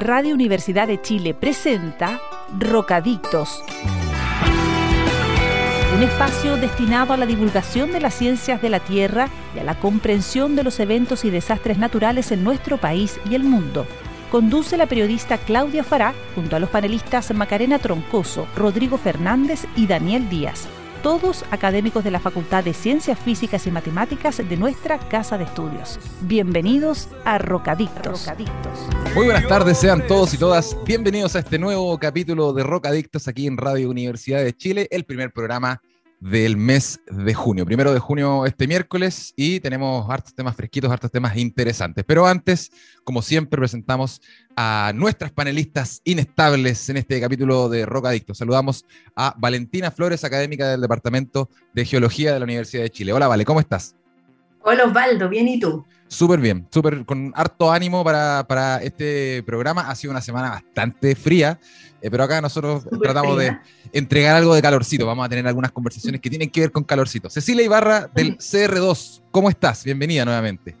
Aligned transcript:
Radio 0.00 0.34
Universidad 0.34 0.88
de 0.88 1.00
Chile 1.00 1.34
presenta 1.34 2.20
Rocadictos. 2.58 3.62
Un 5.94 6.02
espacio 6.02 6.56
destinado 6.56 7.12
a 7.12 7.16
la 7.16 7.26
divulgación 7.26 7.92
de 7.92 8.00
las 8.00 8.14
ciencias 8.14 8.60
de 8.60 8.70
la 8.70 8.80
Tierra 8.80 9.28
y 9.54 9.60
a 9.60 9.64
la 9.64 9.78
comprensión 9.78 10.56
de 10.56 10.64
los 10.64 10.80
eventos 10.80 11.24
y 11.24 11.30
desastres 11.30 11.78
naturales 11.78 12.32
en 12.32 12.42
nuestro 12.42 12.76
país 12.76 13.20
y 13.30 13.36
el 13.36 13.44
mundo. 13.44 13.86
Conduce 14.32 14.76
la 14.76 14.86
periodista 14.86 15.38
Claudia 15.38 15.84
Fará 15.84 16.12
junto 16.34 16.56
a 16.56 16.58
los 16.58 16.70
panelistas 16.70 17.32
Macarena 17.32 17.78
Troncoso, 17.78 18.48
Rodrigo 18.56 18.98
Fernández 18.98 19.64
y 19.76 19.86
Daniel 19.86 20.28
Díaz 20.28 20.68
todos 21.04 21.44
académicos 21.50 22.02
de 22.02 22.10
la 22.10 22.18
Facultad 22.18 22.64
de 22.64 22.72
Ciencias 22.72 23.18
Físicas 23.18 23.66
y 23.66 23.70
Matemáticas 23.70 24.38
de 24.38 24.56
nuestra 24.56 24.98
Casa 24.98 25.36
de 25.36 25.44
Estudios. 25.44 25.98
Bienvenidos 26.22 27.08
a 27.26 27.36
Rocadictos. 27.36 28.26
Muy 29.14 29.26
buenas 29.26 29.46
tardes, 29.46 29.76
sean 29.76 30.06
todos 30.06 30.32
y 30.32 30.38
todas 30.38 30.74
bienvenidos 30.86 31.36
a 31.36 31.40
este 31.40 31.58
nuevo 31.58 31.98
capítulo 31.98 32.54
de 32.54 32.62
Rocadictos 32.62 33.28
aquí 33.28 33.46
en 33.46 33.58
Radio 33.58 33.90
Universidad 33.90 34.42
de 34.42 34.56
Chile, 34.56 34.88
el 34.90 35.04
primer 35.04 35.30
programa 35.30 35.82
del 36.20 36.56
mes 36.56 37.00
de 37.06 37.34
junio. 37.34 37.66
Primero 37.66 37.92
de 37.92 37.98
junio 37.98 38.46
este 38.46 38.66
miércoles 38.66 39.32
y 39.36 39.60
tenemos 39.60 40.08
hartos 40.08 40.34
temas 40.34 40.56
fresquitos, 40.56 40.90
hartos 40.90 41.10
temas 41.10 41.36
interesantes. 41.36 42.04
Pero 42.06 42.26
antes, 42.26 42.70
como 43.04 43.22
siempre, 43.22 43.58
presentamos 43.58 44.20
a 44.56 44.92
nuestras 44.94 45.32
panelistas 45.32 46.00
inestables 46.04 46.88
en 46.88 46.96
este 46.98 47.20
capítulo 47.20 47.68
de 47.68 47.86
Rock 47.86 48.06
Adicto. 48.06 48.34
Saludamos 48.34 48.84
a 49.16 49.34
Valentina 49.38 49.90
Flores, 49.90 50.24
académica 50.24 50.68
del 50.68 50.80
Departamento 50.80 51.50
de 51.74 51.84
Geología 51.84 52.32
de 52.32 52.38
la 52.38 52.44
Universidad 52.44 52.82
de 52.82 52.90
Chile. 52.90 53.12
Hola, 53.12 53.28
Vale, 53.28 53.44
¿cómo 53.44 53.60
estás? 53.60 53.96
Hola 54.66 54.84
Osvaldo, 54.86 55.28
bien 55.28 55.46
y 55.46 55.60
tú. 55.60 55.84
Súper 56.08 56.40
bien, 56.40 56.66
súper 56.70 57.04
con 57.04 57.32
harto 57.36 57.70
ánimo 57.70 58.02
para, 58.02 58.46
para, 58.48 58.78
este 58.78 59.42
programa. 59.42 59.90
Ha 59.90 59.94
sido 59.94 60.10
una 60.10 60.22
semana 60.22 60.48
bastante 60.48 61.14
fría, 61.14 61.60
eh, 62.00 62.10
pero 62.10 62.24
acá 62.24 62.40
nosotros 62.40 62.86
tratamos 63.02 63.36
de 63.36 63.58
entregar 63.92 64.36
algo 64.36 64.54
de 64.54 64.62
calorcito. 64.62 65.04
Vamos 65.04 65.26
a 65.26 65.28
tener 65.28 65.46
algunas 65.46 65.70
conversaciones 65.70 66.22
que 66.22 66.30
tienen 66.30 66.48
que 66.48 66.62
ver 66.62 66.72
con 66.72 66.82
calorcito. 66.82 67.28
Cecilia 67.28 67.62
Ibarra 67.62 68.08
del 68.14 68.38
CR2, 68.38 69.20
¿cómo 69.30 69.50
estás? 69.50 69.84
Bienvenida 69.84 70.24
nuevamente. 70.24 70.74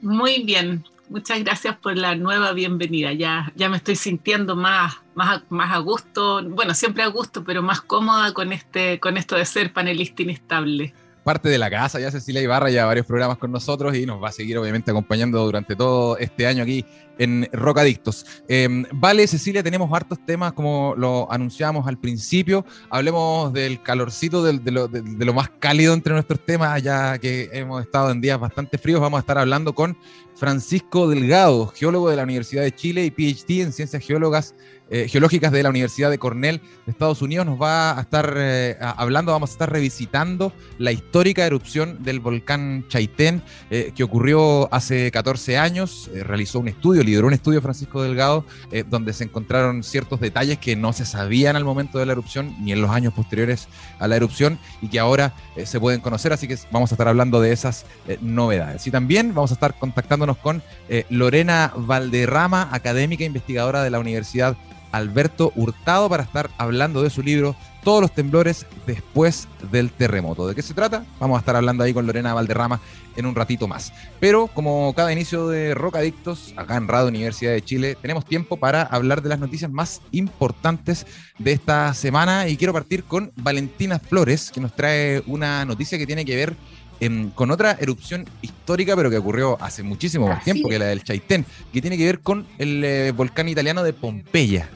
Muy 0.00 0.42
bien, 0.42 0.84
muchas 1.08 1.38
gracias 1.44 1.76
por 1.76 1.96
la 1.96 2.16
nueva 2.16 2.52
bienvenida. 2.52 3.12
Ya, 3.12 3.52
ya 3.54 3.68
me 3.68 3.76
estoy 3.76 3.94
sintiendo 3.94 4.56
más, 4.56 4.94
más, 5.14 5.42
más 5.50 5.72
a 5.72 5.78
gusto, 5.78 6.42
bueno, 6.48 6.74
siempre 6.74 7.04
a 7.04 7.08
gusto, 7.08 7.44
pero 7.44 7.62
más 7.62 7.80
cómoda 7.80 8.34
con, 8.34 8.52
este, 8.52 8.98
con 8.98 9.16
esto 9.16 9.36
de 9.36 9.44
ser 9.44 9.72
panelista 9.72 10.22
inestable 10.22 10.94
parte 11.22 11.48
de 11.48 11.58
la 11.58 11.70
casa, 11.70 12.00
ya 12.00 12.10
Cecilia 12.10 12.40
Ibarra 12.40 12.70
ya 12.70 12.86
varios 12.86 13.06
programas 13.06 13.38
con 13.38 13.52
nosotros 13.52 13.94
y 13.96 14.06
nos 14.06 14.22
va 14.22 14.28
a 14.28 14.32
seguir 14.32 14.58
obviamente 14.58 14.90
acompañando 14.90 15.44
durante 15.44 15.76
todo 15.76 16.16
este 16.18 16.46
año 16.46 16.62
aquí 16.62 16.84
en 17.18 17.46
Rocadictos. 17.52 18.24
Em, 18.48 18.84
vale, 18.92 19.26
Cecilia, 19.26 19.62
tenemos 19.62 19.92
hartos 19.92 20.18
temas 20.24 20.54
como 20.54 20.94
lo 20.96 21.30
anunciamos 21.30 21.86
al 21.86 21.98
principio. 21.98 22.64
Hablemos 22.88 23.52
del 23.52 23.82
calorcito, 23.82 24.42
de, 24.42 24.70
lo, 24.70 24.88
de, 24.88 25.24
lo, 25.24 25.34
más 25.34 25.50
cálido 25.58 25.92
entre 25.92 26.14
nuestros 26.14 26.40
temas, 26.46 26.82
ya 26.82 27.18
que 27.18 27.50
hemos 27.52 27.82
estado 27.82 28.10
en 28.10 28.22
días 28.22 28.40
bastante 28.40 28.78
fríos. 28.78 29.02
Vamos 29.02 29.18
a 29.18 29.20
estar 29.20 29.36
hablando 29.36 29.74
con 29.74 29.98
Francisco 30.34 31.08
Delgado, 31.08 31.66
geólogo 31.66 32.08
de 32.08 32.16
la 32.16 32.22
Universidad 32.22 32.62
de 32.62 32.74
Chile 32.74 33.04
y 33.04 33.10
PhD 33.10 33.60
en 33.60 33.72
ciencias 33.74 34.02
geólogas 34.02 34.54
eh, 34.92 35.06
geológicas 35.08 35.52
de 35.52 35.62
la 35.62 35.70
Universidad 35.70 36.10
de 36.10 36.18
Cornell 36.18 36.60
de 36.84 36.90
Estados 36.90 37.22
Unidos, 37.22 37.46
nos 37.46 37.62
va 37.62 37.96
a 37.96 38.00
estar 38.00 38.34
eh, 38.36 38.76
hablando, 38.80 39.30
vamos 39.30 39.50
a 39.50 39.52
estar 39.52 39.70
revisitando 39.70 40.52
la 40.78 40.90
histórica 40.90 41.46
erupción 41.46 42.02
del 42.02 42.18
volcán 42.18 42.84
Chaitén 42.88 43.40
eh, 43.70 43.92
que 43.94 44.02
ocurrió 44.02 44.68
hace 44.74 45.12
14 45.12 45.58
años. 45.58 46.10
realizó 46.12 46.58
un 46.58 46.66
estudio, 46.66 47.04
lideró 47.04 47.28
un 47.28 47.34
estudio 47.34 47.62
Francisco 47.62 48.02
Delgado, 48.02 48.44
donde 48.88 49.12
se 49.12 49.24
encontraron 49.24 49.84
ciertos 49.84 50.18
detalles 50.18 50.58
que 50.58 50.74
no 50.74 50.92
se 50.92 51.06
sabían 51.06 51.54
al 51.54 51.64
momento 51.64 51.98
de 51.98 52.06
la 52.06 52.12
erupción 52.12 52.56
ni 52.60 52.72
en 52.72 52.82
los 52.82 52.90
años 52.90 53.14
posteriores 53.14 53.68
a 54.00 54.08
la 54.08 54.16
erupción 54.16 54.58
y 54.82 54.88
que 54.88 54.98
ahora 54.98 55.34
se 55.64 55.78
pueden 55.78 56.00
conocer, 56.00 56.32
así 56.32 56.48
que 56.48 56.58
vamos 56.72 56.90
a 56.90 56.94
estar 56.94 57.06
hablando 57.06 57.40
de 57.40 57.52
esas 57.52 57.86
novedades. 58.20 58.86
Y 58.86 58.90
también 58.90 59.34
vamos 59.34 59.52
a 59.52 59.54
estar 59.54 59.78
contactándonos 59.78 60.38
con 60.38 60.62
Lorena 61.10 61.72
Valderrama, 61.76 62.68
académica 62.72 63.22
e 63.22 63.26
investigadora 63.26 63.82
de 63.82 63.90
la 63.90 64.00
Universidad 64.00 64.56
Alberto 64.92 65.52
Hurtado 65.54 66.08
para 66.08 66.22
estar 66.22 66.50
hablando 66.58 67.02
de 67.02 67.10
su 67.10 67.22
libro 67.22 67.56
Todos 67.84 68.02
los 68.02 68.12
temblores 68.12 68.66
después 68.86 69.48
del 69.70 69.90
terremoto. 69.90 70.46
¿De 70.46 70.54
qué 70.54 70.62
se 70.62 70.74
trata? 70.74 71.04
Vamos 71.18 71.36
a 71.36 71.40
estar 71.40 71.56
hablando 71.56 71.84
ahí 71.84 71.94
con 71.94 72.06
Lorena 72.06 72.34
Valderrama 72.34 72.80
en 73.16 73.26
un 73.26 73.34
ratito 73.34 73.68
más. 73.68 73.92
Pero 74.18 74.48
como 74.48 74.92
cada 74.94 75.12
inicio 75.12 75.48
de 75.48 75.74
Rocadictos, 75.74 76.52
acá 76.56 76.76
en 76.76 76.88
Radio 76.88 77.08
Universidad 77.08 77.52
de 77.52 77.62
Chile, 77.62 77.96
tenemos 78.00 78.24
tiempo 78.24 78.56
para 78.56 78.82
hablar 78.82 79.22
de 79.22 79.28
las 79.28 79.38
noticias 79.38 79.70
más 79.70 80.00
importantes 80.10 81.06
de 81.38 81.52
esta 81.52 81.94
semana 81.94 82.48
y 82.48 82.56
quiero 82.56 82.72
partir 82.72 83.04
con 83.04 83.32
Valentina 83.36 83.98
Flores, 83.98 84.50
que 84.50 84.60
nos 84.60 84.74
trae 84.74 85.22
una 85.26 85.64
noticia 85.64 85.98
que 85.98 86.06
tiene 86.06 86.24
que 86.24 86.36
ver 86.36 86.56
em, 87.00 87.30
con 87.30 87.50
otra 87.50 87.76
erupción 87.80 88.26
histórica, 88.42 88.96
pero 88.96 89.10
que 89.10 89.18
ocurrió 89.18 89.56
hace 89.62 89.82
muchísimo 89.82 90.28
más 90.28 90.44
tiempo 90.44 90.68
que 90.68 90.78
la 90.78 90.86
del 90.86 91.02
Chaitén, 91.02 91.46
que 91.72 91.80
tiene 91.80 91.96
que 91.96 92.04
ver 92.04 92.20
con 92.20 92.46
el 92.58 92.84
eh, 92.84 93.12
volcán 93.12 93.48
italiano 93.48 93.82
de 93.82 93.92
Pompeya. 93.92 94.68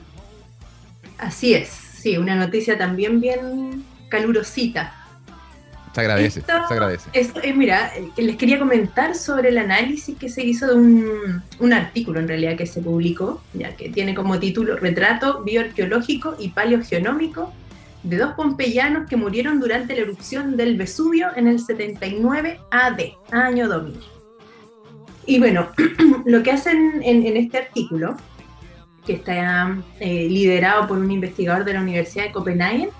Así 1.19 1.55
es, 1.55 1.69
sí, 1.69 2.17
una 2.19 2.35
noticia 2.35 2.77
también 2.77 3.21
bien 3.21 3.85
calurosita. 4.09 4.95
Se 5.95 6.01
agradece, 6.01 6.41
se 6.41 6.53
agradece. 6.53 7.09
Eh, 7.13 7.53
mira, 7.53 7.93
eh, 7.97 8.11
les 8.17 8.37
quería 8.37 8.59
comentar 8.59 9.15
sobre 9.15 9.51
el 9.51 9.59
análisis 9.59 10.19
que 10.19 10.29
se 10.29 10.45
hizo 10.45 10.67
de 10.67 10.75
un, 10.75 11.43
un, 11.61 11.73
artículo 11.73 12.19
en 12.19 12.27
realidad 12.27 12.57
que 12.57 12.67
se 12.67 12.81
publicó, 12.81 13.41
ya 13.53 13.77
que 13.77 13.91
tiene 13.91 14.13
como 14.13 14.41
título 14.41 14.77
Retrato 14.77 15.45
bioarqueológico 15.45 16.35
y 16.37 16.49
paleogenómico 16.49 17.53
de 18.03 18.19
dos 18.19 18.35
pompeyanos 18.35 19.09
que 19.09 19.17
murieron 19.17 19.61
durante 19.61 19.95
la 19.95 20.03
erupción 20.03 20.57
del 20.57 20.77
Vesubio 20.77 21.29
en 21.37 21.47
el 21.47 21.61
79 21.61 22.59
AD, 22.71 23.01
año 23.31 23.69
domini. 23.69 24.01
Y 25.27 25.39
bueno, 25.39 25.69
lo 26.27 26.43
que 26.43 26.51
hacen 26.51 27.03
en, 27.05 27.25
en 27.25 27.37
este 27.37 27.59
artículo 27.59 28.17
que 29.07 29.15
está 29.15 29.77
eh, 30.01 30.29
liderado 30.29 30.87
por 30.87 30.99
un 30.99 31.11
investigador 31.11 31.65
de 31.65 31.75
la 31.75 31.81
Universidad 31.81 32.25
de 32.25 32.33
Copenhague, 32.33 32.91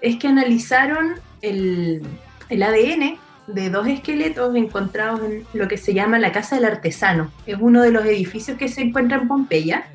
es 0.00 0.16
que 0.16 0.28
analizaron 0.28 1.14
el, 1.42 2.02
el, 2.48 2.62
ADN 2.62 3.18
de 3.46 3.70
dos 3.70 3.86
esqueletos 3.86 4.54
encontrados 4.54 5.20
en 5.22 5.44
lo 5.52 5.68
que 5.68 5.76
se 5.76 5.94
llama 5.94 6.18
la 6.18 6.32
Casa 6.32 6.56
del 6.56 6.64
Artesano. 6.64 7.30
Es 7.46 7.56
uno 7.60 7.82
de 7.82 7.90
los 7.90 8.04
edificios 8.04 8.58
que 8.58 8.68
se 8.68 8.82
encuentra 8.82 9.18
en 9.18 9.28
Pompeya 9.28 9.86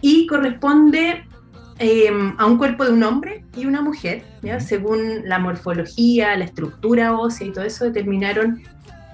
y 0.00 0.26
corresponde 0.26 1.24
em, 1.78 2.34
a 2.38 2.46
un 2.46 2.58
cuerpo 2.58 2.84
de 2.84 2.92
un 2.92 3.02
hombre 3.02 3.44
y 3.56 3.66
una 3.66 3.82
mujer. 3.82 4.24
Según 4.60 5.28
la 5.28 5.38
morfología, 5.38 6.36
la 6.36 6.44
estructura 6.44 7.16
ósea 7.16 7.46
y 7.46 7.52
todo 7.52 7.64
eso, 7.64 7.84
determinaron 7.84 8.62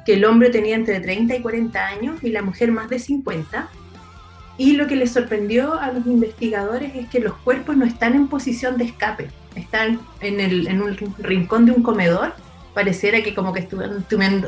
que 0.05 0.15
el 0.15 0.25
hombre 0.25 0.51
tenía 0.51 0.77
entre 0.77 1.01
30 1.01 1.37
y 1.37 1.43
40 1.43 1.87
años 1.87 2.23
y 2.23 2.31
la 2.31 2.43
mujer 2.43 2.71
más 2.71 2.89
de 2.89 3.01
50 3.01 3.69
y 4.59 4.73
lo 4.73 4.87
que 4.87 4.97
les 4.97 5.13
sorprendió 5.13 5.79
a 5.79 5.93
los 5.93 6.07
investigadores 6.07 6.95
es 6.95 7.09
que 7.09 7.21
los 7.21 7.35
cuerpos 7.39 7.77
no 7.77 7.85
están 7.85 8.15
en 8.15 8.29
posición 8.29 8.79
de 8.79 8.85
escape, 8.85 9.29
están 9.55 10.01
en, 10.21 10.41
el, 10.41 10.67
en 10.67 10.81
un 10.81 10.97
rincón 11.19 11.67
de 11.67 11.73
un 11.73 11.83
comedor, 11.83 12.35
pareciera 12.75 13.23
que 13.23 13.35
como 13.35 13.53
que 13.53 13.61
estuvieran 13.61 14.05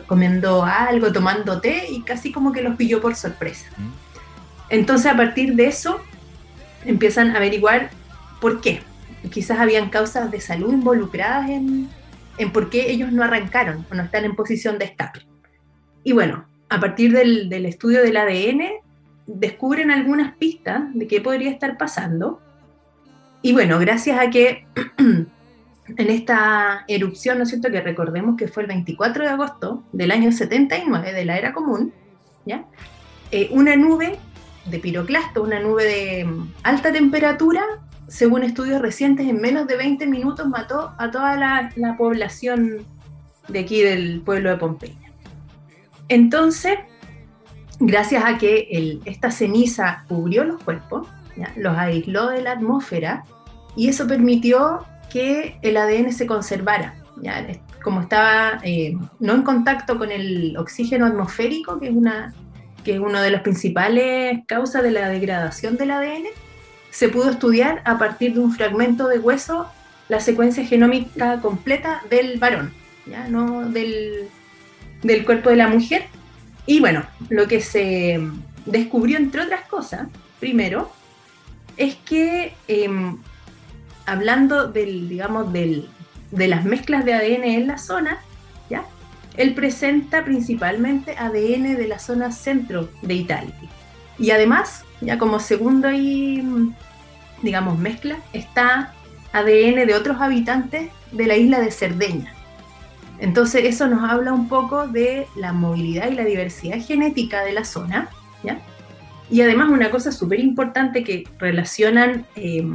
comiendo 0.06 0.64
algo, 0.64 1.12
tomando 1.12 1.60
té 1.60 1.86
y 1.90 2.02
casi 2.02 2.32
como 2.32 2.52
que 2.52 2.62
los 2.62 2.76
pilló 2.76 3.00
por 3.00 3.16
sorpresa. 3.16 3.66
Mm. 3.76 3.90
Entonces 4.70 5.12
a 5.12 5.16
partir 5.16 5.54
de 5.54 5.66
eso 5.66 6.00
empiezan 6.84 7.30
a 7.30 7.36
averiguar 7.36 7.90
por 8.40 8.60
qué. 8.60 8.80
Quizás 9.30 9.58
habían 9.58 9.90
causas 9.90 10.30
de 10.30 10.40
salud 10.40 10.72
involucradas 10.72 11.50
en, 11.50 11.88
en 12.38 12.52
por 12.52 12.70
qué 12.70 12.90
ellos 12.90 13.12
no 13.12 13.24
arrancaron 13.24 13.86
o 13.90 13.94
no 13.94 14.02
están 14.02 14.24
en 14.24 14.36
posición 14.36 14.78
de 14.78 14.86
escape. 14.86 15.20
Y 16.04 16.12
bueno, 16.12 16.46
a 16.68 16.80
partir 16.80 17.12
del, 17.12 17.48
del 17.48 17.66
estudio 17.66 18.02
del 18.02 18.16
ADN 18.16 18.87
descubren 19.28 19.90
algunas 19.90 20.34
pistas 20.36 20.82
de 20.94 21.06
qué 21.06 21.20
podría 21.20 21.50
estar 21.50 21.76
pasando. 21.76 22.40
Y 23.42 23.52
bueno, 23.52 23.78
gracias 23.78 24.18
a 24.18 24.30
que 24.30 24.66
en 24.96 26.10
esta 26.10 26.84
erupción, 26.88 27.38
¿no 27.38 27.44
es 27.44 27.50
cierto?, 27.50 27.70
que 27.70 27.80
recordemos 27.80 28.36
que 28.36 28.48
fue 28.48 28.64
el 28.64 28.68
24 28.68 29.24
de 29.24 29.30
agosto 29.30 29.84
del 29.92 30.10
año 30.10 30.32
79 30.32 31.12
de 31.12 31.24
la 31.24 31.38
era 31.38 31.52
común, 31.52 31.92
¿ya? 32.46 32.64
Eh, 33.30 33.48
una 33.52 33.76
nube 33.76 34.18
de 34.64 34.78
piroclasto, 34.78 35.42
una 35.42 35.60
nube 35.60 35.84
de 35.84 36.24
mm, 36.24 36.52
alta 36.62 36.90
temperatura, 36.90 37.62
según 38.08 38.42
estudios 38.42 38.80
recientes, 38.80 39.28
en 39.28 39.40
menos 39.40 39.66
de 39.66 39.76
20 39.76 40.06
minutos 40.06 40.48
mató 40.48 40.94
a 40.98 41.10
toda 41.10 41.36
la, 41.36 41.70
la 41.76 41.98
población 41.98 42.86
de 43.48 43.58
aquí 43.58 43.82
del 43.82 44.22
pueblo 44.22 44.48
de 44.48 44.56
Pompeya. 44.56 45.12
Entonces, 46.08 46.78
gracias 47.80 48.24
a 48.24 48.38
que 48.38 49.00
esta 49.04 49.30
ceniza 49.30 50.04
cubrió 50.08 50.44
los 50.44 50.62
cuerpos, 50.62 51.06
los 51.56 51.76
aisló 51.76 52.28
de 52.28 52.42
la 52.42 52.52
atmósfera 52.52 53.24
y 53.76 53.88
eso 53.88 54.06
permitió 54.06 54.84
que 55.10 55.58
el 55.62 55.76
ADN 55.76 56.12
se 56.12 56.26
conservara. 56.26 56.94
como 57.82 58.00
estaba 58.02 58.60
eh, 58.64 58.96
no 59.20 59.34
en 59.34 59.42
contacto 59.42 59.98
con 59.98 60.10
el 60.10 60.56
oxígeno 60.56 61.06
atmosférico, 61.06 61.78
que 61.78 61.88
es, 61.88 61.94
una, 61.94 62.34
que 62.84 62.94
es 62.94 63.00
una 63.00 63.22
de 63.22 63.30
las 63.30 63.42
principales 63.42 64.40
causas 64.46 64.82
de 64.82 64.90
la 64.90 65.08
degradación 65.08 65.76
del 65.76 65.92
ADN, 65.92 66.26
se 66.90 67.08
pudo 67.08 67.30
estudiar 67.30 67.82
a 67.84 67.98
partir 67.98 68.34
de 68.34 68.40
un 68.40 68.52
fragmento 68.52 69.08
de 69.08 69.18
hueso 69.18 69.68
la 70.08 70.20
secuencia 70.20 70.64
genómica 70.64 71.40
completa 71.40 72.02
del 72.10 72.38
varón, 72.38 72.72
¿ya? 73.06 73.28
no 73.28 73.68
del, 73.68 74.28
del 75.02 75.24
cuerpo 75.24 75.50
de 75.50 75.56
la 75.56 75.68
mujer. 75.68 76.06
Y 76.68 76.80
bueno, 76.80 77.02
lo 77.30 77.48
que 77.48 77.62
se 77.62 78.20
descubrió, 78.66 79.16
entre 79.16 79.40
otras 79.40 79.62
cosas, 79.62 80.06
primero, 80.38 80.92
es 81.78 81.94
que 81.94 82.52
em, 82.68 83.16
hablando 84.04 84.68
del, 84.68 85.08
digamos, 85.08 85.50
del, 85.50 85.88
de 86.30 86.46
las 86.46 86.66
mezclas 86.66 87.06
de 87.06 87.14
ADN 87.14 87.44
en 87.44 87.66
la 87.68 87.78
zona, 87.78 88.18
¿ya? 88.68 88.84
Él 89.38 89.54
presenta 89.54 90.26
principalmente 90.26 91.16
ADN 91.16 91.74
de 91.74 91.88
la 91.88 91.98
zona 91.98 92.32
centro 92.32 92.90
de 93.00 93.14
Italia. 93.14 93.54
Y 94.18 94.30
además, 94.30 94.84
ya 95.00 95.16
como 95.16 95.40
segundo 95.40 95.90
y, 95.90 96.74
digamos, 97.40 97.78
mezcla, 97.78 98.18
está 98.34 98.92
ADN 99.32 99.86
de 99.86 99.94
otros 99.94 100.20
habitantes 100.20 100.90
de 101.12 101.26
la 101.26 101.36
isla 101.38 101.60
de 101.60 101.70
Cerdeña. 101.70 102.34
Entonces 103.20 103.64
eso 103.64 103.88
nos 103.88 104.08
habla 104.08 104.32
un 104.32 104.48
poco 104.48 104.86
de 104.86 105.26
la 105.36 105.52
movilidad 105.52 106.10
y 106.10 106.14
la 106.14 106.24
diversidad 106.24 106.78
genética 106.80 107.42
de 107.42 107.52
la 107.52 107.64
zona, 107.64 108.08
¿ya? 108.44 108.60
Y 109.30 109.42
además 109.42 109.68
una 109.70 109.90
cosa 109.90 110.12
súper 110.12 110.40
importante 110.40 111.04
que 111.04 111.24
relacionan 111.38 112.26
eh, 112.36 112.66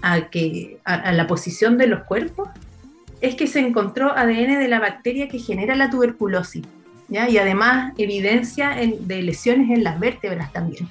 a, 0.00 0.30
que, 0.30 0.78
a, 0.84 1.12
la 1.12 1.26
posición 1.26 1.76
de 1.76 1.88
los 1.88 2.04
cuerpos 2.04 2.48
es 3.20 3.34
que 3.34 3.46
se 3.46 3.60
encontró 3.60 4.16
ADN 4.16 4.58
de 4.58 4.68
la 4.68 4.80
bacteria 4.80 5.28
que 5.28 5.38
genera 5.38 5.74
la 5.74 5.90
tuberculosis, 5.90 6.64
¿ya? 7.08 7.28
y 7.28 7.36
además 7.36 7.92
evidencia 7.98 8.70
de 8.70 9.22
lesiones 9.22 9.70
en 9.70 9.84
las 9.84 10.00
vértebras 10.00 10.52
también. 10.52 10.88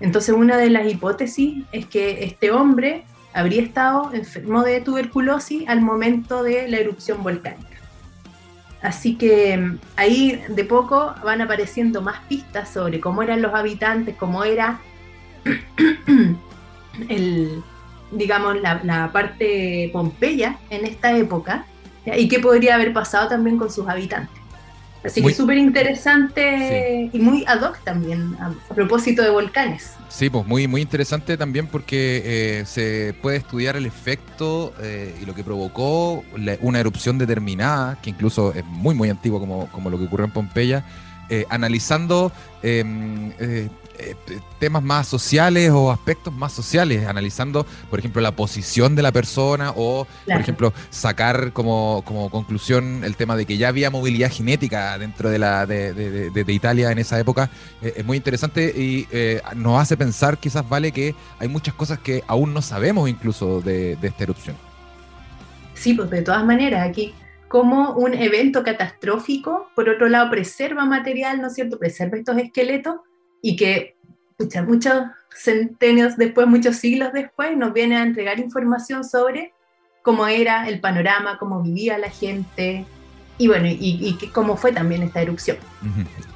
Entonces 0.00 0.34
una 0.34 0.58
de 0.58 0.68
las 0.68 0.86
hipótesis 0.90 1.64
es 1.72 1.86
que 1.86 2.24
este 2.24 2.50
hombre 2.50 3.04
habría 3.32 3.62
estado 3.62 4.12
enfermo 4.12 4.62
de 4.64 4.80
tuberculosis 4.82 5.66
al 5.68 5.80
momento 5.80 6.42
de 6.42 6.68
la 6.68 6.78
erupción 6.78 7.22
volcánica. 7.22 7.71
Así 8.82 9.14
que 9.14 9.56
mm, 9.56 9.78
ahí 9.96 10.42
de 10.48 10.64
poco 10.64 11.14
van 11.24 11.40
apareciendo 11.40 12.02
más 12.02 12.20
pistas 12.28 12.68
sobre 12.68 13.00
cómo 13.00 13.22
eran 13.22 13.40
los 13.40 13.54
habitantes, 13.54 14.16
cómo 14.16 14.44
era 14.44 14.80
el, 17.08 17.62
digamos, 18.10 18.56
la, 18.60 19.10
parte 19.12 19.90
Pompeya 19.92 20.58
en 20.70 20.84
esta 20.84 21.16
época 21.16 21.64
y 22.04 22.28
qué 22.28 22.40
podría 22.40 22.74
haber 22.74 22.92
pasado 22.92 23.28
también 23.28 23.56
con 23.56 23.70
sus 23.70 23.88
habitantes. 23.88 24.41
Así 25.04 25.22
que 25.22 25.34
súper 25.34 25.58
interesante 25.58 27.10
y 27.12 27.18
muy 27.18 27.44
ad 27.46 27.62
hoc 27.62 27.78
también 27.84 28.36
a, 28.40 28.52
propósito 28.74 29.22
de 29.22 29.30
volcanes. 29.30 29.94
Sí, 30.08 30.30
pues 30.30 30.46
muy, 30.46 30.68
muy 30.68 30.80
interesante 30.80 31.36
también 31.36 31.66
porque 31.66 32.22
eh, 32.24 32.66
se 32.66 33.14
puede 33.20 33.38
estudiar 33.38 33.76
el 33.76 33.86
efecto 33.86 34.72
eh, 34.80 35.14
y 35.20 35.24
lo 35.24 35.34
que 35.34 35.42
provocó 35.42 36.22
una 36.60 36.80
erupción 36.80 37.18
determinada, 37.18 37.98
que 38.00 38.10
incluso 38.10 38.52
es 38.54 38.64
muy, 38.64 38.94
muy 38.94 39.10
antiguo 39.10 39.40
como, 39.40 39.68
como 39.68 39.90
lo 39.90 39.98
que 39.98 40.04
ocurrió 40.04 40.26
en 40.26 40.32
Pompeya, 40.32 40.84
eh, 41.28 41.46
analizando 41.48 42.30
em, 42.62 43.32
eh, 44.02 44.40
temas 44.58 44.82
más 44.82 45.08
sociales 45.08 45.70
o 45.70 45.90
aspectos 45.90 46.32
más 46.32 46.52
sociales, 46.52 47.06
analizando, 47.06 47.66
por 47.90 47.98
ejemplo, 47.98 48.20
la 48.20 48.32
posición 48.32 48.94
de 48.94 49.02
la 49.02 49.12
persona 49.12 49.72
o, 49.76 50.06
por 50.26 50.40
ejemplo, 50.40 50.72
sacar 50.90 51.52
como, 51.52 52.02
como, 52.04 52.30
conclusión 52.30 53.02
el 53.04 53.16
tema 53.16 53.36
de 53.36 53.46
que 53.46 53.56
ya 53.56 53.68
había 53.68 53.90
movilidad 53.90 54.30
genética 54.30 54.98
dentro 54.98 55.30
de, 55.30 55.38
la, 55.38 55.66
de, 55.66 55.92
de, 55.92 56.52
Italia 56.52 56.92
en 56.92 56.98
esa 56.98 57.18
época. 57.18 57.50
Eh, 57.80 57.94
es 57.96 58.04
muy 58.04 58.16
interesante 58.16 58.72
y 58.76 59.06
eh, 59.10 59.40
nos 59.56 59.80
hace 59.80 59.96
pensar, 59.96 60.38
quizás, 60.38 60.68
vale, 60.68 60.92
que 60.92 61.14
hay 61.38 61.48
muchas 61.48 61.74
cosas 61.74 61.98
que 61.98 62.22
aún 62.26 62.54
no 62.54 62.62
sabemos 62.62 63.08
incluso 63.08 63.60
de, 63.60 63.98
esta 64.02 64.24
erupción. 64.24 64.56
Sí, 65.74 65.94
pues 65.94 66.10
de 66.10 66.22
todas 66.22 66.44
maneras, 66.44 66.88
aquí 66.88 67.14
como 67.48 67.92
un 67.96 68.14
evento 68.14 68.62
catastrófico, 68.62 69.68
por 69.74 69.88
otro 69.90 70.08
lado, 70.08 70.30
preserva 70.30 70.86
material, 70.86 71.42
¿no 71.42 71.48
es 71.48 71.54
cierto? 71.54 71.78
Preserva 71.78 72.16
estos 72.16 72.38
esqueletos 72.38 72.96
y 73.42 73.56
que 73.56 73.96
muchos 74.66 75.04
centenios 75.36 76.16
después, 76.16 76.46
muchos 76.46 76.76
siglos 76.76 77.12
después, 77.12 77.56
nos 77.56 77.72
viene 77.72 77.96
a 77.96 78.02
entregar 78.02 78.38
información 78.38 79.04
sobre 79.04 79.52
cómo 80.02 80.26
era 80.26 80.68
el 80.68 80.80
panorama, 80.80 81.38
cómo 81.38 81.62
vivía 81.62 81.98
la 81.98 82.10
gente, 82.10 82.86
y 83.38 83.48
bueno, 83.48 83.66
y, 83.66 84.18
cómo 84.32 84.56
fue 84.56 84.72
también 84.72 85.02
esta 85.02 85.22
erupción. 85.22 85.56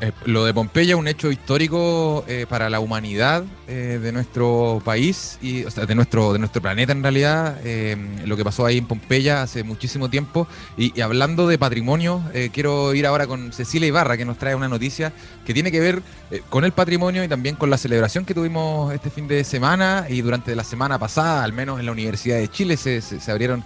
Eh, 0.00 0.12
lo 0.24 0.44
de 0.44 0.52
Pompeya 0.52 0.96
un 0.96 1.06
hecho 1.06 1.30
histórico 1.30 2.24
eh, 2.26 2.46
para 2.48 2.68
la 2.68 2.80
humanidad 2.80 3.44
eh, 3.68 4.00
de 4.02 4.10
nuestro 4.10 4.82
país 4.84 5.38
y 5.40 5.64
o 5.64 5.70
sea, 5.70 5.86
de 5.86 5.94
nuestro 5.94 6.32
de 6.32 6.40
nuestro 6.40 6.60
planeta 6.60 6.92
en 6.92 7.02
realidad. 7.02 7.60
lo 8.24 8.36
que 8.36 8.44
pasó 8.44 8.66
ahí 8.66 8.78
en 8.78 8.86
Pompeya 8.86 9.42
hace 9.42 9.62
muchísimo 9.62 10.10
tiempo. 10.10 10.48
Y, 10.76 11.00
hablando 11.00 11.46
de 11.46 11.58
patrimonio, 11.58 12.22
quiero 12.52 12.94
ir 12.94 13.06
ahora 13.06 13.26
con 13.26 13.52
Cecilia 13.52 13.86
Ibarra 13.86 14.16
que 14.16 14.24
nos 14.24 14.38
trae 14.38 14.54
una 14.54 14.68
noticia 14.68 15.12
que 15.44 15.54
tiene 15.54 15.70
que 15.70 15.80
ver 15.80 16.02
con 16.50 16.64
el 16.64 16.72
patrimonio 16.72 17.22
y 17.22 17.28
también 17.28 17.54
con 17.54 17.70
la 17.70 17.78
celebración 17.78 18.24
que 18.24 18.34
tuvimos 18.34 18.92
este 18.92 19.10
fin 19.10 19.28
de 19.28 19.44
semana 19.44 20.06
y 20.08 20.22
durante 20.22 20.56
la 20.56 20.64
semana 20.64 20.98
pasada, 20.98 21.44
al 21.44 21.52
menos 21.52 21.78
en 21.78 21.86
la 21.86 21.92
Universidad 21.92 22.38
de 22.38 22.48
Chile 22.48 22.76
se, 22.76 23.00
se 23.00 23.30
abrieron 23.30 23.62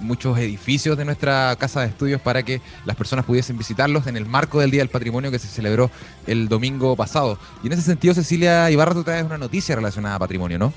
muchos 0.00 0.38
edificios 0.38 0.96
de 0.96 1.04
nuestra 1.04 1.54
casa 1.56 1.82
de 1.82 1.88
estudios 1.88 2.20
para 2.20 2.42
que 2.42 2.60
las 2.84 2.96
personas 2.96 3.24
pudiesen 3.24 3.58
visitarlos 3.58 4.06
en 4.06 4.16
el 4.16 4.26
marco 4.26 4.60
del 4.60 4.70
Día 4.70 4.80
del 4.80 4.88
Patrimonio 4.88 5.30
que 5.30 5.38
se 5.38 5.48
celebró 5.48 5.90
el 6.26 6.48
domingo 6.48 6.96
pasado. 6.96 7.38
Y 7.62 7.68
en 7.68 7.74
ese 7.74 7.82
sentido, 7.82 8.14
Cecilia 8.14 8.70
Ibarra, 8.70 8.94
tú 8.94 9.04
traes 9.04 9.24
una 9.24 9.38
noticia 9.38 9.76
relacionada 9.76 10.16
a 10.16 10.18
patrimonio, 10.18 10.58
¿no? 10.58 10.72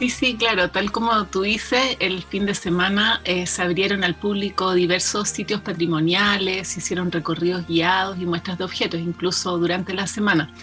Sí, 0.00 0.08
sí, 0.08 0.36
claro, 0.38 0.70
tal 0.70 0.90
como 0.92 1.26
tú 1.26 1.42
dices, 1.42 1.98
el 2.00 2.22
fin 2.22 2.46
de 2.46 2.54
semana 2.54 3.20
eh, 3.24 3.46
se 3.46 3.60
abrieron 3.60 4.02
al 4.02 4.14
público 4.14 4.72
diversos 4.72 5.28
sitios 5.28 5.60
patrimoniales, 5.60 6.68
se 6.68 6.80
hicieron 6.80 7.12
recorridos 7.12 7.66
guiados 7.66 8.18
y 8.18 8.24
muestras 8.24 8.56
de 8.56 8.64
objetos, 8.64 8.98
incluso 8.98 9.58
durante 9.58 9.92
la 9.92 10.06
semana. 10.06 10.54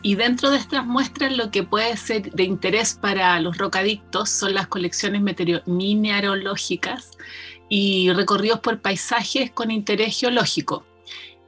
Y 0.00 0.14
dentro 0.14 0.50
de 0.50 0.56
estas 0.56 0.86
muestras 0.86 1.36
lo 1.36 1.50
que 1.50 1.64
puede 1.64 1.98
ser 1.98 2.30
de 2.32 2.44
interés 2.44 2.94
para 2.94 3.38
los 3.40 3.58
rocadictos 3.58 4.30
son 4.30 4.54
las 4.54 4.68
colecciones 4.68 5.20
mineralógicas 5.66 7.10
y 7.68 8.12
recorridos 8.12 8.60
por 8.60 8.80
paisajes 8.80 9.50
con 9.50 9.70
interés 9.70 10.18
geológico, 10.18 10.84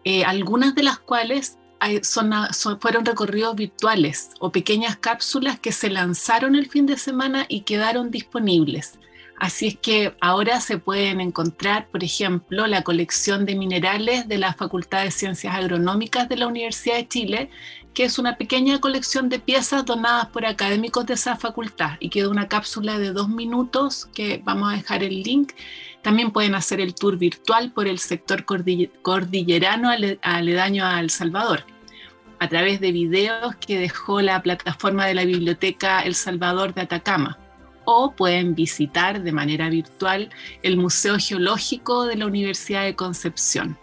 eh, 0.05 0.25
algunas 0.25 0.75
de 0.75 0.83
las 0.83 0.99
cuales 0.99 1.59
son, 2.03 2.33
fueron 2.81 3.05
recorridos 3.05 3.57
virtuales 3.57 4.31
o 4.39 4.53
pequeñas 4.53 4.97
cápsulas 4.97 5.59
que 5.59 5.73
se 5.73 5.91
lanzaron 5.91 6.55
el 6.55 6.69
fin 6.69 6.87
de 6.87 6.99
semana 6.99 7.47
y 7.49 7.63
quedaron 7.63 8.11
disponibles. 8.11 8.99
Así 9.39 9.69
es 9.69 9.79
que 9.79 10.15
ahora 10.21 10.61
se 10.61 10.77
pueden 10.77 11.19
encontrar, 11.23 11.89
por 11.89 12.05
ejemplo, 12.05 12.67
la 12.67 12.83
colección 12.83 13.47
de 13.47 13.55
minerales 13.55 14.29
de 14.29 14.37
la 14.37 14.53
Facultad 14.53 15.03
de 15.03 15.11
Ciencias 15.11 15.55
Agronómicas 15.55 16.29
de 16.29 16.37
la 16.37 16.47
Universidad 16.47 16.97
de 16.97 17.09
Chile, 17.09 17.51
que 17.95 18.05
es 18.05 18.19
una 18.19 18.37
pequeña 18.37 18.81
colección 18.81 19.31
de 19.31 19.39
piezas 19.39 19.87
donadas 19.87 20.27
por 20.27 20.45
académicos 20.45 21.07
de 21.07 21.15
esa 21.15 21.37
facultad 21.37 21.93
y 22.01 22.11
queda 22.11 22.29
una 22.29 22.49
cápsula 22.49 22.99
de 22.99 23.13
dos 23.13 23.31
minutos 23.31 24.11
que 24.15 24.43
vamos 24.45 24.71
a 24.71 24.77
dejar 24.77 25.03
el 25.03 25.23
link 25.23 25.53
también 26.03 26.31
pueden 26.31 26.55
hacer 26.55 26.81
el 26.81 26.95
tour 26.95 27.19
virtual 27.19 27.73
por 27.73 27.87
el 27.87 27.99
sector 27.99 28.45
cordillerano 28.45 29.91
aledaño 30.23 30.85
a 30.85 31.01
El 31.01 31.11
Salvador, 31.11 31.65
a 32.39 32.49
través 32.49 32.81
de 32.81 32.93
videos 32.93 33.57
que 33.57 33.79
dejó 33.79 34.21
la 34.21 34.43
plataforma 34.43 35.07
de 35.07 35.15
la 35.15 35.25
Biblioteca 35.25 36.01
El 36.01 36.15
Salvador 36.15 36.75
de 36.75 36.83
Atacama. 36.83 37.39
O 37.85 38.13
pueden 38.13 38.55
visitar 38.55 39.23
de 39.23 39.33
manera 39.33 39.69
virtual 39.69 40.31
el 40.63 40.77
Museo 40.77 41.17
Geológico 41.19 42.05
de 42.05 42.17
la 42.17 42.27
Universidad 42.27 42.85
de 42.85 42.95
Concepción. 42.95 43.77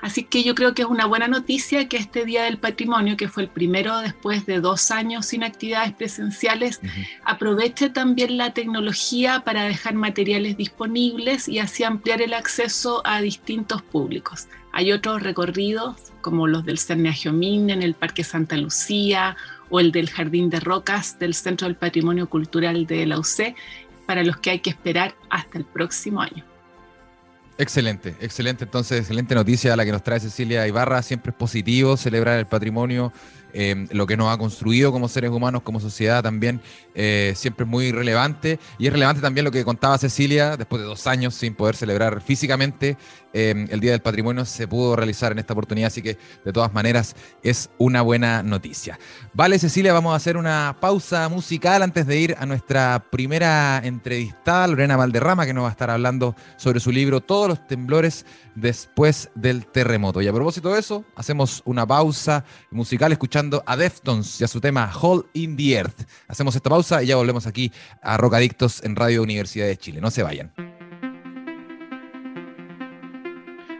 Así 0.00 0.22
que 0.22 0.44
yo 0.44 0.54
creo 0.54 0.74
que 0.74 0.82
es 0.82 0.88
una 0.88 1.06
buena 1.06 1.26
noticia 1.26 1.88
que 1.88 1.96
este 1.96 2.24
Día 2.24 2.44
del 2.44 2.58
Patrimonio, 2.58 3.16
que 3.16 3.28
fue 3.28 3.42
el 3.42 3.48
primero 3.48 3.98
después 3.98 4.46
de 4.46 4.60
dos 4.60 4.90
años 4.90 5.26
sin 5.26 5.42
actividades 5.42 5.92
presenciales, 5.92 6.80
aproveche 7.24 7.90
también 7.90 8.36
la 8.36 8.54
tecnología 8.54 9.42
para 9.44 9.64
dejar 9.64 9.94
materiales 9.94 10.56
disponibles 10.56 11.48
y 11.48 11.58
así 11.58 11.82
ampliar 11.82 12.22
el 12.22 12.34
acceso 12.34 13.02
a 13.04 13.20
distintos 13.20 13.82
públicos. 13.82 14.46
Hay 14.72 14.92
otros 14.92 15.22
recorridos, 15.22 15.96
como 16.20 16.46
los 16.46 16.64
del 16.64 16.78
Cerneagiomín 16.78 17.70
en 17.70 17.82
el 17.82 17.94
Parque 17.94 18.22
Santa 18.22 18.56
Lucía 18.56 19.36
o 19.70 19.80
el 19.80 19.90
del 19.90 20.10
Jardín 20.10 20.50
de 20.50 20.60
Rocas 20.60 21.18
del 21.18 21.34
Centro 21.34 21.66
del 21.66 21.76
Patrimonio 21.76 22.28
Cultural 22.28 22.86
de 22.86 23.06
la 23.06 23.18
UC, 23.18 23.54
para 24.06 24.22
los 24.22 24.38
que 24.38 24.50
hay 24.50 24.60
que 24.60 24.70
esperar 24.70 25.14
hasta 25.28 25.58
el 25.58 25.64
próximo 25.64 26.20
año. 26.20 26.47
Excelente, 27.60 28.14
excelente. 28.20 28.64
Entonces, 28.64 29.00
excelente 29.00 29.34
noticia 29.34 29.74
la 29.74 29.84
que 29.84 29.90
nos 29.90 30.04
trae 30.04 30.20
Cecilia 30.20 30.64
Ibarra. 30.68 31.02
Siempre 31.02 31.30
es 31.30 31.36
positivo 31.36 31.96
celebrar 31.96 32.38
el 32.38 32.46
patrimonio 32.46 33.12
eh, 33.52 33.86
lo 33.90 34.06
que 34.06 34.16
nos 34.16 34.32
ha 34.32 34.38
construido 34.38 34.92
como 34.92 35.08
seres 35.08 35.30
humanos, 35.30 35.62
como 35.62 35.80
sociedad 35.80 36.22
también, 36.22 36.60
eh, 36.94 37.32
siempre 37.36 37.64
es 37.64 37.70
muy 37.70 37.92
relevante. 37.92 38.58
Y 38.78 38.86
es 38.86 38.92
relevante 38.92 39.20
también 39.20 39.44
lo 39.44 39.50
que 39.50 39.64
contaba 39.64 39.98
Cecilia, 39.98 40.56
después 40.56 40.80
de 40.82 40.86
dos 40.86 41.06
años 41.06 41.34
sin 41.34 41.54
poder 41.54 41.76
celebrar 41.76 42.20
físicamente 42.20 42.96
el 43.32 43.78
Día 43.78 43.92
del 43.92 44.00
Patrimonio, 44.00 44.44
se 44.44 44.66
pudo 44.66 44.96
realizar 44.96 45.30
en 45.30 45.38
esta 45.38 45.52
oportunidad, 45.52 45.88
así 45.88 46.02
que 46.02 46.18
de 46.44 46.52
todas 46.52 46.72
maneras 46.72 47.14
es 47.42 47.70
una 47.78 48.02
buena 48.02 48.42
noticia. 48.42 48.98
Vale, 49.32 49.58
Cecilia, 49.58 49.92
vamos 49.92 50.12
a 50.12 50.16
hacer 50.16 50.36
una 50.36 50.76
pausa 50.80 51.28
musical 51.28 51.82
antes 51.82 52.06
de 52.06 52.18
ir 52.18 52.36
a 52.38 52.46
nuestra 52.46 53.04
primera 53.10 53.80
entrevistada, 53.84 54.66
Lorena 54.66 54.96
Valderrama, 54.96 55.46
que 55.46 55.54
nos 55.54 55.64
va 55.64 55.68
a 55.68 55.72
estar 55.72 55.90
hablando 55.90 56.34
sobre 56.56 56.80
su 56.80 56.90
libro 56.90 57.20
Todos 57.20 57.48
los 57.48 57.66
temblores 57.66 58.26
después 58.60 59.30
del 59.34 59.66
terremoto. 59.66 60.20
Y 60.20 60.28
a 60.28 60.32
propósito 60.32 60.72
de 60.72 60.80
eso, 60.80 61.04
hacemos 61.16 61.62
una 61.64 61.86
pausa 61.86 62.44
musical 62.70 63.12
escuchando 63.12 63.62
a 63.66 63.76
Deftones 63.76 64.40
y 64.40 64.44
a 64.44 64.48
su 64.48 64.60
tema 64.60 64.90
Hole 65.00 65.24
in 65.34 65.56
the 65.56 65.72
Earth. 65.72 66.08
Hacemos 66.26 66.54
esta 66.56 66.70
pausa 66.70 67.02
y 67.02 67.06
ya 67.06 67.16
volvemos 67.16 67.46
aquí 67.46 67.72
a 68.02 68.16
Rocadictos 68.16 68.82
en 68.84 68.96
Radio 68.96 69.22
Universidad 69.22 69.66
de 69.66 69.76
Chile. 69.76 70.00
No 70.00 70.10
se 70.10 70.22
vayan. 70.22 70.77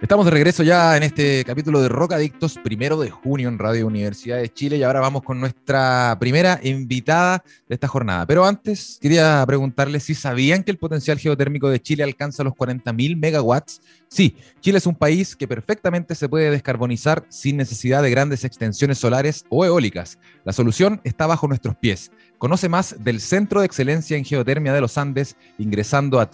Estamos 0.00 0.26
de 0.26 0.30
regreso 0.30 0.62
ya 0.62 0.96
en 0.96 1.02
este 1.02 1.44
capítulo 1.44 1.82
de 1.82 1.88
Rock 1.88 2.12
Adictos, 2.12 2.56
primero 2.62 3.00
de 3.00 3.10
junio 3.10 3.48
en 3.48 3.58
Radio 3.58 3.84
Universidad 3.88 4.36
de 4.36 4.48
Chile 4.48 4.76
y 4.76 4.84
ahora 4.84 5.00
vamos 5.00 5.24
con 5.24 5.40
nuestra 5.40 6.16
primera 6.20 6.60
invitada 6.62 7.42
de 7.68 7.74
esta 7.74 7.88
jornada. 7.88 8.24
Pero 8.24 8.44
antes 8.44 9.00
quería 9.02 9.44
preguntarles 9.44 10.04
si 10.04 10.14
sabían 10.14 10.62
que 10.62 10.70
el 10.70 10.78
potencial 10.78 11.18
geotérmico 11.18 11.68
de 11.68 11.82
Chile 11.82 12.04
alcanza 12.04 12.44
los 12.44 12.52
40.000 12.52 13.16
megawatts. 13.16 13.80
Sí, 14.06 14.36
Chile 14.60 14.78
es 14.78 14.86
un 14.86 14.94
país 14.94 15.34
que 15.34 15.48
perfectamente 15.48 16.14
se 16.14 16.28
puede 16.28 16.48
descarbonizar 16.52 17.24
sin 17.28 17.56
necesidad 17.56 18.00
de 18.00 18.10
grandes 18.10 18.44
extensiones 18.44 18.98
solares 18.98 19.46
o 19.48 19.64
eólicas. 19.64 20.20
La 20.44 20.52
solución 20.52 21.00
está 21.02 21.26
bajo 21.26 21.48
nuestros 21.48 21.74
pies. 21.74 22.12
Conoce 22.38 22.68
más 22.68 22.94
del 23.00 23.20
Centro 23.20 23.60
de 23.60 23.66
Excelencia 23.66 24.16
en 24.16 24.24
Geotermia 24.24 24.72
de 24.72 24.80
los 24.80 24.96
Andes 24.96 25.34
ingresando 25.58 26.20
a 26.20 26.30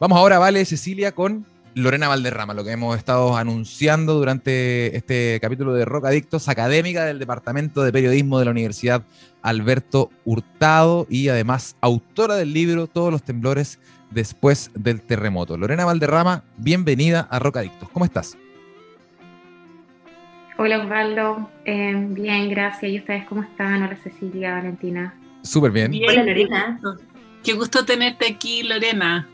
Vamos 0.00 0.18
ahora, 0.18 0.40
vale, 0.40 0.64
Cecilia, 0.64 1.12
con 1.12 1.46
Lorena 1.76 2.08
Valderrama, 2.08 2.52
lo 2.52 2.64
que 2.64 2.72
hemos 2.72 2.96
estado 2.98 3.36
anunciando 3.36 4.14
durante 4.14 4.96
este 4.96 5.38
capítulo 5.40 5.72
de 5.72 5.84
Rock 5.84 6.06
Adictos, 6.06 6.48
académica 6.48 7.04
del 7.04 7.20
Departamento 7.20 7.84
de 7.84 7.92
Periodismo 7.92 8.40
de 8.40 8.46
la 8.46 8.50
Universidad 8.50 9.04
Alberto 9.42 10.10
Hurtado 10.24 11.06
y 11.08 11.28
además 11.28 11.76
autora 11.80 12.34
del 12.34 12.52
libro 12.52 12.88
Todos 12.88 13.12
los 13.12 13.22
temblores 13.22 13.78
después 14.10 14.72
del 14.74 15.00
terremoto. 15.00 15.56
Lorena 15.56 15.84
Valderrama, 15.84 16.42
bienvenida 16.56 17.28
a 17.30 17.38
Rock 17.38 17.58
Adictos. 17.58 17.88
¿Cómo 17.90 18.04
estás? 18.04 18.36
Hola 20.58 20.80
Osvaldo, 20.80 21.48
eh, 21.64 21.94
bien, 22.10 22.50
gracias. 22.50 22.90
¿Y 22.90 22.98
ustedes 22.98 23.26
cómo 23.26 23.42
están? 23.42 23.84
Hola 23.84 23.96
Cecilia, 24.02 24.54
Valentina. 24.54 25.14
Súper 25.42 25.70
bien. 25.70 25.92
bien. 25.92 26.10
Hola 26.10 26.24
Lorena. 26.24 26.80
Qué 27.42 27.54
gusto 27.54 27.84
tenerte 27.84 28.26
aquí, 28.26 28.62
Lorena. 28.62 29.28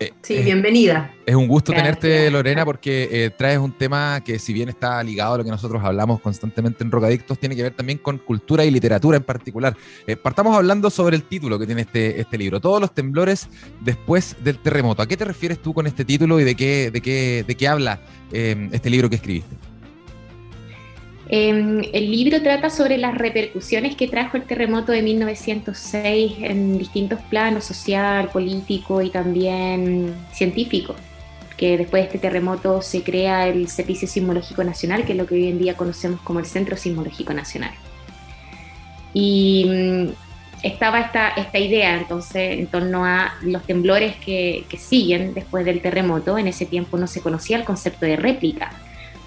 Eh, 0.00 0.12
sí, 0.22 0.34
eh, 0.34 0.42
bienvenida. 0.42 1.12
Es 1.26 1.34
un 1.34 1.48
gusto 1.48 1.72
tenerte, 1.72 2.30
Lorena, 2.30 2.64
porque 2.64 3.08
eh, 3.10 3.30
traes 3.30 3.58
un 3.58 3.72
tema 3.72 4.20
que, 4.24 4.38
si 4.38 4.52
bien 4.52 4.68
está 4.68 5.02
ligado 5.02 5.34
a 5.34 5.38
lo 5.38 5.44
que 5.44 5.50
nosotros 5.50 5.82
hablamos 5.84 6.20
constantemente 6.20 6.84
en 6.84 6.90
Rocadictos, 6.90 7.38
tiene 7.38 7.56
que 7.56 7.62
ver 7.62 7.74
también 7.74 7.98
con 7.98 8.18
cultura 8.18 8.64
y 8.64 8.70
literatura 8.70 9.16
en 9.16 9.24
particular. 9.24 9.76
partamos 10.22 10.56
hablando 10.56 10.90
sobre 10.90 11.16
el 11.16 11.24
título 11.24 11.58
que 11.58 11.66
tiene 11.66 11.82
este, 11.82 12.20
este 12.20 12.38
libro, 12.38 12.60
Todos 12.60 12.80
los 12.80 12.94
temblores 12.94 13.48
después 13.80 14.36
del 14.42 14.58
terremoto. 14.58 15.02
¿A 15.02 15.06
qué 15.06 15.16
te 15.16 15.24
refieres 15.24 15.60
tú 15.60 15.74
con 15.74 15.86
este 15.86 16.04
título 16.04 16.38
y 16.40 16.44
de 16.44 16.54
qué, 16.54 16.90
de 16.90 17.00
qué, 17.00 17.44
de 17.46 17.54
qué 17.56 17.68
habla 17.68 18.00
este 18.30 18.90
libro 18.90 19.08
que 19.08 19.16
escribiste? 19.16 19.67
Em, 21.30 21.82
el 21.92 22.10
libro 22.10 22.40
trata 22.40 22.70
sobre 22.70 22.96
las 22.96 23.14
repercusiones 23.14 23.96
que 23.96 24.08
trajo 24.08 24.38
el 24.38 24.44
terremoto 24.44 24.92
de 24.92 25.02
1906 25.02 26.36
en 26.40 26.78
distintos 26.78 27.20
planos, 27.28 27.64
social, 27.64 28.30
político 28.30 29.02
y 29.02 29.10
también 29.10 30.14
científico. 30.32 30.94
Que 31.58 31.76
después 31.76 32.02
de 32.02 32.06
este 32.06 32.18
terremoto 32.18 32.80
se 32.80 33.02
crea 33.02 33.46
el 33.46 33.68
Servicio 33.68 34.08
Sismológico 34.08 34.64
Nacional, 34.64 35.04
que 35.04 35.12
es 35.12 35.18
lo 35.18 35.26
que 35.26 35.34
hoy 35.34 35.48
en 35.48 35.58
día 35.58 35.76
conocemos 35.76 36.20
como 36.22 36.38
el 36.38 36.46
Centro 36.46 36.76
Sismológico 36.76 37.34
Nacional. 37.34 37.72
Y 39.12 39.66
mm, 39.68 40.08
estaba 40.62 41.00
esta, 41.00 41.28
esta 41.30 41.58
idea 41.58 41.98
entonces 41.98 42.58
en 42.58 42.68
torno 42.68 43.04
a 43.04 43.34
los 43.42 43.64
temblores 43.64 44.16
que, 44.16 44.64
que 44.68 44.78
siguen 44.78 45.34
después 45.34 45.66
del 45.66 45.82
terremoto. 45.82 46.38
En 46.38 46.48
ese 46.48 46.64
tiempo 46.64 46.96
no 46.96 47.06
se 47.06 47.20
conocía 47.20 47.58
el 47.58 47.64
concepto 47.64 48.06
de 48.06 48.16
réplica 48.16 48.72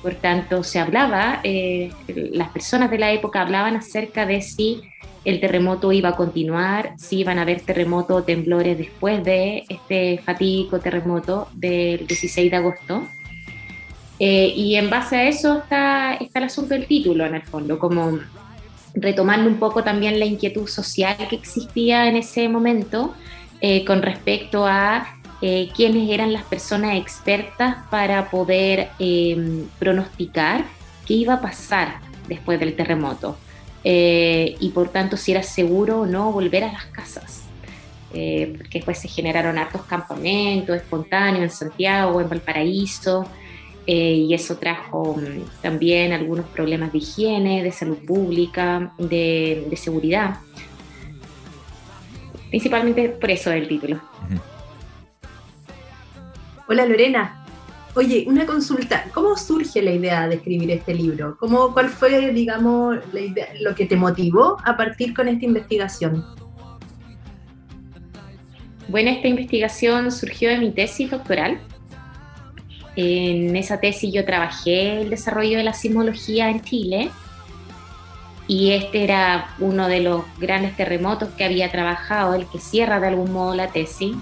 por 0.01 0.15
tanto, 0.15 0.63
se 0.63 0.79
hablaba, 0.79 1.41
eh, 1.43 1.91
las 2.07 2.49
personas 2.49 2.89
de 2.89 2.97
la 2.97 3.11
época 3.11 3.41
hablaban 3.41 3.75
acerca 3.75 4.25
de 4.25 4.41
si 4.41 4.81
el 5.23 5.39
terremoto 5.39 5.91
iba 5.91 6.09
a 6.09 6.15
continuar, 6.15 6.93
si 6.97 7.19
iban 7.19 7.37
a 7.37 7.43
haber 7.43 7.61
terremotos 7.61 8.17
o 8.17 8.23
temblores 8.23 8.77
después 8.77 9.23
de 9.23 9.65
este 9.69 10.19
fatídico 10.25 10.79
terremoto 10.79 11.47
del 11.53 12.07
16 12.07 12.49
de 12.49 12.57
agosto. 12.57 13.03
Eh, 14.19 14.53
y 14.55 14.75
en 14.75 14.89
base 14.89 15.15
a 15.15 15.27
eso 15.27 15.59
está, 15.59 16.13
está 16.15 16.39
el 16.39 16.45
asunto 16.45 16.73
del 16.73 16.87
título, 16.87 17.25
en 17.25 17.35
el 17.35 17.43
fondo, 17.43 17.77
como 17.77 18.19
retomando 18.93 19.49
un 19.49 19.57
poco 19.57 19.83
también 19.83 20.19
la 20.19 20.25
inquietud 20.25 20.67
social 20.67 21.15
que 21.29 21.35
existía 21.35 22.07
en 22.07 22.17
ese 22.17 22.49
momento 22.49 23.13
eh, 23.61 23.85
con 23.85 24.01
respecto 24.01 24.65
a 24.65 25.20
eh, 25.43 25.69
quiénes 25.75 26.07
eran 26.07 26.33
las 26.33 26.43
personas 26.43 26.95
expertas 26.97 27.77
para 27.89 28.29
poder 28.29 28.89
eh, 28.99 29.65
pronosticar 29.79 30.65
qué 31.07 31.15
iba 31.15 31.33
a 31.33 31.41
pasar 31.41 31.99
después 32.27 32.59
del 32.59 32.75
terremoto 32.75 33.37
eh, 33.83 34.55
y 34.59 34.69
por 34.69 34.89
tanto 34.89 35.17
si 35.17 35.31
era 35.31 35.41
seguro 35.41 36.01
o 36.01 36.05
no 36.05 36.31
volver 36.31 36.63
a 36.65 36.71
las 36.71 36.85
casas. 36.85 37.45
porque 38.11 38.79
después 38.79 38.99
se 38.99 39.07
generaron 39.07 39.57
hartos 39.57 39.81
campamentos 39.83 40.75
espontáneos 40.75 41.43
en 41.43 41.49
Santiago, 41.49 42.21
en 42.21 42.29
Valparaíso, 42.29 43.25
y 43.87 44.33
eso 44.33 44.57
trajo 44.57 45.15
mm, 45.15 45.61
también 45.61 46.13
algunos 46.13 46.45
problemas 46.47 46.91
de 46.91 46.99
higiene, 46.99 47.63
de 47.63 47.71
salud 47.71 47.97
pública, 48.05 48.93
de, 48.97 49.73
seguridad. 49.75 50.35
Principalmente 52.49 53.09
por 53.09 53.31
eso 53.31 53.51
el 53.51 53.67
título. 53.67 53.99
Hola 56.71 56.85
Lorena. 56.85 57.43
Oye, 57.95 58.23
una 58.29 58.45
consulta. 58.45 59.03
¿Cómo 59.13 59.35
surge 59.35 59.81
la 59.81 59.91
idea 59.91 60.29
de 60.29 60.35
escribir 60.35 60.71
este 60.71 60.93
libro? 60.93 61.35
¿Cómo, 61.37 61.73
¿Cuál 61.73 61.89
fue, 61.89 62.31
digamos, 62.31 62.95
lo 63.59 63.75
que 63.75 63.85
te 63.85 63.97
motivó 63.97 64.55
a 64.63 64.77
partir 64.77 65.13
con 65.13 65.27
esta 65.27 65.43
investigación? 65.43 66.25
Bueno, 68.87 69.09
esta 69.09 69.27
investigación 69.27 70.13
surgió 70.13 70.47
de 70.47 70.59
mi 70.59 70.71
tesis 70.71 71.11
doctoral. 71.11 71.59
En 72.95 73.53
esa 73.57 73.81
tesis 73.81 74.13
yo 74.13 74.23
trabajé 74.23 75.01
el 75.01 75.09
desarrollo 75.09 75.57
de 75.57 75.65
la 75.65 75.73
sismología 75.73 76.49
en 76.49 76.61
Chile 76.61 77.11
y 78.47 78.71
este 78.71 79.03
era 79.03 79.55
uno 79.59 79.89
de 79.89 79.99
los 79.99 80.23
grandes 80.39 80.77
terremotos 80.77 81.27
que 81.31 81.43
había 81.43 81.69
trabajado, 81.69 82.33
el 82.33 82.45
que 82.45 82.59
cierra 82.59 83.01
de 83.01 83.07
algún 83.07 83.33
modo 83.33 83.55
la 83.55 83.67
tesis. 83.73 84.15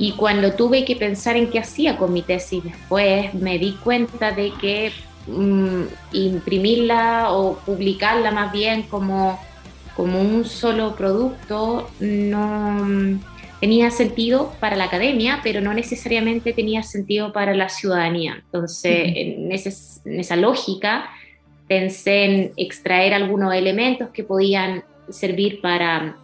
Y 0.00 0.12
cuando 0.12 0.54
tuve 0.54 0.86
que 0.86 0.96
pensar 0.96 1.36
en 1.36 1.50
qué 1.50 1.58
hacía 1.58 1.98
con 1.98 2.10
mi 2.14 2.22
tesis 2.22 2.64
después, 2.64 3.34
me 3.34 3.58
di 3.58 3.72
cuenta 3.84 4.32
de 4.32 4.50
que 4.58 4.92
mm, 5.26 5.82
imprimirla 6.12 7.32
o 7.32 7.58
publicarla 7.58 8.30
más 8.30 8.50
bien 8.50 8.84
como, 8.84 9.38
como 9.94 10.22
un 10.22 10.46
solo 10.46 10.96
producto 10.96 11.90
no 12.00 12.82
mm, 12.82 13.20
tenía 13.60 13.90
sentido 13.90 14.54
para 14.58 14.74
la 14.74 14.84
academia, 14.84 15.40
pero 15.42 15.60
no 15.60 15.74
necesariamente 15.74 16.54
tenía 16.54 16.82
sentido 16.82 17.34
para 17.34 17.52
la 17.54 17.68
ciudadanía. 17.68 18.42
Entonces, 18.42 19.02
en, 19.14 19.52
en 19.52 20.18
esa 20.20 20.36
lógica, 20.36 21.10
pensé 21.68 22.24
en 22.24 22.52
extraer 22.56 23.12
algunos 23.12 23.52
elementos 23.52 24.08
que 24.08 24.24
podían 24.24 24.82
servir 25.10 25.60
para 25.60 26.16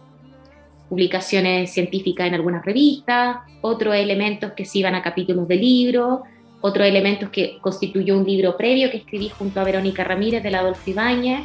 publicaciones 0.89 1.71
científicas 1.71 2.27
en 2.27 2.33
algunas 2.33 2.63
revistas, 2.65 3.37
otros 3.61 3.95
elementos 3.95 4.53
que 4.53 4.65
se 4.65 4.79
iban 4.79 4.95
a 4.95 5.01
capítulos 5.01 5.47
de 5.47 5.55
libros, 5.55 6.19
otros 6.61 6.87
elementos 6.87 7.29
que 7.29 7.57
constituyó 7.61 8.17
un 8.17 8.25
libro 8.25 8.57
previo 8.57 8.89
que 8.89 8.97
escribí 8.97 9.29
junto 9.29 9.59
a 9.59 9.63
Verónica 9.63 10.03
Ramírez 10.03 10.43
de 10.43 10.51
la 10.51 10.59
Adolfo 10.59 10.89
Ibáñez, 10.89 11.41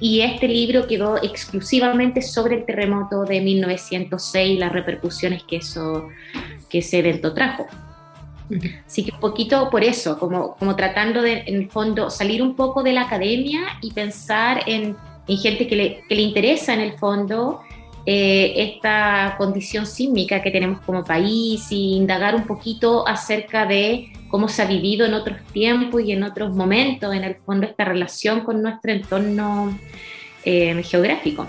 y 0.00 0.20
este 0.22 0.48
libro 0.48 0.88
quedó 0.88 1.16
exclusivamente 1.22 2.22
sobre 2.22 2.56
el 2.56 2.66
terremoto 2.66 3.24
de 3.24 3.40
1906 3.40 4.56
y 4.56 4.58
las 4.58 4.72
repercusiones 4.72 5.44
que, 5.44 5.58
eso, 5.58 6.08
que 6.68 6.78
ese 6.78 6.98
evento 6.98 7.32
trajo. 7.32 7.66
Así 8.84 9.04
que 9.04 9.12
un 9.12 9.20
poquito 9.20 9.70
por 9.70 9.84
eso, 9.84 10.18
como, 10.18 10.56
como 10.56 10.74
tratando 10.74 11.22
de, 11.22 11.44
en 11.46 11.54
el 11.54 11.70
fondo, 11.70 12.10
salir 12.10 12.42
un 12.42 12.56
poco 12.56 12.82
de 12.82 12.92
la 12.92 13.02
academia 13.02 13.60
y 13.80 13.92
pensar 13.92 14.64
en, 14.66 14.96
en 15.28 15.38
gente 15.38 15.68
que 15.68 15.76
le, 15.76 16.02
que 16.08 16.16
le 16.16 16.22
interesa 16.22 16.74
en 16.74 16.80
el 16.80 16.98
fondo 16.98 17.60
eh, 18.04 18.54
esta 18.56 19.36
condición 19.38 19.86
sísmica 19.86 20.42
que 20.42 20.50
tenemos 20.50 20.80
como 20.80 21.04
país 21.04 21.66
y 21.70 21.94
indagar 21.96 22.34
un 22.34 22.46
poquito 22.46 23.06
acerca 23.06 23.64
de 23.64 24.12
cómo 24.28 24.48
se 24.48 24.62
ha 24.62 24.66
vivido 24.66 25.06
en 25.06 25.14
otros 25.14 25.38
tiempos 25.52 26.02
y 26.02 26.12
en 26.12 26.24
otros 26.24 26.54
momentos, 26.54 27.14
en 27.14 27.22
el 27.22 27.36
fondo, 27.36 27.66
esta 27.66 27.84
relación 27.84 28.40
con 28.40 28.62
nuestro 28.62 28.92
entorno 28.92 29.78
eh, 30.44 30.82
geográfico. 30.82 31.46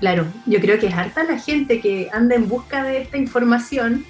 Claro, 0.00 0.26
yo 0.46 0.60
creo 0.60 0.78
que 0.80 0.88
es 0.88 0.94
harta 0.94 1.22
la 1.22 1.38
gente 1.38 1.80
que 1.80 2.08
anda 2.12 2.34
en 2.34 2.48
busca 2.48 2.82
de 2.82 3.02
esta 3.02 3.16
información 3.16 4.04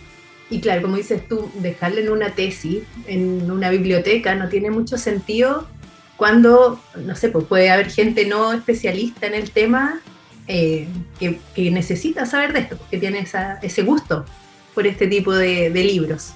y 0.49 0.61
claro, 0.61 0.83
como 0.83 0.97
dices 0.97 1.27
tú, 1.29 1.51
dejarla 1.57 2.01
en 2.01 2.11
una 2.11 2.31
tesis, 2.31 2.83
en 3.07 3.51
una 3.51 3.71
biblioteca, 3.71 4.35
no 4.35 4.49
tiene 4.49 4.71
mucho 4.71 4.97
sentido 4.97 5.67
cuando, 6.17 6.81
no 6.97 7.17
sé, 7.17 7.29
pues 7.29 7.45
puede 7.47 7.71
haber 7.71 7.91
gente 7.91 8.25
no 8.25 8.53
especialista 8.53 9.27
en 9.27 9.35
el 9.35 9.51
tema 9.51 10.01
eh, 10.47 10.89
que, 11.19 11.71
necesita 11.71 12.27
saber 12.27 12.53
de 12.53 12.61
esto, 12.61 12.79
que 12.91 12.99
tiene 12.99 13.27
ese 13.63 13.83
gusto 13.83 14.25
por 14.75 14.87
este 14.87 15.07
tipo 15.07 15.33
de, 15.33 15.71
libros. 15.71 16.33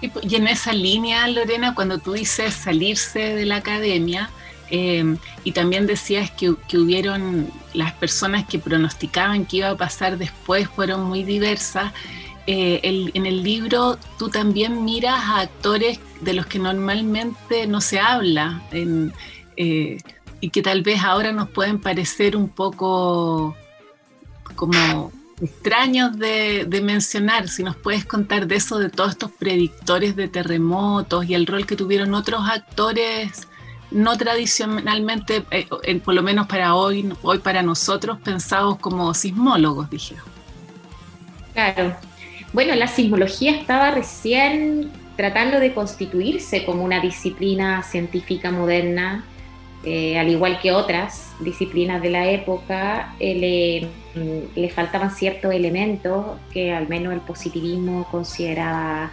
Y 0.00 0.34
en 0.34 0.48
esa 0.48 0.72
línea, 0.72 1.28
Lorena, 1.28 1.74
cuando 1.74 1.98
tú 1.98 2.14
dices 2.14 2.54
salirse 2.54 3.34
de 3.34 3.44
la 3.44 3.56
academia, 3.56 4.30
eh, 4.70 5.16
y 5.44 5.52
también 5.52 5.86
decías 5.86 6.30
que, 6.30 6.54
que, 6.68 6.78
hubieron 6.78 7.50
las 7.74 7.92
personas 7.92 8.46
que 8.46 8.58
pronosticaban 8.58 9.44
que 9.44 9.58
iba 9.58 9.70
a 9.70 9.76
pasar 9.76 10.16
después 10.16 10.68
fueron 10.68 11.04
muy 11.04 11.24
diversas. 11.24 11.92
Eh, 12.46 12.80
en 13.14 13.26
el 13.26 13.42
libro 13.42 13.98
tú 14.18 14.28
también 14.28 14.84
miras 14.84 15.20
a 15.20 15.40
actores 15.40 16.00
de 16.20 16.32
los 16.32 16.46
que 16.46 16.58
normalmente 16.58 17.66
no 17.66 17.80
se 17.80 18.00
habla 18.00 18.62
eh, 19.56 19.98
y 20.40 20.50
que 20.50 20.62
tal 20.62 20.82
vez 20.82 21.02
ahora 21.02 21.32
nos 21.32 21.48
pueden 21.50 21.80
parecer 21.80 22.36
un 22.36 22.48
poco 22.48 23.56
como 24.54 25.12
extraños 25.40 26.18
de, 26.18 26.80
mencionar. 26.82 27.48
Si 27.48 27.62
nos 27.62 27.76
puedes 27.76 28.04
contar 28.04 28.46
de 28.46 28.56
eso, 28.56 28.78
de 28.78 28.90
todos 28.90 29.10
estos 29.10 29.30
predictores 29.30 30.16
de 30.16 30.28
terremotos 30.28 31.28
y 31.28 31.34
el 31.34 31.46
rol 31.46 31.66
que 31.66 31.76
tuvieron 31.76 32.14
otros 32.14 32.42
actores 32.48 33.46
no 33.90 34.16
tradicionalmente, 34.16 35.44
eh, 35.50 36.00
por 36.04 36.14
lo 36.14 36.22
menos 36.22 36.46
para 36.46 36.76
hoy, 36.76 37.12
hoy 37.22 37.38
para 37.38 37.62
nosotros, 37.62 38.18
pensados 38.22 38.78
como 38.78 39.12
sismólogos, 39.14 39.90
dije. 39.90 40.14
Claro, 41.54 41.96
bueno, 42.52 42.74
la 42.76 42.86
sismología 42.86 43.52
estaba 43.52 43.90
recién 43.90 44.92
tratando 45.16 45.58
de 45.58 45.74
constituirse 45.74 46.64
como 46.64 46.84
una 46.84 47.00
disciplina 47.00 47.82
científica 47.82 48.50
moderna, 48.52 49.24
eh, 49.82 50.18
al 50.18 50.28
igual 50.28 50.60
que 50.60 50.72
otras 50.72 51.32
disciplinas 51.40 52.02
de 52.02 52.10
la 52.10 52.28
época, 52.28 53.14
eh, 53.18 53.88
le, 54.54 54.68
faltaban 54.68 55.10
ciertos 55.10 55.54
elementos 55.54 56.36
que 56.52 56.72
al 56.72 56.86
menos 56.88 57.14
el 57.14 57.20
positivismo 57.20 58.06
consideraba 58.10 59.10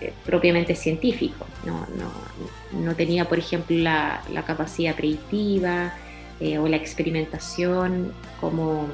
eh, 0.00 0.12
propiamente 0.24 0.76
científicos. 0.76 1.48
No, 2.72 2.94
tenía, 2.94 3.24
por 3.28 3.38
ejemplo, 3.38 3.76
la, 3.76 4.22
capacidad 4.46 4.94
predictiva 4.94 5.94
o 6.60 6.68
la 6.68 6.76
experimentación 6.76 8.12
como 8.40 8.88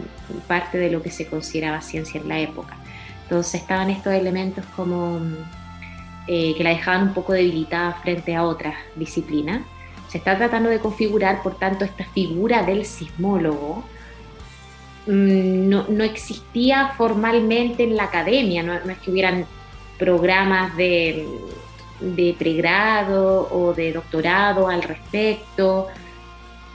parte 0.47 0.79
de 0.79 0.91
lo 0.91 1.03
que 1.03 1.11
se 1.11 1.27
consideraba 1.27 1.83
ciencia 1.83 2.19
en 2.19 2.29
la 2.29 2.41
época. 2.41 2.79
Entonces 3.25 3.61
estaban 3.61 3.91
estos 3.91 4.15
elementos 4.15 4.65
como 4.75 5.21
que 6.27 6.57
la 6.61 6.71
dejaban 6.71 7.09
un 7.09 7.15
poco 7.15 7.35
debilitada 7.35 7.93
frente 8.03 8.35
a 8.35 8.45
otras 8.45 8.75
disciplinas. 8.97 9.61
Se 10.15 10.19
está 10.19 10.39
tratando 10.39 10.71
de 10.71 10.79
configurar, 10.79 11.43
por 11.43 11.57
tanto, 11.57 11.85
esta 11.85 12.05
figura 12.05 12.63
del 12.63 12.85
sismólogo. 12.85 13.83
Mm, 15.09 15.69
no, 15.69 16.05
existía 16.05 16.93
formalmente 16.97 17.83
en 17.83 17.97
la 17.97 18.05
academia, 18.05 18.63
no, 18.63 18.75
es 18.75 18.99
que 18.99 19.11
hubieran 19.11 19.45
programas 19.99 20.77
de, 20.77 21.27
pregrado 22.39 23.49
o 23.51 23.75
de 23.75 23.93
doctorado 23.93 24.69
al 24.69 24.85
respecto, 24.85 25.89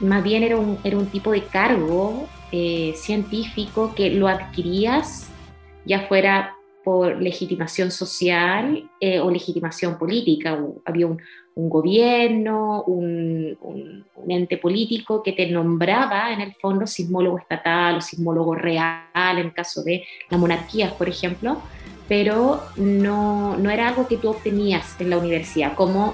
más 0.02 0.22
bien 0.22 0.44
era 0.44 0.58
un, 0.58 0.78
era 0.84 0.98
un 0.98 1.06
tipo 1.06 1.32
de 1.32 1.46
cargo 1.46 2.28
eh, 2.52 2.94
científico 2.98 3.96
que 3.96 4.10
lo 4.10 4.28
adquirías 4.28 5.30
ya 5.86 6.02
fuera 6.10 6.58
por 6.84 7.22
legitimación 7.22 7.90
social 7.90 8.90
eh, 9.00 9.22
o 9.22 9.32
legitimación 9.32 9.98
política. 9.98 10.60
Había 10.84 11.08
un, 11.08 11.22
gobierno, 11.68 12.84
un, 12.84 13.58
ente 14.28 14.58
político 14.58 15.24
que 15.24 15.34
te 15.34 15.50
nombraba 15.50 16.32
en 16.32 16.42
el 16.42 16.54
fondo 16.54 16.86
sismólogo 16.86 17.40
estatal 17.40 17.98
o 17.98 18.02
sismólogo 18.02 18.54
real 18.54 19.38
en 19.38 19.50
caso 19.50 19.84
de 19.84 20.04
la 20.30 20.38
monarquía, 20.38 20.94
por 20.96 21.10
ejemplo, 21.10 21.58
pero 22.08 22.62
no, 22.76 23.58
no 23.58 23.70
era 23.72 23.88
algo 23.88 24.08
que 24.08 24.18
tú 24.18 24.30
obtenías 24.30 24.96
en 25.00 25.10
la 25.10 25.18
universidad, 25.18 25.74
como 25.74 26.14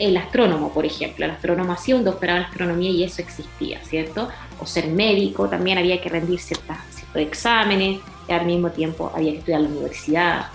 el 0.00 0.16
astrónomo, 0.16 0.70
por 0.72 0.84
ejemplo. 0.84 1.24
El 1.24 1.30
astrónomo 1.30 1.72
hacía 1.72 1.96
un 1.96 2.04
doctorado 2.04 2.40
en 2.40 2.46
astronomía 2.46 2.90
y 2.90 3.04
eso 3.04 3.22
existía, 3.22 3.82
¿cierto? 3.84 4.28
O 4.60 4.66
ser 4.66 4.88
médico, 4.88 5.48
también 5.48 5.78
había 5.78 6.00
que 6.00 6.08
rendir 6.08 6.40
ciertos 6.40 6.76
exámenes 7.14 8.00
al 8.34 8.46
mismo 8.46 8.70
tiempo 8.70 9.10
había 9.14 9.32
que 9.32 9.38
estudiar 9.38 9.60
en 9.60 9.66
la 9.66 9.72
universidad. 9.72 10.46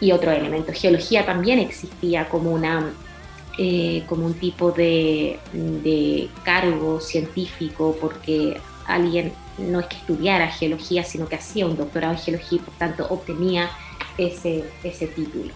Y 0.00 0.12
otro 0.12 0.30
elemento, 0.30 0.72
geología 0.74 1.24
también 1.24 1.58
existía 1.58 2.28
como, 2.28 2.50
una, 2.52 2.92
eh, 3.58 4.04
como 4.06 4.26
un 4.26 4.34
tipo 4.34 4.72
de, 4.72 5.38
de 5.52 6.28
cargo 6.44 7.00
científico 7.00 7.96
porque 8.00 8.60
alguien 8.86 9.32
no 9.58 9.80
es 9.80 9.86
que 9.86 9.96
estudiara 9.96 10.48
geología, 10.48 11.02
sino 11.02 11.28
que 11.28 11.36
hacía 11.36 11.66
un 11.66 11.76
doctorado 11.76 12.14
en 12.14 12.20
geología 12.20 12.58
y 12.58 12.62
por 12.62 12.74
tanto 12.74 13.06
obtenía 13.08 13.70
ese, 14.18 14.64
ese 14.82 15.06
título. 15.06 15.52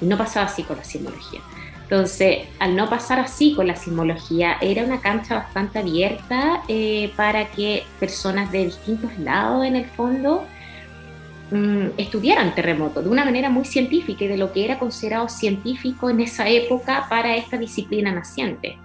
Y 0.00 0.06
no 0.06 0.16
pasaba 0.16 0.46
así 0.46 0.62
con 0.62 0.76
la 0.76 0.84
sismología. 0.84 1.40
Entonces, 1.82 2.46
al 2.60 2.76
no 2.76 2.88
pasar 2.88 3.18
así 3.18 3.52
con 3.54 3.66
la 3.66 3.74
sismología, 3.74 4.58
era 4.60 4.84
una 4.84 5.00
cancha 5.00 5.34
bastante 5.34 5.80
abierta 5.80 6.62
eh, 6.68 7.12
para 7.16 7.50
que 7.50 7.82
personas 7.98 8.52
de 8.52 8.66
distintos 8.66 9.18
lados, 9.18 9.66
en 9.66 9.74
el 9.74 9.86
fondo, 9.86 10.44
mm, 11.50 11.98
estudiaran 11.98 12.54
terremotos 12.54 13.04
de 13.04 13.10
una 13.10 13.24
manera 13.24 13.50
muy 13.50 13.64
científica 13.64 14.24
y 14.24 14.28
de 14.28 14.36
lo 14.36 14.52
que 14.52 14.64
era 14.64 14.78
considerado 14.78 15.28
científico 15.28 16.10
en 16.10 16.20
esa 16.20 16.48
época 16.48 17.06
para 17.08 17.36
esta 17.36 17.56
disciplina 17.56 18.12
naciente. 18.12 18.76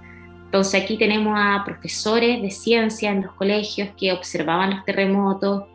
Entonces, 0.45 0.83
aquí 0.83 0.97
tenemos 0.97 1.33
a 1.35 1.63
profesores 1.65 2.41
de 2.41 2.49
ciencia 2.49 3.11
en 3.11 3.23
los 3.23 3.33
colegios 3.33 3.89
que 3.97 4.13
observaban 4.13 4.69
los 4.69 4.85
terremotos, 4.85 5.65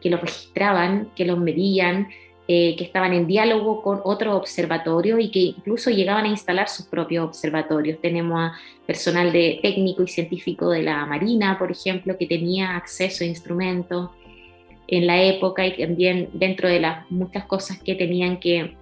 que 0.00 0.10
los 0.10 0.20
registraban, 0.20 1.10
que 1.14 1.24
los 1.24 1.38
medían, 1.38 2.08
eh, 2.48 2.74
que 2.76 2.82
estaban 2.82 3.12
en 3.12 3.28
diálogo 3.28 3.80
con 3.80 4.00
otros 4.02 4.34
observatorios 4.34 5.20
y 5.20 5.30
que 5.30 5.38
incluso 5.38 5.90
llegaban 5.90 6.24
a 6.24 6.28
instalar 6.28 6.68
sus 6.68 6.86
propios 6.86 7.24
observatorios. 7.24 8.00
Tenemos 8.00 8.40
a 8.40 8.52
personal 8.84 9.30
de 9.30 9.60
técnico 9.62 10.02
y 10.02 10.08
científico 10.08 10.68
de 10.70 10.82
la 10.82 11.06
Marina, 11.06 11.56
por 11.56 11.70
ejemplo, 11.70 12.18
que 12.18 12.26
tenía 12.26 12.74
acceso 12.74 13.22
a 13.22 13.28
instrumentos 13.28 14.10
en 14.90 15.06
la 15.06 15.22
época 15.22 15.64
y 15.64 15.76
también 15.76 16.28
dentro 16.32 16.68
de 16.68 16.80
las 16.80 17.10
muchas 17.10 17.44
cosas 17.44 17.78
que 17.78 17.94
tenían 17.94 18.38
que 18.38 18.76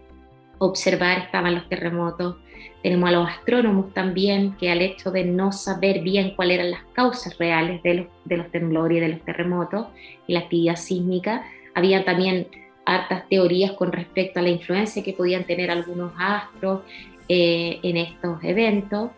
observar 0.58 1.18
estaban 1.18 1.54
los 1.54 1.68
terremotos. 1.68 2.36
Tenemos 2.82 3.08
a 3.08 3.12
los 3.12 3.28
astrónomos 3.28 3.92
también, 3.92 4.56
que 4.56 4.70
al 4.70 4.80
hecho 4.80 5.10
de 5.10 5.24
no 5.24 5.52
saber 5.52 6.00
bien 6.00 6.34
cuáles 6.34 6.58
eran 6.58 6.70
las 6.70 6.84
causas 6.94 7.36
reales 7.38 7.82
de 7.82 7.94
los, 7.94 8.06
de 8.24 8.36
los 8.38 8.50
temblores 8.50 8.98
y 8.98 9.00
de 9.00 9.08
los 9.08 9.20
terremotos 9.20 9.88
y 10.26 10.32
la 10.32 10.40
actividad 10.40 10.76
sísmica, 10.76 11.44
había 11.74 12.04
también 12.04 12.48
hartas 12.86 13.28
teorías 13.28 13.72
con 13.72 13.92
respecto 13.92 14.40
a 14.40 14.42
la 14.42 14.48
influencia 14.48 15.02
que 15.02 15.12
podían 15.12 15.44
tener 15.44 15.70
algunos 15.70 16.12
astros 16.18 16.82
eh, 17.28 17.80
en 17.82 17.98
estos 17.98 18.42
eventos. 18.42 19.10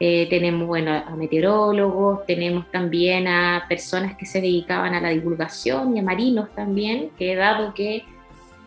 Eh, 0.00 0.28
tenemos 0.30 0.68
bueno, 0.68 0.92
a 0.92 1.16
meteorólogos, 1.16 2.24
tenemos 2.26 2.70
también 2.70 3.26
a 3.26 3.64
personas 3.68 4.16
que 4.16 4.26
se 4.26 4.40
dedicaban 4.40 4.94
a 4.94 5.00
la 5.00 5.10
divulgación 5.10 5.96
y 5.96 6.00
a 6.00 6.02
marinos 6.02 6.54
también, 6.54 7.10
que 7.18 7.34
dado 7.34 7.74
que 7.74 8.04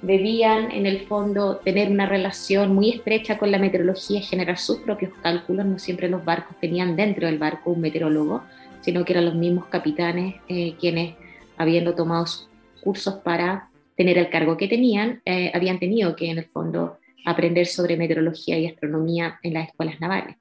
debían 0.01 0.71
en 0.71 0.85
el 0.85 1.01
fondo 1.01 1.57
tener 1.57 1.89
una 1.89 2.05
relación 2.05 2.73
muy 2.73 2.89
estrecha 2.89 3.37
con 3.37 3.51
la 3.51 3.59
meteorología 3.59 4.19
y 4.19 4.23
generar 4.23 4.57
sus 4.57 4.79
propios 4.79 5.13
cálculos, 5.21 5.65
no 5.65 5.79
siempre 5.79 6.09
los 6.09 6.25
barcos 6.25 6.57
tenían 6.59 6.95
dentro 6.95 7.27
del 7.27 7.37
barco 7.37 7.71
un 7.71 7.81
meteorólogo, 7.81 8.43
sino 8.81 9.05
que 9.05 9.13
eran 9.13 9.25
los 9.25 9.35
mismos 9.35 9.67
capitanes 9.67 10.35
eh, 10.49 10.75
quienes, 10.79 11.15
habiendo 11.55 11.93
tomado 11.93 12.25
sus 12.25 12.49
cursos 12.83 13.15
para 13.23 13.69
tener 13.95 14.17
el 14.17 14.29
cargo 14.29 14.57
que 14.57 14.67
tenían, 14.67 15.21
eh, 15.25 15.51
habían 15.53 15.79
tenido 15.79 16.15
que 16.15 16.29
en 16.29 16.39
el 16.39 16.45
fondo 16.45 16.97
aprender 17.23 17.67
sobre 17.67 17.95
meteorología 17.95 18.57
y 18.57 18.65
astronomía 18.65 19.39
en 19.43 19.53
las 19.53 19.67
escuelas 19.67 19.99
navales. 20.01 20.35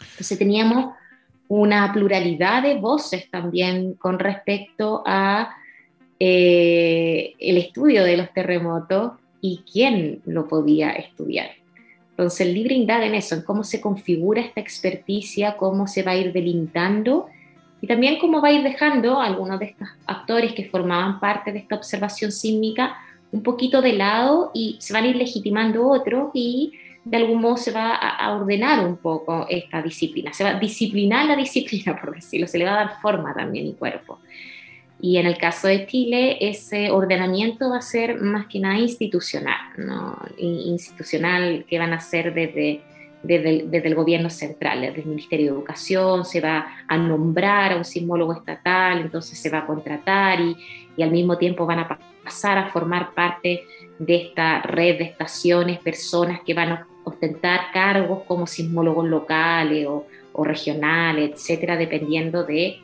Entonces 0.00 0.38
teníamos 0.38 0.94
una 1.48 1.92
pluralidad 1.92 2.62
de 2.62 2.76
voces 2.76 3.30
también 3.30 3.94
con 3.94 4.18
respecto 4.18 5.02
a 5.06 5.54
eh, 6.18 7.34
el 7.38 7.58
estudio 7.58 8.04
de 8.04 8.16
los 8.16 8.32
terremotos 8.32 9.12
y 9.40 9.62
quién 9.70 10.22
lo 10.24 10.48
podía 10.48 10.90
estudiar. 10.92 11.50
Entonces 12.10 12.46
el 12.46 12.54
libro 12.54 12.72
indaga 12.72 13.06
en 13.06 13.14
eso, 13.14 13.34
en 13.34 13.42
cómo 13.42 13.64
se 13.64 13.80
configura 13.80 14.40
esta 14.40 14.60
experticia, 14.60 15.56
cómo 15.56 15.86
se 15.86 16.02
va 16.02 16.12
a 16.12 16.16
ir 16.16 16.32
delimitando 16.32 17.26
y 17.80 17.86
también 17.86 18.18
cómo 18.18 18.40
va 18.40 18.48
a 18.48 18.52
ir 18.52 18.62
dejando 18.62 19.20
algunos 19.20 19.58
de 19.58 19.66
estos 19.66 19.88
actores 20.06 20.54
que 20.54 20.64
formaban 20.64 21.20
parte 21.20 21.52
de 21.52 21.58
esta 21.58 21.74
observación 21.74 22.32
sísmica 22.32 22.96
un 23.32 23.42
poquito 23.42 23.82
de 23.82 23.94
lado 23.94 24.52
y 24.54 24.76
se 24.78 24.92
van 24.92 25.04
a 25.04 25.08
ir 25.08 25.16
legitimando 25.16 25.88
otros 25.88 26.30
y 26.34 26.72
de 27.04 27.16
algún 27.18 27.40
modo 27.40 27.56
se 27.56 27.70
va 27.70 27.94
a, 27.94 28.32
ordenar 28.32 28.86
un 28.86 28.96
poco 28.96 29.46
esta 29.48 29.82
disciplina, 29.82 30.32
se 30.32 30.44
va 30.44 30.50
a 30.50 30.58
disciplinar 30.58 31.26
la 31.26 31.36
disciplina, 31.44 31.98
por 32.00 32.14
decirlo, 32.14 32.46
se 32.46 32.58
le 32.58 32.64
va 32.64 32.72
a 32.72 32.84
dar 32.84 33.00
forma 33.00 33.34
también 33.34 33.66
y 33.66 33.74
cuerpo. 33.74 34.18
Y 35.00 35.18
en 35.18 35.26
el 35.26 35.36
caso 35.36 35.68
de 35.68 35.86
Chile, 35.86 36.38
ese 36.40 36.90
ordenamiento 36.90 37.68
va 37.68 37.78
a 37.78 37.82
ser 37.82 38.20
más 38.20 38.46
que 38.46 38.58
nada 38.58 38.78
institucional, 38.78 39.60
¿no? 39.76 40.18
institucional 40.38 41.66
que 41.68 41.78
van 41.78 41.92
a 41.92 42.00
ser 42.00 42.32
desde, 42.32 42.80
desde, 43.22 43.86
el, 43.86 43.94
gobierno 43.94 44.30
central, 44.30 44.80
desde 44.80 45.02
el 45.02 45.06
Ministerio 45.06 45.46
de 45.46 45.58
Educación, 45.58 46.24
se 46.24 46.40
va 46.40 46.68
a 46.88 46.96
nombrar 46.96 47.72
a 47.72 47.76
un 47.76 47.84
sismólogo 47.84 48.32
estatal, 48.32 49.00
entonces 49.00 49.38
se 49.38 49.50
va 49.50 49.58
a 49.58 49.66
contratar 49.66 50.40
y, 50.40 50.56
y 50.96 51.02
al 51.02 51.10
mismo 51.10 51.36
tiempo 51.36 51.66
van 51.66 51.80
a 51.80 51.98
pasar 52.24 52.56
a 52.56 52.68
formar 52.68 53.12
parte 53.12 53.64
de 53.98 54.16
esta 54.16 54.62
red 54.62 54.96
de 54.96 55.04
estaciones, 55.04 55.80
personas 55.80 56.40
que 56.46 56.54
van 56.54 56.72
a 56.72 56.86
ostentar 57.04 57.72
cargos 57.72 58.24
como 58.26 58.46
sismólogos 58.46 59.06
locales 59.06 59.86
o, 59.88 60.06
regionales, 60.42 61.30
etcétera, 61.34 61.76
dependiendo 61.76 62.44
de 62.44 62.80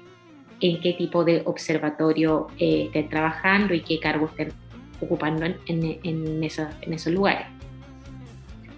en 0.61 0.80
qué 0.80 0.92
tipo 0.92 1.24
de 1.24 1.42
observatorio 1.46 2.46
eh, 2.59 2.85
estén 2.87 3.09
trabajando 3.09 3.74
y 3.74 3.80
qué 3.80 3.98
cargos 3.98 4.30
estén 4.30 4.52
ocupando 5.00 5.46
en, 5.46 5.56
en, 5.66 6.44
esos 6.44 7.06
lugares. 7.06 7.46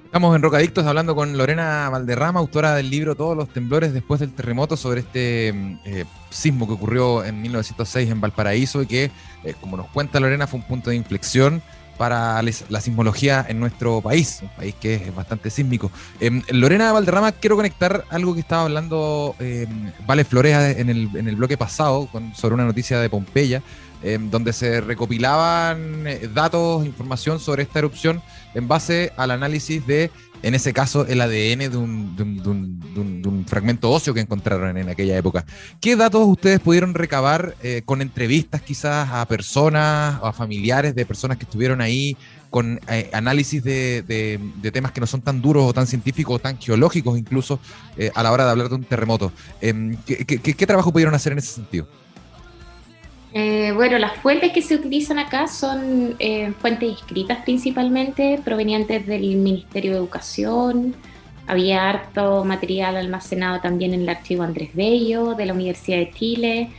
Estamos 0.04 0.36
en 0.36 0.42
Rocadictos 0.42 0.86
hablando 0.86 1.14
con 1.14 1.36
Lorena 1.36 1.88
Valderrama, 1.90 2.38
autora 2.38 2.74
del 2.74 2.90
libro 2.90 3.14
Todos 3.14 3.36
los 3.36 3.48
temblores 3.48 3.92
después 3.92 4.20
del 4.20 4.32
terremoto 4.34 4.76
sobre 4.76 5.00
este 5.00 5.52
mm, 5.52 5.78
eh, 5.84 6.04
sismo 6.30 6.66
que 6.66 6.74
ocurrió 6.74 7.24
en 7.24 7.40
1906 7.42 8.10
en 8.10 8.20
Valparaíso 8.20 8.82
y 8.82 8.86
que, 8.86 9.10
eh, 9.44 9.54
como 9.60 9.76
nos 9.76 9.88
cuenta 9.88 10.20
Lorena, 10.20 10.46
fue 10.46 10.60
un 10.60 10.66
punto 10.66 10.90
de 10.90 10.96
inflexión 10.96 11.62
para 11.96 12.42
la 12.42 12.80
sismología 12.80 13.44
en 13.48 13.60
nuestro 13.60 14.00
país, 14.00 14.40
un 14.42 14.48
país 14.50 14.74
que 14.80 14.94
es 14.94 15.14
bastante 15.14 15.50
sísmico. 15.50 15.90
Em, 16.20 16.42
Lorena 16.50 16.92
Valderrama, 16.92 17.32
quiero 17.32 17.56
conectar 17.56 18.04
algo 18.10 18.34
que 18.34 18.40
estaba 18.40 18.62
hablando 18.62 19.34
em, 19.38 19.92
Vale 20.06 20.24
Flores 20.24 20.76
en 20.78 20.88
el, 20.88 21.08
en 21.14 21.28
el 21.28 21.36
bloque 21.36 21.56
pasado 21.56 22.08
sobre 22.34 22.54
una 22.54 22.64
noticia 22.64 23.00
de 23.00 23.08
Pompeya, 23.10 23.62
em, 24.02 24.30
donde 24.30 24.52
se 24.52 24.80
recopilaban 24.80 26.06
eh, 26.06 26.28
datos, 26.32 26.84
información 26.84 27.38
sobre 27.38 27.62
esta 27.62 27.78
erupción 27.78 28.22
en 28.54 28.68
base 28.68 29.12
al 29.16 29.30
análisis 29.30 29.86
de 29.86 30.10
en 30.42 30.54
ese 30.54 30.72
caso 30.72 31.06
el 31.06 31.20
ADN 31.20 31.70
de 31.70 31.76
un, 31.76 33.46
fragmento 33.46 33.90
óseo 33.90 34.14
que 34.14 34.20
encontraron 34.20 34.76
en 34.76 34.88
aquella 34.88 35.16
época. 35.16 35.44
¿Qué 35.80 35.96
datos 35.96 36.26
ustedes 36.26 36.60
pudieron 36.60 36.94
recabar 36.94 37.54
eh, 37.62 37.82
con 37.84 38.00
entrevistas 38.00 38.62
quizás 38.62 39.08
a 39.10 39.26
personas 39.26 40.18
o 40.22 40.26
a 40.26 40.32
familiares 40.32 40.94
de 40.94 41.04
personas 41.04 41.36
que 41.36 41.44
estuvieron 41.44 41.80
ahí, 41.80 42.16
con 42.50 42.80
eh, 42.88 43.10
análisis 43.12 43.62
de, 43.62 44.40
temas 44.72 44.92
que 44.92 45.00
no 45.00 45.06
son 45.06 45.20
tan 45.22 45.42
duros 45.42 45.64
o 45.64 45.72
tan 45.72 45.86
científicos 45.86 46.36
o 46.36 46.38
tan 46.38 46.58
geológicos 46.58 47.18
incluso 47.18 47.60
eh, 47.96 48.10
a 48.14 48.22
la 48.22 48.32
hora 48.32 48.44
de 48.44 48.50
hablar 48.50 48.68
de 48.68 48.74
un 48.76 48.84
terremoto? 48.84 49.32
Em, 49.60 49.96
qué 50.06 50.66
trabajo 50.66 50.92
pudieron 50.92 51.14
hacer 51.14 51.32
en 51.32 51.38
ese 51.38 51.54
sentido? 51.54 51.86
Eh, 53.34 53.72
bueno, 53.74 53.98
las 53.98 54.16
fuentes 54.18 54.52
que 54.52 54.60
se 54.60 54.74
utilizan 54.74 55.18
acá 55.18 55.46
son 55.46 56.16
eh, 56.18 56.52
fuentes 56.60 56.98
escritas 56.98 57.38
principalmente, 57.44 58.38
provenientes 58.44 59.06
del 59.06 59.36
Ministerio 59.36 59.92
de 59.92 59.98
Educación. 59.98 60.94
Había 61.46 61.88
harto 61.88 62.44
material 62.44 62.96
almacenado 62.96 63.60
también 63.60 63.94
en 63.94 64.02
el 64.02 64.08
archivo 64.10 64.42
Andrés 64.42 64.70
Bello 64.74 65.34
de 65.34 65.46
la 65.46 65.54
Universidad 65.54 65.98
de 65.98 66.10
Chile, 66.10 66.70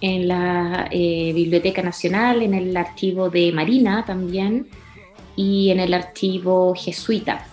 en 0.00 0.28
la 0.28 0.88
eh, 0.90 1.32
Biblioteca 1.34 1.82
Nacional, 1.82 2.42
en 2.42 2.54
el 2.54 2.76
archivo 2.76 3.28
de 3.28 3.50
Marina 3.52 4.04
también 4.06 4.68
y 5.34 5.70
en 5.70 5.80
el 5.80 5.92
archivo 5.92 6.74
jesuita. 6.74 7.49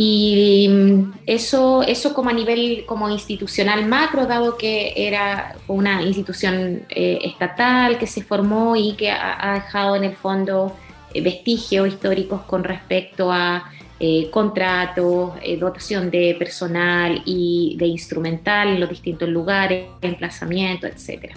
Y 0.00 0.68
mm, 0.68 1.12
eso, 1.26 1.82
eso 1.82 2.14
como 2.14 2.30
a 2.30 2.32
nivel 2.32 2.84
como 2.86 3.10
institucional 3.10 3.84
macro, 3.86 4.26
dado 4.26 4.56
que 4.56 4.92
era 4.94 5.56
una 5.66 6.02
institución 6.02 6.82
eh, 6.88 7.18
estatal 7.24 7.98
que 7.98 8.06
se 8.06 8.22
formó 8.22 8.76
y 8.76 8.92
que 8.92 9.10
ha, 9.10 9.54
dejado 9.54 9.96
en 9.96 10.04
el 10.04 10.14
fondo 10.14 10.76
eh, 11.12 11.20
vestigios 11.20 11.88
históricos 11.88 12.42
con 12.42 12.62
respecto 12.62 13.32
a 13.32 13.72
eh, 13.98 14.30
contratos, 14.30 15.32
dotación 15.58 16.12
de 16.12 16.36
personal 16.38 17.20
y 17.24 17.74
de 17.76 17.86
instrumental 17.86 18.68
en 18.68 18.78
los 18.78 18.90
distintos 18.90 19.28
lugares, 19.28 19.88
emplazamiento, 20.00 20.86
etc. 20.86 21.32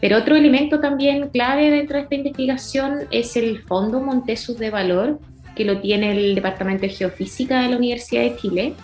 Pero 0.00 0.18
otro 0.18 0.34
elemento 0.34 0.80
también 0.80 1.28
clave 1.28 1.70
dentro 1.70 1.98
de 1.98 2.02
esta 2.02 2.16
investigación 2.16 3.02
es 3.12 3.36
el 3.36 3.62
Fondo 3.62 4.00
Montesus 4.00 4.58
de 4.58 4.70
Valor, 4.70 5.20
que 5.56 5.64
lo 5.64 5.80
tiene 5.80 6.12
el 6.12 6.34
Departamento 6.34 6.82
de 6.82 6.90
Geofísica 6.90 7.62
de 7.62 7.68
la 7.70 7.76
Universidad 7.76 8.22
de 8.22 8.36
Chile 8.36 8.74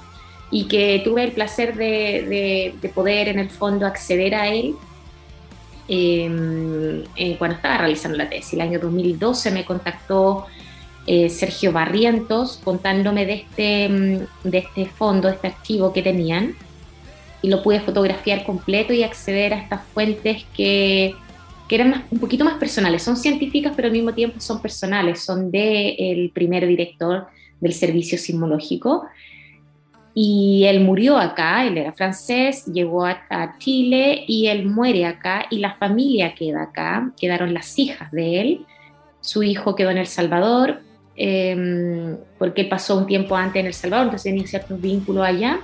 y 0.51 0.65
que 0.65 1.01
tuve 1.05 1.25
el 1.25 1.33
placer 1.33 1.77
de, 1.77 2.75
poder 2.95 3.29
en 3.29 3.39
el 3.39 3.51
fondo 3.51 3.87
acceder 3.87 4.35
a 4.35 4.49
él 4.49 4.75
em, 5.89 7.05
cuando 7.39 7.57
estaba 7.57 7.79
realizando 7.79 8.19
la 8.19 8.29
tesis. 8.29 8.55
El 8.55 8.63
año 8.63 8.79
2012 8.81 9.51
me 9.51 9.65
contactó 9.65 10.47
eh, 11.07 11.29
Sergio 11.29 11.73
Barrientos 11.73 12.61
contándome 12.63 13.27
de 13.27 13.35
este, 13.35 13.85
em, 13.85 14.27
de 14.45 14.59
este 14.59 14.87
fondo, 14.87 15.29
este 15.29 15.49
archivo 15.49 15.93
que 15.93 16.03
tenían 16.03 16.55
y 17.43 17.49
lo 17.49 17.63
pude 17.63 17.81
fotografiar 17.81 18.45
completo 18.45 18.93
y 18.93 19.03
acceder 19.03 19.53
a 19.53 19.59
estas 19.59 19.83
fuentes 19.93 20.45
que 20.57 21.15
que 21.73 21.77
eran 21.77 22.05
un 22.11 22.19
poquito 22.19 22.45
más 22.45 22.59
personales. 22.59 23.03
Son 23.03 23.17
científicas, 23.17 23.73
pero 23.75 23.87
al 23.87 23.93
mismo 23.93 24.13
tiempo 24.13 24.39
son 24.41 24.61
personales. 24.61 25.21
Son 25.21 25.51
del 25.51 25.95
el 25.99 26.31
primer 26.31 26.67
director 26.67 27.29
del 27.63 27.73
servicio 27.73 28.19
sismológico. 28.19 29.07
Y 30.13 30.65
él 30.67 30.81
murió 30.81 31.17
acá, 31.17 31.65
él 31.67 31.79
era 31.79 31.95
francés, 31.95 32.67
llegó 32.67 33.07
a, 33.07 33.57
Chile 33.59 34.23
y 34.29 34.49
él 34.49 34.67
muere 34.67 35.07
acá 35.07 35.47
y 35.49 35.61
la 35.61 35.73
familia 35.73 36.35
queda 36.35 36.65
acá, 36.65 37.11
quedaron 37.19 37.55
las 37.55 37.79
hijas 37.79 38.13
de 38.13 38.43
él, 38.43 38.67
su 39.23 39.43
hijo 39.43 39.75
quedó 39.75 39.89
en 39.89 39.97
El 39.97 40.07
Salvador, 40.07 40.83
em, 41.17 42.19
porque 42.39 42.65
pasó 42.65 42.99
un 42.99 43.07
tiempo 43.07 43.35
antes 43.35 43.61
en 43.61 43.67
El 43.67 43.73
Salvador, 43.73 44.09
entonces 44.09 44.31
tenía 44.31 44.47
ciertos 44.47 44.79
vínculos 44.79 45.25
allá. 45.25 45.61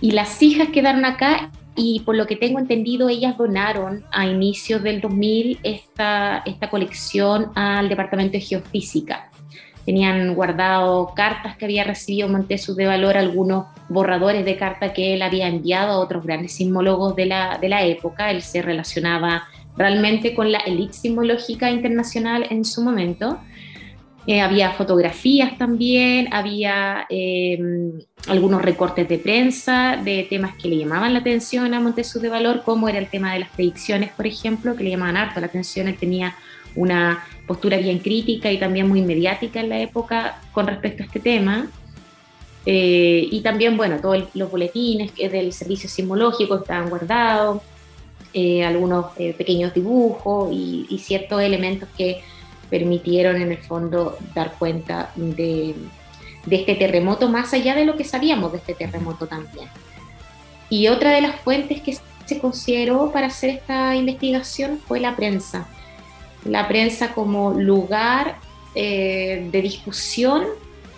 Y 0.00 0.12
las 0.12 0.42
hijas 0.42 0.68
quedaron 0.70 1.04
acá 1.04 1.50
y 1.76 2.00
por 2.00 2.16
lo 2.16 2.26
que 2.26 2.36
tengo 2.36 2.58
entendido, 2.58 3.08
ellas 3.08 3.36
donaron 3.36 4.04
a 4.12 4.26
inicios 4.26 4.82
del 4.82 5.00
2000 5.00 5.58
esta, 5.62 6.42
esta 6.46 6.70
colección 6.70 7.50
al 7.54 7.88
Departamento 7.88 8.32
de 8.32 8.40
Geofísica. 8.40 9.30
Tenían 9.84 10.34
guardado 10.34 11.12
cartas 11.14 11.56
que 11.56 11.66
había 11.66 11.84
recibido 11.84 12.28
Montesus 12.28 12.76
de 12.76 12.86
Valor, 12.86 13.16
algunos 13.16 13.66
borradores 13.88 14.44
de 14.44 14.56
carta 14.56 14.94
que 14.94 15.14
él 15.14 15.22
había 15.22 15.48
enviado 15.48 15.92
a 15.92 15.98
otros 15.98 16.24
grandes 16.24 16.52
sismólogos 16.52 17.14
de 17.16 17.26
la, 17.26 17.58
de 17.58 17.68
la 17.68 17.84
época. 17.84 18.30
Él 18.30 18.40
se 18.40 18.62
relacionaba 18.62 19.44
realmente 19.76 20.34
con 20.34 20.52
la 20.52 20.58
élite 20.58 20.94
sismológica 20.94 21.70
internacional 21.70 22.46
en 22.48 22.64
su 22.64 22.82
momento. 22.82 23.38
Eh, 24.26 24.40
había 24.40 24.72
fotografías 24.72 25.58
también, 25.58 26.32
había 26.32 27.06
eh, 27.10 27.58
algunos 28.26 28.62
recortes 28.62 29.06
de 29.06 29.18
prensa 29.18 30.00
de 30.02 30.26
temas 30.30 30.56
que 30.56 30.68
le 30.68 30.78
llamaban 30.78 31.12
la 31.12 31.18
atención 31.18 31.74
a 31.74 31.80
Montesú 31.80 32.20
de 32.20 32.30
Valor, 32.30 32.62
como 32.64 32.88
era 32.88 32.98
el 32.98 33.08
tema 33.08 33.34
de 33.34 33.40
las 33.40 33.50
predicciones, 33.50 34.10
por 34.12 34.26
ejemplo, 34.26 34.76
que 34.76 34.84
le 34.84 34.90
llamaban 34.90 35.18
harto 35.18 35.40
la 35.40 35.46
atención. 35.46 35.88
Él 35.88 35.98
tenía 35.98 36.34
una 36.74 37.22
postura 37.46 37.76
bien 37.76 37.98
crítica 37.98 38.50
y 38.50 38.58
también 38.58 38.88
muy 38.88 39.02
mediática 39.02 39.60
en 39.60 39.68
la 39.68 39.78
época 39.80 40.40
con 40.52 40.66
respecto 40.66 41.02
a 41.02 41.06
este 41.06 41.20
tema. 41.20 41.66
Eh, 42.64 43.28
y 43.30 43.42
también, 43.42 43.76
bueno, 43.76 43.98
todos 44.00 44.24
los 44.32 44.50
boletines 44.50 45.14
del 45.16 45.52
servicio 45.52 45.86
sismológico 45.86 46.56
estaban 46.56 46.88
guardados, 46.88 47.60
algunos 48.64 49.12
pequeños 49.12 49.72
dibujos 49.72 50.50
y 50.52 50.98
ciertos 50.98 51.40
elementos 51.40 51.88
que 51.96 52.20
permitieron 52.74 53.40
en 53.40 53.52
el 53.52 53.58
fondo 53.58 54.18
dar 54.34 54.54
cuenta 54.58 55.12
de, 55.14 55.76
este 56.50 56.74
terremoto, 56.74 57.28
más 57.28 57.54
allá 57.54 57.76
de 57.76 57.84
lo 57.84 57.96
que 57.96 58.02
sabíamos 58.02 58.50
de 58.50 58.58
este 58.58 58.74
terremoto 58.74 59.28
también. 59.28 59.68
Y 60.68 60.88
otra 60.88 61.12
de 61.12 61.20
las 61.20 61.36
fuentes 61.36 61.80
que 61.82 61.96
se 62.26 62.38
consideró 62.40 63.12
para 63.12 63.28
hacer 63.28 63.50
esta 63.50 63.94
investigación 63.94 64.80
fue 64.88 64.98
la 64.98 65.14
prensa. 65.14 65.68
La 66.44 66.66
prensa 66.66 67.14
como 67.14 67.52
lugar 67.52 68.38
eh, 68.74 69.48
de 69.52 69.62
discusión 69.62 70.44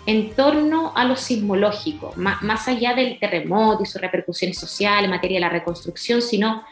en 0.07 0.31
torno 0.31 0.93
a 0.95 1.05
lo 1.05 1.15
sismológico, 1.15 2.11
más, 2.15 2.67
allá 2.67 2.95
del 2.95 3.19
terremoto 3.19 3.83
y 3.83 3.85
sus 3.85 4.01
repercusiones 4.01 4.57
sociales 4.57 5.03
en 5.03 5.11
materia 5.11 5.35
de 5.35 5.41
la 5.41 5.49
reconstrucción, 5.49 6.23
sino 6.23 6.63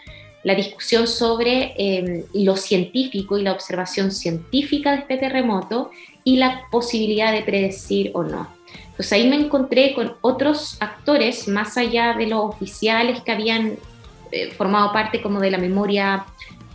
la 0.46 0.54
discusión 0.54 1.08
sobre 1.08 1.74
em, 1.76 2.24
lo 2.36 2.56
científico 2.56 3.38
y 3.38 3.42
la 3.42 3.52
observación 3.52 4.12
científica 4.12 4.92
de 4.92 5.00
este 5.00 5.18
terremoto 5.18 5.90
y 6.24 6.38
la 6.38 6.62
posibilidad 6.70 7.34
de 7.34 7.42
predecir 7.42 8.12
o 8.14 8.24
no. 8.24 8.48
Entonces 8.90 9.12
ahí 9.12 9.28
me 9.28 9.38
encontré 9.38 9.96
con 9.96 10.14
otros 10.22 10.78
actores 10.80 11.48
más 11.48 11.78
allá 11.78 12.14
de 12.14 12.28
los 12.28 12.46
oficiales 12.46 13.22
que 13.22 13.32
habían 13.32 13.74
eh, 14.32 14.52
formado 14.52 14.94
parte 14.94 15.20
como 15.20 15.40
de 15.40 15.50
la 15.50 15.58
memoria 15.58 16.28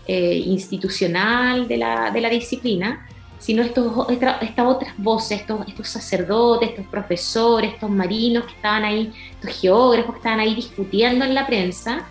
eh, 0.05 0.43
institucional 0.47 1.69
de 1.69 1.77
la, 1.77 2.11
de 2.11 2.21
la 2.21 2.29
disciplina, 2.29 3.07
sino 3.39 3.63
estos, 3.63 4.11
estas 4.11 4.67
otras 4.67 4.95
voces, 4.97 5.43
estos, 5.43 5.69
estos 5.69 5.89
sacerdotes, 5.89 6.71
estos 6.71 6.87
profesores, 6.87 7.75
estos 7.75 7.89
marinos 7.89 8.47
que 8.47 8.53
estaban 8.53 8.83
ahí, 8.83 9.13
estos 9.31 9.61
geógrafos 9.61 10.15
que 10.15 10.19
estaban 10.19 10.41
ahí 10.41 10.57
discutiendo 10.57 11.25
en 11.25 11.35
la 11.35 11.47
prensa, 11.47 12.09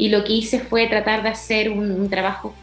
y 0.00 0.08
lo 0.08 0.24
que 0.24 0.32
hice 0.32 0.60
fue 0.60 0.86
tratar 0.86 1.22
de 1.22 1.28
hacer 1.28 1.70
un, 1.70 2.08
trabajo 2.08 2.54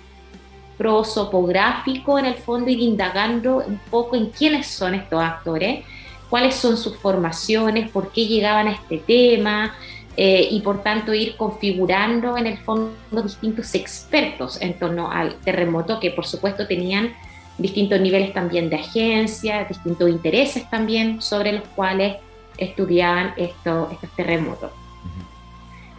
prosopográfico 0.75 2.17
en 2.17 2.25
el 2.25 2.33
fondo, 2.33 2.71
ir 2.71 2.79
indagando 2.79 3.57
un 3.57 3.79
poco 3.91 4.15
en 4.15 4.31
quiénes 4.31 4.65
son 4.65 4.95
estos 4.95 5.21
actores, 5.21 5.85
cuáles 6.31 6.55
son 6.55 6.77
sus 6.77 6.97
formaciones, 6.97 7.91
por 7.91 8.11
qué 8.11 8.25
llegaban 8.25 8.67
a 8.67 8.71
este 8.71 8.97
tema, 8.97 9.75
eh, 10.15 10.47
y 10.49 10.61
por 10.61 10.81
tanto 10.81 11.13
ir 11.13 11.37
configurando 11.37 12.37
en 12.37 12.47
el 12.47 12.57
fondo 12.57 12.95
distintos 13.23 13.75
expertos 13.75 14.59
en 14.59 14.73
torno 14.79 15.11
al 15.11 15.35
terremoto 15.35 15.99
que 15.99 16.09
por 16.09 16.25
supuesto 16.25 16.65
tenían 16.65 17.13
distintos 17.59 18.01
niveles 18.01 18.33
también 18.33 18.67
de 18.67 18.77
agencia, 18.77 19.63
distintos 19.65 20.09
intereses 20.09 20.67
también 20.71 21.21
sobre 21.21 21.51
los 21.51 21.67
cuales 21.75 22.17
estudiaban 22.57 23.35
estos, 23.37 23.91
estos 23.91 24.09
terremotos. 24.15 24.71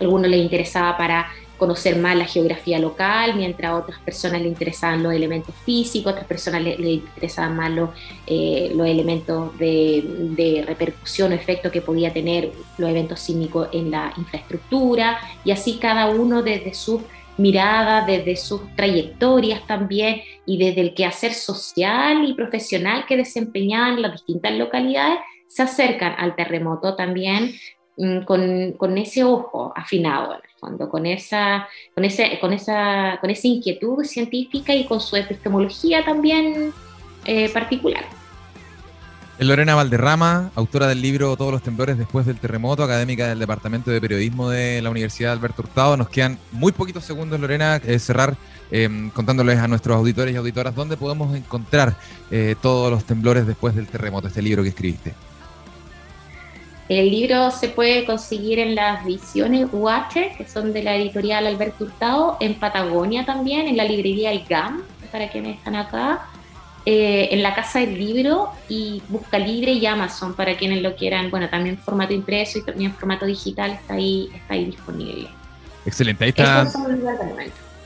Algunos 0.00 0.30
les 0.30 0.40
interesaba 0.40 0.96
para 0.96 1.28
conocer 1.58 1.96
más 1.96 2.16
la 2.16 2.24
geografía 2.24 2.78
local, 2.78 3.34
mientras 3.36 3.70
a 3.70 3.76
otras 3.76 3.98
personas 3.98 4.40
les 4.40 4.48
interesaban 4.48 5.02
los 5.02 5.12
elementos 5.12 5.54
físicos, 5.66 6.12
otras 6.12 6.26
personas 6.26 6.62
les, 6.62 6.78
interesaban 6.78 7.56
más 7.56 7.70
los, 7.70 7.90
eh, 8.26 8.72
los 8.74 8.86
elementos 8.86 9.58
de, 9.58 10.64
repercusión 10.66 11.32
o 11.32 11.34
efecto 11.34 11.70
que 11.70 11.82
podía 11.82 12.12
tener 12.12 12.52
los 12.78 12.88
eventos 12.88 13.20
sísmicos 13.20 13.68
en 13.72 13.90
la 13.90 14.14
infraestructura, 14.16 15.18
y 15.44 15.50
así 15.50 15.78
cada 15.78 16.06
uno 16.06 16.42
desde 16.42 16.72
su 16.72 17.02
mirada, 17.36 18.04
desde 18.06 18.36
sus 18.36 18.60
trayectorias 18.74 19.66
también 19.66 20.22
y 20.46 20.58
desde 20.58 20.80
el 20.80 20.94
quehacer 20.94 21.34
social 21.34 22.24
y 22.28 22.34
profesional 22.34 23.04
que 23.06 23.16
desempeñaban 23.16 24.00
las 24.00 24.12
distintas 24.12 24.52
localidades, 24.52 25.18
se 25.46 25.62
acercan 25.62 26.14
al 26.18 26.34
terremoto 26.36 26.94
también 26.94 27.54
con, 28.24 28.72
con, 28.72 28.98
ese 28.98 29.24
ojo 29.24 29.72
afinado 29.74 30.34
con 30.90 31.06
esa, 31.06 31.68
inquietud 33.42 34.04
científica 34.04 34.74
y 34.74 34.84
con 34.84 35.00
su 35.00 35.16
epistemología 35.16 36.04
también 36.04 36.72
eh, 37.24 37.48
particular. 37.50 38.04
Lorena 39.40 39.76
Valderrama, 39.76 40.50
autora 40.56 40.88
del 40.88 41.00
libro 41.00 41.36
Todos 41.36 41.52
los 41.52 41.62
temblores 41.62 41.96
después 41.96 42.26
del 42.26 42.40
terremoto, 42.40 42.82
académica 42.82 43.28
del 43.28 43.38
Departamento 43.38 43.92
de 43.92 44.00
Periodismo 44.00 44.50
de 44.50 44.82
la 44.82 44.90
Universidad 44.90 45.32
Alberto 45.32 45.62
Hurtado. 45.62 45.96
Nos 45.96 46.08
quedan 46.08 46.38
muy 46.50 46.72
poquitos 46.72 47.04
segundos, 47.04 47.38
Lorena, 47.38 47.76
eh, 47.76 48.00
cerrar 48.00 48.36
em, 48.72 49.10
contándoles 49.10 49.58
a 49.60 49.68
nuestros 49.68 49.96
auditores 49.96 50.34
y 50.34 50.36
auditoras 50.36 50.74
dónde 50.74 50.96
podemos 50.96 51.36
encontrar 51.36 51.94
eh, 52.32 52.56
todos 52.60 52.90
los 52.90 53.04
temblores 53.04 53.46
después 53.46 53.76
del 53.76 53.86
terremoto, 53.86 54.26
este 54.26 54.42
libro 54.42 54.64
que 54.64 54.70
escribiste. 54.70 55.14
El 56.88 57.10
libro 57.10 57.50
se 57.50 57.68
puede 57.68 58.06
conseguir 58.06 58.58
en 58.58 58.74
las 58.74 59.04
visiones 59.04 59.68
UH, 59.70 60.36
que 60.38 60.46
son 60.48 60.72
de 60.72 60.82
la 60.82 60.96
editorial 60.96 61.46
Alberto 61.46 61.84
Hurtado, 61.84 62.38
en 62.40 62.54
Patagonia 62.54 63.26
también, 63.26 63.68
en 63.68 63.76
la 63.76 63.84
librería 63.84 64.32
El 64.32 64.44
GAM, 64.48 64.82
para 65.12 65.30
quienes 65.30 65.58
están 65.58 65.76
acá 65.76 66.26
eh, 66.86 67.28
en 67.32 67.42
la 67.42 67.54
Casa 67.54 67.80
del 67.80 67.98
Libro 67.98 68.48
y 68.70 69.02
Busca 69.08 69.38
Libre 69.38 69.72
y 69.72 69.84
Amazon 69.84 70.32
para 70.32 70.56
quienes 70.56 70.80
lo 70.80 70.96
quieran. 70.96 71.30
Bueno, 71.30 71.50
también 71.50 71.74
en 71.74 71.82
formato 71.82 72.14
impreso 72.14 72.58
y 72.58 72.62
también 72.62 72.92
en 72.92 72.96
formato 72.96 73.26
digital 73.26 73.72
está 73.72 73.92
ahí, 73.94 74.30
está 74.34 74.54
ahí 74.54 74.64
disponible. 74.64 75.28
Excelente, 75.84 76.24
ahí 76.24 76.30
está. 76.30 76.66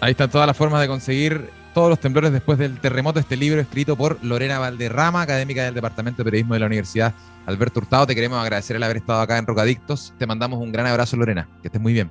Ahí 0.00 0.12
están 0.12 0.30
todas 0.30 0.46
las 0.46 0.56
formas 0.56 0.80
de 0.80 0.86
conseguir 0.86 1.50
todos 1.74 1.90
los 1.90 1.98
temblores 1.98 2.32
después 2.32 2.58
del 2.58 2.78
terremoto. 2.78 3.18
Este 3.18 3.36
libro 3.36 3.60
escrito 3.60 3.96
por 3.96 4.22
Lorena 4.22 4.60
Valderrama, 4.60 5.22
académica 5.22 5.64
del 5.64 5.74
Departamento 5.74 6.18
de 6.18 6.24
Periodismo 6.24 6.54
de 6.54 6.60
la 6.60 6.66
Universidad 6.66 7.12
Alberto 7.46 7.80
Hurtado. 7.80 8.06
Te 8.06 8.14
queremos 8.14 8.38
agradecer 8.38 8.76
el 8.76 8.82
haber 8.82 8.98
estado 8.98 9.20
acá 9.20 9.38
en 9.38 9.46
Rocadictos. 9.46 10.14
Te 10.18 10.26
mandamos 10.26 10.60
un 10.60 10.72
gran 10.72 10.86
abrazo, 10.86 11.16
Lorena. 11.16 11.48
Que 11.60 11.68
estés 11.68 11.80
muy 11.80 11.92
bien. 11.92 12.10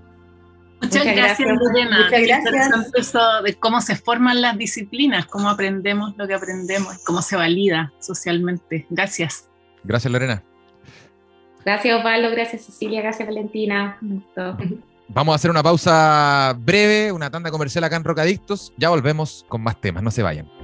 Muchas, 0.82 1.06
gracias, 1.06 1.48
Lorena. 1.48 2.06
Muchas 2.06 2.22
gracias. 2.22 2.92
Eso 2.96 3.20
de 3.44 3.54
cómo 3.56 3.82
se 3.82 3.96
forman 3.96 4.42
las 4.42 4.58
disciplinas, 4.58 5.28
cómo 5.28 5.50
aprendemos 5.50 6.16
lo 6.18 6.28
que 6.28 6.34
aprendemos, 6.34 6.98
cómo 7.06 7.22
se 7.22 7.36
valida 7.36 7.94
socialmente. 8.00 8.88
Gracias. 8.90 9.48
Gracias, 9.84 10.12
Lorena. 10.12 10.44
Gracias, 11.64 11.98
Osvaldo. 11.98 12.32
Gracias, 12.32 12.66
Cecilia. 12.66 13.02
Gracias, 13.02 13.28
Valentina. 13.28 13.98
Vamos 15.08 15.34
a 15.34 15.36
hacer 15.36 15.52
una 15.52 15.62
pausa 15.62 16.56
breve, 16.58 17.12
una 17.12 17.30
tanda 17.30 17.52
comercial 17.52 17.84
acá 17.84 17.96
en 17.96 18.04
Rocadictos. 18.04 18.74
Ya 18.78 18.90
volvemos 18.90 19.46
con 19.48 19.62
más 19.62 19.80
temas. 19.80 20.02
No 20.02 20.10
se 20.10 20.24
vayan. 20.24 20.61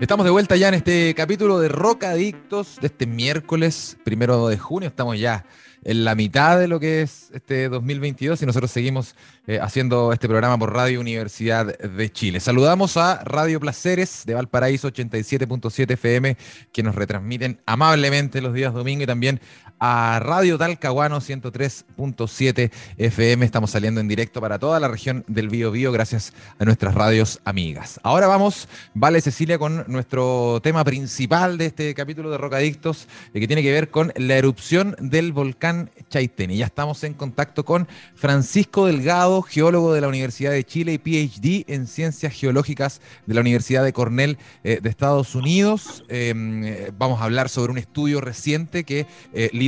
Estamos 0.00 0.24
de 0.24 0.30
vuelta 0.30 0.54
ya 0.54 0.68
en 0.68 0.74
este 0.74 1.12
capítulo 1.16 1.58
de 1.58 1.68
Rocadictos 1.68 2.78
de 2.80 2.86
este 2.86 3.04
miércoles 3.04 3.96
primero 4.04 4.46
de 4.46 4.56
junio. 4.56 4.88
Estamos 4.88 5.18
ya 5.18 5.44
en 5.82 6.04
la 6.04 6.14
mitad 6.14 6.56
de 6.56 6.68
lo 6.68 6.78
que 6.78 7.02
es 7.02 7.30
este 7.32 7.68
2022 7.68 8.40
y 8.40 8.46
nosotros 8.46 8.70
seguimos 8.70 9.16
eh, 9.48 9.58
haciendo 9.60 10.12
este 10.12 10.28
programa 10.28 10.56
por 10.56 10.72
Radio 10.72 11.00
Universidad 11.00 11.76
de 11.76 12.12
Chile. 12.12 12.38
Saludamos 12.38 12.96
a 12.96 13.24
Radio 13.24 13.58
Placeres 13.58 14.22
de 14.24 14.34
Valparaíso 14.34 14.88
87.7 14.88 15.90
FM 15.90 16.36
que 16.70 16.82
nos 16.84 16.94
retransmiten 16.94 17.60
amablemente 17.66 18.40
los 18.40 18.54
días 18.54 18.72
domingo 18.72 19.02
y 19.02 19.06
también 19.06 19.40
a 19.80 20.20
Radio 20.20 20.58
Talcahuano 20.58 21.20
103.7 21.20 22.70
FM. 22.96 23.44
Estamos 23.44 23.70
saliendo 23.70 24.00
en 24.00 24.08
directo 24.08 24.40
para 24.40 24.58
toda 24.58 24.80
la 24.80 24.88
región 24.88 25.24
del 25.28 25.48
Bío 25.48 25.70
Bío 25.70 25.92
gracias 25.92 26.32
a 26.58 26.64
nuestras 26.64 26.94
radios 26.94 27.40
amigas. 27.44 28.00
Ahora 28.02 28.26
vamos, 28.26 28.68
vale 28.94 29.20
Cecilia, 29.20 29.58
con 29.58 29.84
nuestro 29.86 30.60
tema 30.62 30.84
principal 30.84 31.58
de 31.58 31.66
este 31.66 31.94
capítulo 31.94 32.30
de 32.30 32.38
Rocadictos 32.38 33.06
eh, 33.32 33.40
que 33.40 33.46
tiene 33.46 33.62
que 33.62 33.72
ver 33.72 33.90
con 33.90 34.12
la 34.16 34.36
erupción 34.36 34.96
del 34.98 35.32
volcán 35.32 35.90
Chaitén. 36.10 36.50
Y 36.50 36.58
ya 36.58 36.66
estamos 36.66 37.04
en 37.04 37.14
contacto 37.14 37.64
con 37.64 37.88
Francisco 38.14 38.86
Delgado, 38.86 39.42
geólogo 39.42 39.92
de 39.92 40.00
la 40.00 40.08
Universidad 40.08 40.52
de 40.52 40.64
Chile 40.64 40.94
y 40.94 40.98
PhD 40.98 41.64
en 41.72 41.86
Ciencias 41.86 42.32
Geológicas 42.32 43.00
de 43.26 43.34
la 43.34 43.40
Universidad 43.40 43.84
de 43.84 43.92
Cornell 43.92 44.38
eh, 44.64 44.80
de 44.82 44.88
Estados 44.88 45.34
Unidos. 45.34 46.04
Em, 46.08 46.64
eh, 46.64 46.92
vamos 46.98 47.20
a 47.20 47.24
hablar 47.24 47.48
sobre 47.48 47.72
un 47.72 47.78
estudio 47.78 48.20
reciente 48.20 48.84
que 48.84 49.06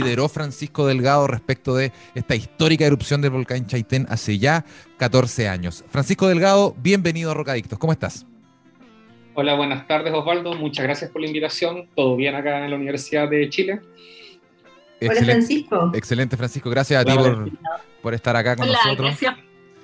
lideró 0.01 0.29
Francisco 0.29 0.87
Delgado 0.87 1.27
respecto 1.27 1.75
de 1.75 1.93
esta 2.15 2.35
histórica 2.35 2.85
erupción 2.85 3.21
del 3.21 3.31
volcán 3.31 3.67
Chaitén 3.67 4.07
hace 4.09 4.39
ya 4.39 4.65
14 4.99 5.49
años. 5.49 5.85
Francisco 5.91 6.29
Delgado, 6.29 6.75
bienvenido 6.79 7.31
a 7.31 7.35
Rocadictos, 7.35 7.79
¿cómo 7.79 7.93
estás? 7.93 8.27
Hola, 9.35 9.55
buenas 9.55 9.87
tardes 9.87 10.13
Osvaldo, 10.13 10.55
muchas 10.55 10.85
gracias 10.85 11.11
por 11.11 11.21
la 11.21 11.29
invitación, 11.29 11.89
todo 11.95 12.17
bien 12.17 12.35
acá 12.35 12.65
en 12.65 12.71
la 12.71 12.77
Universidad 12.77 13.29
de 13.29 13.49
Chile. 13.49 13.81
Hola 15.01 15.25
Francisco. 15.25 15.93
Excelente 15.95 16.37
Francisco, 16.37 16.69
gracias 16.69 17.01
a 17.01 17.05
ti 17.05 17.13
por, 18.03 18.15
estar 18.15 18.37
acá 18.37 18.57
con 18.57 18.67
nosotros. 18.67 18.99
Gracias. 18.99 19.37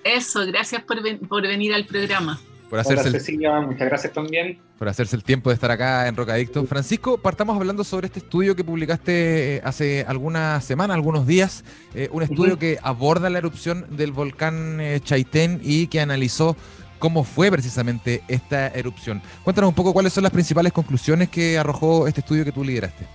Eso, 0.04 0.46
gracias 0.46 0.82
por, 0.82 0.98
por 1.26 1.42
venir 1.42 1.72
al 1.72 1.86
programa 1.86 2.38
por 2.68 2.80
hacerse 2.80 3.10
Cecilia, 3.10 3.60
muchas 3.60 3.88
gracias 3.88 4.12
también. 4.12 4.58
Por 4.78 4.88
hacerse 4.88 5.14
el 5.16 5.22
tiempo 5.22 5.50
de 5.50 5.54
estar 5.54 5.70
acá 5.70 6.08
en 6.08 6.16
Rocadicto. 6.16 6.64
Francisco, 6.66 7.18
partamos 7.18 7.56
hablando 7.56 7.84
sobre 7.84 8.06
este 8.06 8.18
estudio 8.18 8.56
que 8.56 8.64
publicaste 8.64 9.56
eh, 9.56 9.60
hace 9.64 10.04
algunas 10.08 10.64
semanas, 10.64 10.96
algunos 10.96 11.26
días, 11.26 11.64
eh, 11.94 12.08
un 12.12 12.22
estudio 12.22 12.58
que 12.58 12.78
aborda 12.82 13.30
la 13.30 13.38
erupción 13.38 13.86
del 13.96 14.12
volcán 14.12 14.80
eh, 14.80 15.00
Chaitén 15.00 15.60
y 15.62 15.86
que 15.86 16.00
analizó 16.00 16.56
cómo 16.98 17.24
fue 17.24 17.50
precisamente 17.50 18.22
esta 18.26 18.68
erupción. 18.68 19.22
Cuéntanos 19.44 19.68
un 19.68 19.74
poco 19.74 19.92
cuáles 19.92 20.12
son 20.12 20.24
las 20.24 20.32
principales 20.32 20.72
conclusiones 20.72 21.28
que 21.28 21.58
arrojó 21.58 22.08
este 22.08 22.20
estudio 22.20 22.44
que 22.44 22.52
tú 22.52 22.64
lideraste. 22.64 23.06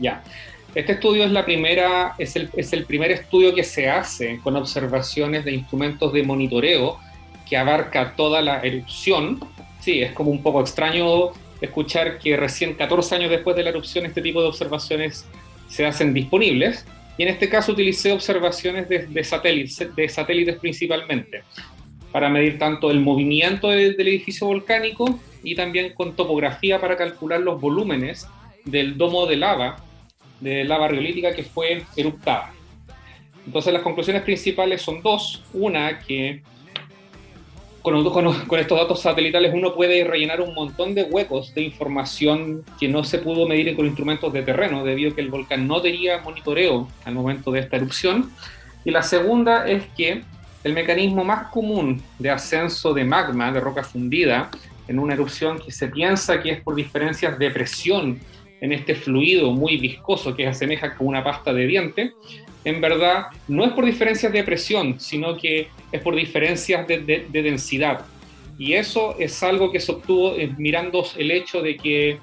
Ya. 0.00 0.22
Este 0.74 0.92
estudio 0.92 1.24
es 1.24 1.30
la 1.30 1.44
primera, 1.44 2.14
es 2.18 2.36
el, 2.36 2.50
es 2.56 2.72
el 2.72 2.84
primer 2.84 3.10
estudio 3.10 3.54
que 3.54 3.64
se 3.64 3.88
hace 3.88 4.38
con 4.42 4.54
observaciones 4.56 5.44
de 5.44 5.52
instrumentos 5.52 6.12
de 6.12 6.22
monitoreo 6.22 6.98
que 7.48 7.56
abarca 7.56 8.14
toda 8.16 8.42
la 8.42 8.60
erupción. 8.60 9.40
Sí, 9.80 10.02
es 10.02 10.12
como 10.12 10.30
un 10.30 10.42
poco 10.42 10.60
extraño 10.60 11.30
escuchar 11.60 12.18
que 12.18 12.36
recién 12.36 12.74
14 12.74 13.16
años 13.16 13.30
después 13.30 13.56
de 13.56 13.62
la 13.64 13.70
erupción 13.70 14.06
este 14.06 14.22
tipo 14.22 14.40
de 14.40 14.48
observaciones 14.48 15.26
se 15.68 15.86
hacen 15.86 16.14
disponibles. 16.14 16.86
Y 17.16 17.24
en 17.24 17.28
este 17.30 17.48
caso 17.48 17.72
utilicé 17.72 18.12
observaciones 18.12 18.88
de, 18.88 19.24
satélites, 19.24 19.94
de 19.94 20.08
satélites 20.08 20.56
principalmente, 20.58 21.42
para 22.12 22.28
medir 22.28 22.58
tanto 22.58 22.90
el 22.92 23.00
movimiento 23.00 23.68
del 23.70 24.00
edificio 24.00 24.46
volcánico 24.46 25.18
y 25.42 25.56
también 25.56 25.94
con 25.94 26.14
topografía 26.14 26.80
para 26.80 26.96
calcular 26.96 27.40
los 27.40 27.60
volúmenes 27.60 28.28
del 28.64 28.96
domo 28.96 29.26
de 29.26 29.36
lava, 29.36 29.82
de 30.40 30.64
lava 30.64 30.88
riolítica 30.88 31.34
que 31.34 31.42
fue 31.42 31.82
eruptada. 31.96 32.52
Entonces 33.44 33.72
las 33.72 33.82
conclusiones 33.82 34.22
principales 34.22 34.82
son 34.82 35.02
dos. 35.02 35.42
Una, 35.54 35.98
que 35.98 36.42
con, 37.82 38.58
estos 38.58 38.78
datos 38.78 39.00
satelitales 39.00 39.52
uno 39.54 39.74
puede 39.74 40.04
rellenar 40.04 40.40
un 40.40 40.54
montón 40.54 40.94
de 40.94 41.04
huecos 41.04 41.54
de 41.54 41.62
información 41.62 42.64
que 42.78 42.88
no 42.88 43.04
se 43.04 43.18
pudo 43.18 43.46
medir 43.46 43.74
con 43.76 43.86
instrumentos 43.86 44.32
de 44.32 44.42
terreno, 44.42 44.84
debido 44.84 45.12
a 45.12 45.14
que 45.14 45.20
el 45.20 45.30
volcán 45.30 45.66
no 45.66 45.80
tenía 45.80 46.18
monitoreo 46.18 46.88
al 47.04 47.14
momento 47.14 47.50
de 47.50 47.60
esta 47.60 47.76
erupción. 47.76 48.30
Y 48.84 48.90
la 48.90 49.02
segunda 49.02 49.68
es 49.68 49.84
que 49.96 50.22
el 50.64 50.72
mecanismo 50.72 51.24
más 51.24 51.48
común 51.48 52.02
de 52.18 52.30
ascenso 52.30 52.92
de 52.92 53.04
magma, 53.04 53.52
de 53.52 53.60
roca 53.60 53.84
fundida, 53.84 54.50
en 54.88 54.98
una 54.98 55.14
erupción 55.14 55.58
que 55.58 55.70
se 55.70 55.88
piensa 55.88 56.42
que 56.42 56.50
es 56.50 56.60
por 56.62 56.74
diferencias 56.74 57.38
de 57.38 57.50
presión 57.50 58.18
en 58.60 58.72
este 58.72 58.94
fluido 58.94 59.52
muy 59.52 59.76
viscoso 59.76 60.34
que 60.34 60.46
asemeja 60.46 60.96
con 60.96 61.06
una 61.06 61.22
pasta 61.22 61.52
de 61.52 61.66
diente, 61.66 62.12
en 62.64 62.80
verdad 62.80 63.26
no 63.46 63.64
es 63.64 63.72
por 63.72 63.84
diferencias 63.84 64.32
de 64.32 64.44
presión, 64.44 64.98
sino 65.00 65.36
que 65.36 65.68
es 65.92 66.00
por 66.02 66.14
diferencias 66.14 66.86
de, 66.86 67.26
densidad. 67.30 68.04
Y 68.58 68.74
eso 68.74 69.16
es 69.18 69.42
algo 69.42 69.70
que 69.70 69.80
se 69.80 69.92
obtuvo 69.92 70.34
eh, 70.34 70.52
mirando 70.58 71.04
el 71.16 71.30
hecho 71.30 71.62
de 71.62 71.76
que 71.76 72.18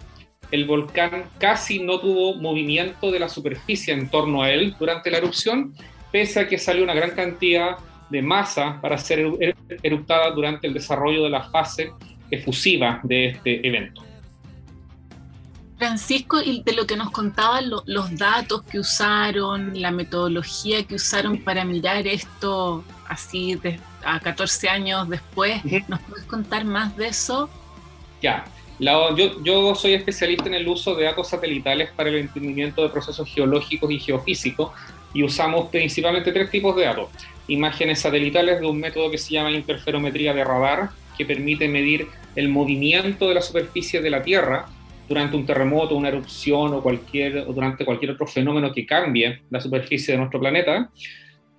el 0.52 0.66
volcán 0.66 1.24
casi 1.38 1.80
no 1.80 2.00
tuvo 2.00 2.36
movimiento 2.36 3.12
de 3.12 3.20
la 3.20 3.30
superficie 3.30 3.94
en 3.94 4.10
torno 4.10 4.44
a 4.44 4.52
él 4.52 4.76
durante 4.78 5.10
la 5.10 5.18
erupción, 5.18 5.74
pese 6.12 6.42
a 6.42 6.48
que 6.48 6.58
salió 6.58 6.84
una 6.84 6.94
gran 6.94 7.12
cantidad 7.12 7.78
de 8.10 8.22
masa 8.22 8.80
para 8.82 8.98
ser 8.98 9.26
eruptada 9.82 10.32
durante 10.32 10.68
el 10.68 10.74
desarrollo 10.74 11.24
de 11.24 11.30
la 11.30 11.44
fase 11.50 11.92
efusiva 12.30 13.00
de 13.04 13.28
este 13.28 13.68
evento. 13.68 14.05
Francisco, 15.78 16.42
y 16.42 16.64
de 16.64 16.74
lo 16.74 16.88
que 16.88 16.96
nos 16.96 17.12
contaban 17.12 17.70
los 17.70 18.18
datos 18.18 18.64
que 18.64 18.80
usaron, 18.80 19.80
la 19.80 19.92
metodología 19.92 20.84
que 20.84 20.96
usaron 20.96 21.40
para 21.40 21.66
mirar 21.66 22.08
esto 22.08 22.84
así 23.08 23.60
a 24.04 24.20
14 24.20 24.70
años 24.70 25.10
después, 25.10 25.62
¿nos 25.88 26.00
puedes 26.02 26.26
contar 26.26 26.66
más 26.66 26.96
de 26.96 27.08
eso? 27.08 27.50
Ya, 28.22 28.46
yo, 28.80 29.44
yo, 29.44 29.76
soy 29.76 29.94
especialista 29.94 30.48
en 30.48 30.56
el 30.56 30.68
uso 30.68 30.96
de 30.96 31.06
datos 31.06 31.30
satelitales 31.30 31.90
para 31.96 32.10
el 32.10 32.16
entendimiento 32.18 32.82
de 32.84 32.90
procesos 32.90 33.28
geológicos 33.30 33.92
y 33.92 34.00
geofísicos 34.00 34.72
y 35.14 35.24
usamos 35.24 35.70
principalmente 35.70 36.32
tres 36.32 36.50
tipos 36.50 36.76
de 36.76 36.84
datos. 36.84 37.10
Imágenes 37.48 38.00
satelitales 38.02 38.60
de 38.60 38.68
un 38.68 38.80
método 38.80 39.12
que 39.12 39.18
se 39.18 39.34
llama 39.34 39.52
interferometría 39.52 40.34
de 40.34 40.44
radar, 40.44 40.90
que 41.18 41.26
permite 41.26 41.68
medir 41.68 42.08
el 42.36 42.50
movimiento 42.50 43.30
de 43.30 43.36
la 43.36 43.42
superficie 43.42 44.02
de 44.02 44.10
la 44.10 44.24
Tierra 44.24 44.66
durante 45.08 45.36
un 45.36 45.46
terremoto, 45.46 45.96
una 45.96 46.10
erupción 46.10 46.74
o, 46.74 46.82
cualquier, 46.82 47.40
o 47.40 47.54
durante 47.54 47.86
cualquier 47.86 48.12
otro 48.12 48.28
fenómeno 48.28 48.72
que 48.72 48.86
cambie 48.86 49.42
la 49.50 49.62
superficie 49.62 50.14
de 50.14 50.18
nuestro 50.18 50.40
planeta. 50.40 50.90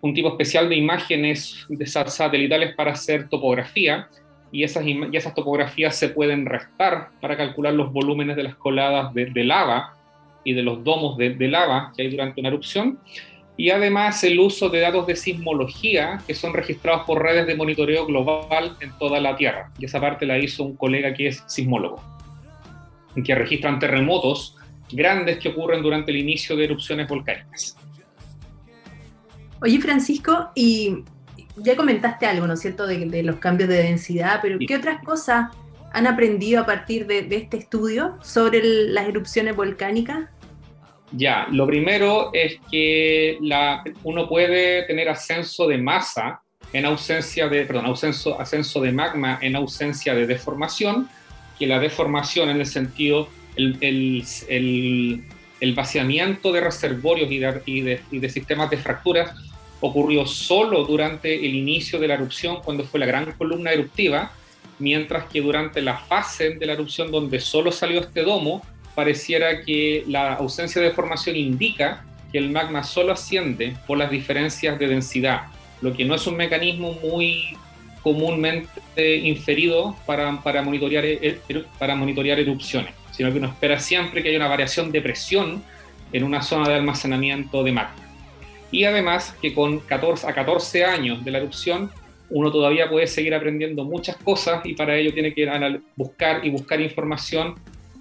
Un 0.01 0.15
tipo 0.15 0.29
especial 0.29 0.69
de 0.69 0.77
imágenes 0.77 1.67
satelitales 2.07 2.75
para 2.75 2.93
hacer 2.93 3.29
topografía, 3.29 4.09
y 4.53 4.63
esas, 4.63 4.85
y 4.87 5.01
esas 5.13 5.35
topografías 5.35 5.97
se 5.97 6.09
pueden 6.09 6.47
restar 6.47 7.11
para 7.21 7.37
calcular 7.37 7.75
los 7.75 7.93
volúmenes 7.93 8.37
de 8.37 8.45
las 8.45 8.55
coladas 8.55 9.13
de, 9.13 9.45
lava 9.45 9.97
y 10.45 10.53
de 10.53 10.63
los 10.63 10.83
domos 10.85 11.19
de, 11.19 11.31
de, 11.31 11.49
lava 11.49 11.93
que 11.97 12.03
hay 12.03 12.11
durante 12.11 12.41
una 12.41 12.49
erupción. 12.49 12.99
Y 13.57 13.71
además 13.71 14.23
el 14.23 14.39
uso 14.39 14.69
de 14.69 14.81
datos 14.81 15.07
de 15.07 15.17
sismología 15.17 16.21
que 16.27 16.35
son 16.35 16.53
registrados 16.53 17.05
por 17.07 17.23
redes 17.23 17.47
de 17.47 17.57
monitoreo 17.57 18.07
global 18.07 18.77
en 18.81 18.93
toda 18.99 19.19
la 19.19 19.35
Tierra. 19.37 19.73
Y 19.79 19.87
esa 19.87 20.01
parte 20.01 20.27
la 20.27 20.39
hizo 20.39 20.63
un 20.63 20.77
colega 20.77 21.13
que 21.15 21.29
es 21.29 21.43
sismólogo 21.47 22.16
que 23.25 23.35
registran 23.35 23.79
terremotos 23.79 24.57
grandes 24.91 25.39
que 25.39 25.49
ocurren 25.49 25.83
durante 25.83 26.11
el 26.11 26.19
inicio 26.19 26.57
de 26.57 26.65
erupciones 26.65 27.09
volcánicas. 27.09 27.77
Oye, 29.61 29.81
Francisco, 29.81 30.51
y 30.55 31.05
ya 31.57 31.77
comentaste 31.77 32.27
algo, 32.27 32.47
¿no 32.47 32.55
es 32.55 32.61
cierto?, 32.61 32.87
de, 32.87 33.23
los 33.23 33.37
cambios 33.37 33.69
de 33.69 33.83
densidad, 33.83 34.41
pero 34.43 34.59
¿qué 34.67 34.77
otras 34.77 35.03
cosas 35.03 35.47
han 35.93 36.07
aprendido 36.07 36.61
a 36.61 36.67
partir 36.67 37.07
de, 37.07 37.27
este 37.31 37.57
estudio 37.57 38.19
sobre 38.23 38.63
las 38.63 39.09
erupciones 39.09 39.57
volcánicas? 39.57 40.29
Ya, 41.13 41.47
lo 41.51 41.67
primero 41.67 42.31
es 42.33 42.59
que 42.71 43.39
la, 43.41 43.83
uno 44.03 44.29
puede 44.29 44.83
tener 44.83 45.09
ascenso 45.09 45.67
de 45.67 45.79
masa 45.79 46.43
en 46.73 46.85
ausencia 46.85 47.49
de, 47.49 47.65
perdón, 47.65 47.87
ascenso 47.87 48.81
de 48.81 48.93
magma 48.93 49.39
en 49.41 49.57
ausencia 49.57 50.15
de 50.15 50.27
deformación, 50.27 51.09
que 51.59 51.67
la 51.67 51.79
deformación 51.79 52.51
en 52.51 52.61
el 52.61 52.67
sentido, 52.67 53.29
el, 53.57 53.79
el, 53.81 55.25
el, 55.61 55.75
vaciamiento 55.75 56.53
de 56.53 56.61
reservorios 56.61 57.31
y 57.31 57.39
de, 57.39 57.63
y, 57.67 57.81
de, 57.81 58.01
y 58.11 58.19
de, 58.19 58.29
sistemas 58.29 58.71
de 58.71 58.77
fracturas 58.77 59.33
ocurrió 59.81 60.27
solo 60.27 60.85
durante 60.85 61.35
el 61.35 61.55
inicio 61.55 61.99
de 61.99 62.09
la 62.09 62.15
erupción, 62.15 62.59
cuando 62.65 62.85
fue 62.85 63.01
la 63.01 63.07
gran 63.07 63.33
columna 63.33 63.73
eruptiva, 63.73 64.33
mientras 64.79 65.25
que 65.27 65.41
durante 65.41 65.81
la 65.83 65.99
fase 65.99 66.51
de 66.51 66.67
la 66.67 66.75
erupción 66.75 67.11
donde 67.11 67.41
solo 67.41 67.73
salió 67.73 68.01
este 68.01 68.23
domo, 68.23 68.63
pareciera 68.95 69.63
que 69.63 70.05
la 70.07 70.35
ausencia 70.35 70.81
de 70.81 70.89
deformación 70.89 71.37
indica 71.37 72.05
que 72.33 72.39
el 72.39 72.51
magma 72.51 72.83
solo 72.83 73.13
asciende 73.13 73.77
por 73.87 73.99
las 73.99 74.11
diferencias 74.11 74.79
de 74.79 74.89
densidad, 74.89 75.43
lo 75.81 75.95
que 75.95 76.05
no 76.05 76.15
es 76.15 76.27
un 76.27 76.37
mecanismo 76.37 76.93
muy 77.03 77.57
comúnmente 78.07 79.17
inferido 79.17 79.97
para, 80.07 80.41
para, 80.41 80.63
monitorear, 80.63 81.05
e, 81.05 81.41
e, 81.49 81.65
para 81.77 81.97
monitorear 81.97 82.39
erupciones, 82.39 82.95
sino 83.11 83.33
que 83.33 83.39
uno 83.39 83.49
espera 83.49 83.81
siempre 83.81 84.23
que 84.23 84.29
haya 84.29 84.39
una 84.39 84.47
variación 84.47 84.93
de 84.93 85.01
presión 85.01 85.61
en 86.13 86.23
una 86.23 86.41
zona 86.41 86.69
de 86.69 86.77
almacenamiento 86.77 87.65
de 87.65 87.73
magma. 87.73 87.97
Y 88.71 88.85
además 88.85 89.35
que 89.43 89.53
con 89.53 89.81
14, 89.81 90.29
a 90.29 90.33
14 90.33 90.85
años 90.85 91.25
de 91.25 91.33
la 91.33 91.39
erupción 91.39 91.91
uno 92.31 92.53
todavía 92.53 92.89
puede 92.89 93.09
seguir 93.09 93.35
aprendiendo 93.35 93.83
muchas 93.85 94.17
cosas 94.19 94.65
y 94.65 94.75
para 94.75 94.95
ello 94.97 95.13
tiene 95.13 95.35
que 95.35 95.51
buscar 95.97 96.47
y 96.47 96.51
buscar 96.51 96.81
información 96.81 97.57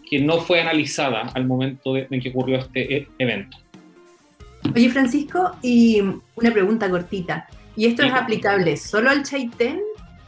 que 0.08 0.20
no 0.20 0.38
fue 0.38 0.62
analizada 0.62 1.32
al 1.34 1.48
momento 1.48 1.98
en 1.98 2.22
que 2.22 2.30
ocurrió 2.30 2.60
este 2.60 2.96
e, 2.96 3.08
evento. 3.18 3.58
Oye 4.76 4.88
Francisco, 4.92 5.56
y 5.64 6.00
una 6.36 6.52
pregunta 6.54 6.92
cortita. 6.92 7.48
¿Y 7.76 7.88
esto 7.88 8.04
es 8.04 8.14
aplicable 8.14 8.78
solo 8.78 9.10
al 9.10 9.24
Chaitén 9.24 9.82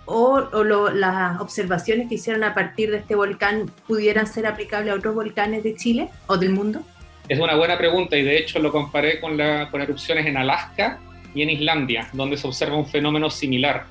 o, 0.08 0.64
las 0.94 1.40
observaciones 1.40 2.08
que 2.08 2.16
hicieron 2.16 2.44
a 2.44 2.54
partir 2.56 2.90
de 2.92 2.98
este 2.98 3.16
volcán 3.16 3.70
pudieran 3.88 4.26
ser 4.26 4.48
aplicables 4.48 4.94
a 4.94 4.96
otros 4.96 5.14
volcanes 5.14 5.64
de 5.64 5.76
Chile 5.76 6.10
o 6.28 6.38
del 6.38 6.52
mundo? 6.52 6.82
Es 7.28 7.40
una 7.40 7.56
buena 7.56 7.78
pregunta 7.78 8.18
y 8.18 8.24
de 8.24 8.38
hecho 8.38 8.60
lo 8.60 8.72
comparé 8.72 9.20
con, 9.20 9.38
la, 9.38 9.70
con 9.70 9.82
erupciones 9.82 10.26
en 10.26 10.38
Alaska 10.38 11.00
y 11.36 11.42
en 11.42 11.50
Islandia, 11.50 12.08
donde 12.14 12.38
se 12.38 12.48
observa 12.48 12.78
un 12.78 12.88
fenómeno 12.88 13.30
similar, 13.30 13.86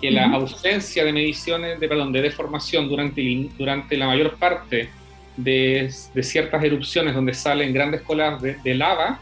que 0.00 0.10
la 0.10 0.26
ausencia 0.26 1.04
de 1.04 1.12
mediciones, 1.12 1.80
de, 1.80 1.88
perdón, 1.88 2.12
de 2.12 2.22
deformación 2.22 2.88
durante, 2.88 3.22
durante 3.58 3.96
la 3.96 4.06
mayor 4.06 4.36
parte 4.36 4.88
de, 5.36 5.92
de 6.14 6.22
ciertas 6.22 6.62
erupciones 6.62 7.14
donde 7.14 7.34
salen 7.34 7.72
grandes 7.74 8.02
colas 8.02 8.40
de, 8.40 8.54
de 8.62 8.74
lava 8.74 9.18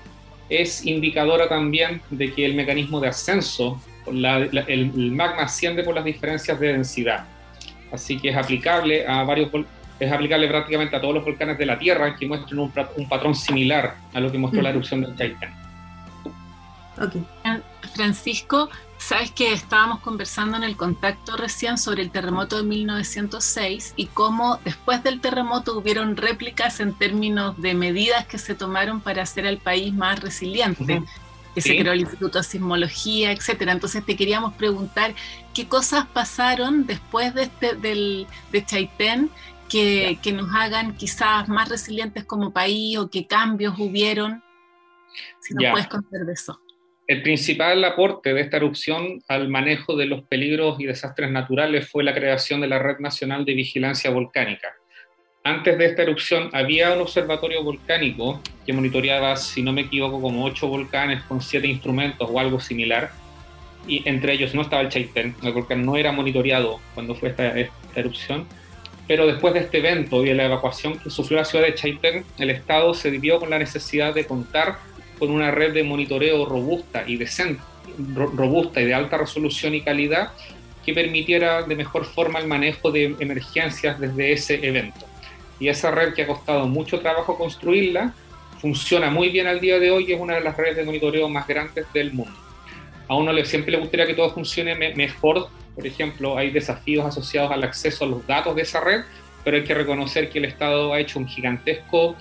es 0.49 0.85
indicadora 0.85 1.49
también 1.49 2.03
de 2.11 2.33
que 2.33 2.45
el 2.45 2.55
mecanismo 2.55 3.01
de 3.01 3.09
ascenso 3.09 3.81
el, 4.07 5.13
magma 5.13 5.43
asciende 5.43 5.83
por 5.83 5.95
las 5.95 6.05
diferencias 6.05 6.59
de 6.59 6.69
densidad. 6.69 7.25
Así 7.93 8.19
que 8.19 8.31
es 8.31 8.37
aplicable 8.37 9.07
a 9.07 9.23
varios 9.23 9.51
es 10.01 10.13
aplicable 10.13 10.49
prácticamente 10.49 10.97
a 10.97 11.01
todos 11.01 11.15
los 11.15 11.25
volcanes 11.25 11.57
de 11.57 11.67
la 11.67 11.79
Tierra 11.79 12.17
que 12.17 12.27
muestren 12.27 12.59
un, 12.59 13.09
patrón 13.09 13.35
similar 13.35 13.95
a 14.13 14.21
lo 14.21 14.31
que 14.31 14.39
mostró 14.39 14.61
la 14.61 14.71
erupción 14.71 15.03
del 15.03 15.17
Chaitén. 15.17 15.51
Okay. 17.01 17.25
Francisco, 17.95 18.71
sabes 18.99 19.31
que 19.31 19.53
estábamos 19.53 20.01
conversando 20.01 20.57
en 20.57 20.65
el 20.65 20.77
contacto 20.77 21.37
recién 21.37 21.79
sobre 21.79 22.03
el 22.03 22.11
terremoto 22.11 22.57
de 22.57 22.65
1906 22.65 23.95
y 23.97 24.07
cómo 24.07 24.59
después 24.65 25.03
del 25.03 25.21
terremoto 25.21 25.77
hubieron 25.79 26.17
réplicas 26.17 26.81
en 26.81 26.95
términos 26.95 27.61
de 27.61 27.75
medidas 27.75 28.27
que 28.27 28.39
se 28.39 28.55
tomaron 28.55 29.01
para 29.01 29.23
hacer 29.23 29.47
al 29.47 29.59
país 29.59 29.93
más 29.93 30.21
resiliente 30.21 31.03
que 31.55 31.61
se 31.61 31.77
creó 31.77 31.93
el 31.93 32.01
Instituto 32.01 32.39
de 32.39 32.45
Sismología, 32.45 33.33
etcétera. 33.33 33.73
Entonces 33.73 34.05
te 34.05 34.17
queríamos 34.17 34.55
preguntar 34.55 35.15
qué 35.55 35.69
cosas 35.69 36.07
pasaron 36.07 36.87
después 36.87 37.35
de 37.35 37.45
este 37.45 37.75
del 37.77 38.27
de 38.53 38.65
Chaitén 38.65 39.31
que, 39.69 40.19
que, 40.23 40.33
nos 40.33 40.55
hagan 40.55 40.97
quizás 40.97 41.49
más 41.49 41.69
resilientes 41.69 42.25
como 42.25 42.53
país 42.53 42.99
o 42.99 43.09
qué 43.09 43.27
cambios 43.27 43.75
hubieron. 43.79 44.43
Si 45.41 45.55
nos 45.55 45.71
puedes 45.71 45.87
contar 45.87 46.21
de 46.27 46.33
eso. 46.33 46.61
El 47.07 47.23
principal 47.23 47.85
aporte 47.85 48.33
de 48.33 48.41
esta 48.41 48.57
erupción 48.57 49.23
al 49.29 49.49
manejo 49.49 49.97
de 49.97 50.07
los 50.07 50.23
peligros 50.25 50.81
y 50.81 50.87
desastres 50.87 51.31
naturales 51.31 51.89
fue 51.89 52.03
la 52.03 52.15
creación 52.15 52.61
de 52.61 52.69
la 52.69 52.79
Red 52.79 52.99
Nacional 52.99 53.45
de 53.45 53.55
Vigilancia 53.55 54.11
Volcánica 54.11 54.75
antes 55.45 55.77
de 55.77 55.85
esta 55.85 56.03
erupción 56.03 56.49
había 56.55 56.95
un 56.95 57.03
observatorio 57.03 57.63
volcánico 57.63 58.41
que 58.65 58.73
monitoreaba, 58.73 59.37
si 59.37 59.63
no 59.63 59.75
me 59.75 59.83
equivoco, 59.83 60.21
como 60.21 60.45
ocho 60.45 60.69
volcanes 60.69 61.23
con 61.25 61.43
siete 61.43 61.69
instrumentos 61.69 62.29
o 62.33 62.41
algo 62.41 62.59
similar. 62.61 63.13
Y 63.87 64.03
entre 64.09 64.33
ellos 64.33 64.55
no 64.55 64.63
estaba 64.63 64.81
el 64.81 64.89
Chaitén, 64.89 65.37
el 65.43 65.53
volcán 65.53 65.85
no 65.85 65.97
era 65.97 66.13
monitoreado 66.13 66.81
cuando 66.95 67.15
fue 67.15 67.29
esta, 67.29 67.53
erupción. 67.95 68.47
Pero 69.07 69.27
después 69.27 69.53
de 69.53 69.61
este 69.61 69.79
evento 69.79 70.25
y 70.25 70.31
de 70.31 70.35
la 70.35 70.47
evacuación 70.47 70.99
que 70.99 71.11
sufrió 71.11 71.39
la 71.39 71.45
ciudad 71.45 71.67
de 71.67 71.75
Chaitén, 71.75 72.25
el 72.39 72.49
Estado 72.49 72.95
se 72.95 73.11
vio 73.11 73.39
con 73.39 73.51
la 73.51 73.59
necesidad 73.59 74.15
de 74.15 74.25
contar 74.27 74.79
con 75.19 75.31
una 75.31 75.51
red 75.51 75.75
de 75.75 75.85
monitoreo 75.85 76.47
robusta 76.47 77.05
y 77.07 77.19
decente, 77.19 77.61
robusta 78.15 78.81
y 78.81 78.87
de 78.87 78.95
alta 78.95 79.19
resolución 79.19 79.75
y 79.75 79.83
calidad 79.83 80.33
que 80.85 80.95
permitiera 80.95 81.63
de 81.63 81.77
mejor 81.77 82.07
forma 82.07 82.39
el 82.39 82.47
manejo 82.47 82.91
de 82.91 83.15
emergencias 83.21 84.01
desde 84.01 84.33
ese 84.33 84.67
evento 84.67 85.07
y 85.59 85.69
esa 85.69 85.91
red 85.91 86.15
que 86.15 86.23
ha 86.23 86.27
costado 86.27 86.67
mucho 86.67 87.01
trabajo 87.01 87.37
construirla, 87.37 88.13
funciona 88.61 89.11
muy 89.11 89.29
bien 89.29 89.47
al 89.47 89.61
día 89.61 89.79
de 89.79 89.91
hoy 89.91 90.07
y 90.09 90.13
es 90.13 90.21
una 90.21 90.37
de 90.37 90.41
las 90.41 90.57
redes 90.57 90.77
de 90.77 90.85
monitoreo 90.85 91.29
más 91.29 91.47
grandes 91.47 91.87
del 91.93 92.13
mundo. 92.13 92.35
a 93.09 93.15
uno 93.15 93.33
le, 93.33 93.45
siempre 93.45 93.73
le 93.73 93.79
gustaría 93.79 94.07
que 94.07 94.15
todo 94.15 94.31
funcione 94.31 94.75
mejor. 94.95 95.49
Por 95.75 95.87
ejemplo, 95.87 96.39
hay 96.39 96.51
desafíos 96.51 97.05
asociados 97.05 97.51
al 97.51 97.63
acceso 97.63 98.05
a 98.05 98.09
los 98.09 98.27
datos 98.27 98.57
de 98.57 98.63
esa 98.63 98.81
red, 98.81 99.03
pero 99.45 99.59
hay 99.59 99.65
que 99.65 99.75
reconocer 99.75 100.31
que 100.31 100.39
el 100.39 100.47
Estado 100.47 100.95
ha 100.95 101.01
hecho 101.01 101.19
un 101.19 101.29
gigantesco 101.29 102.17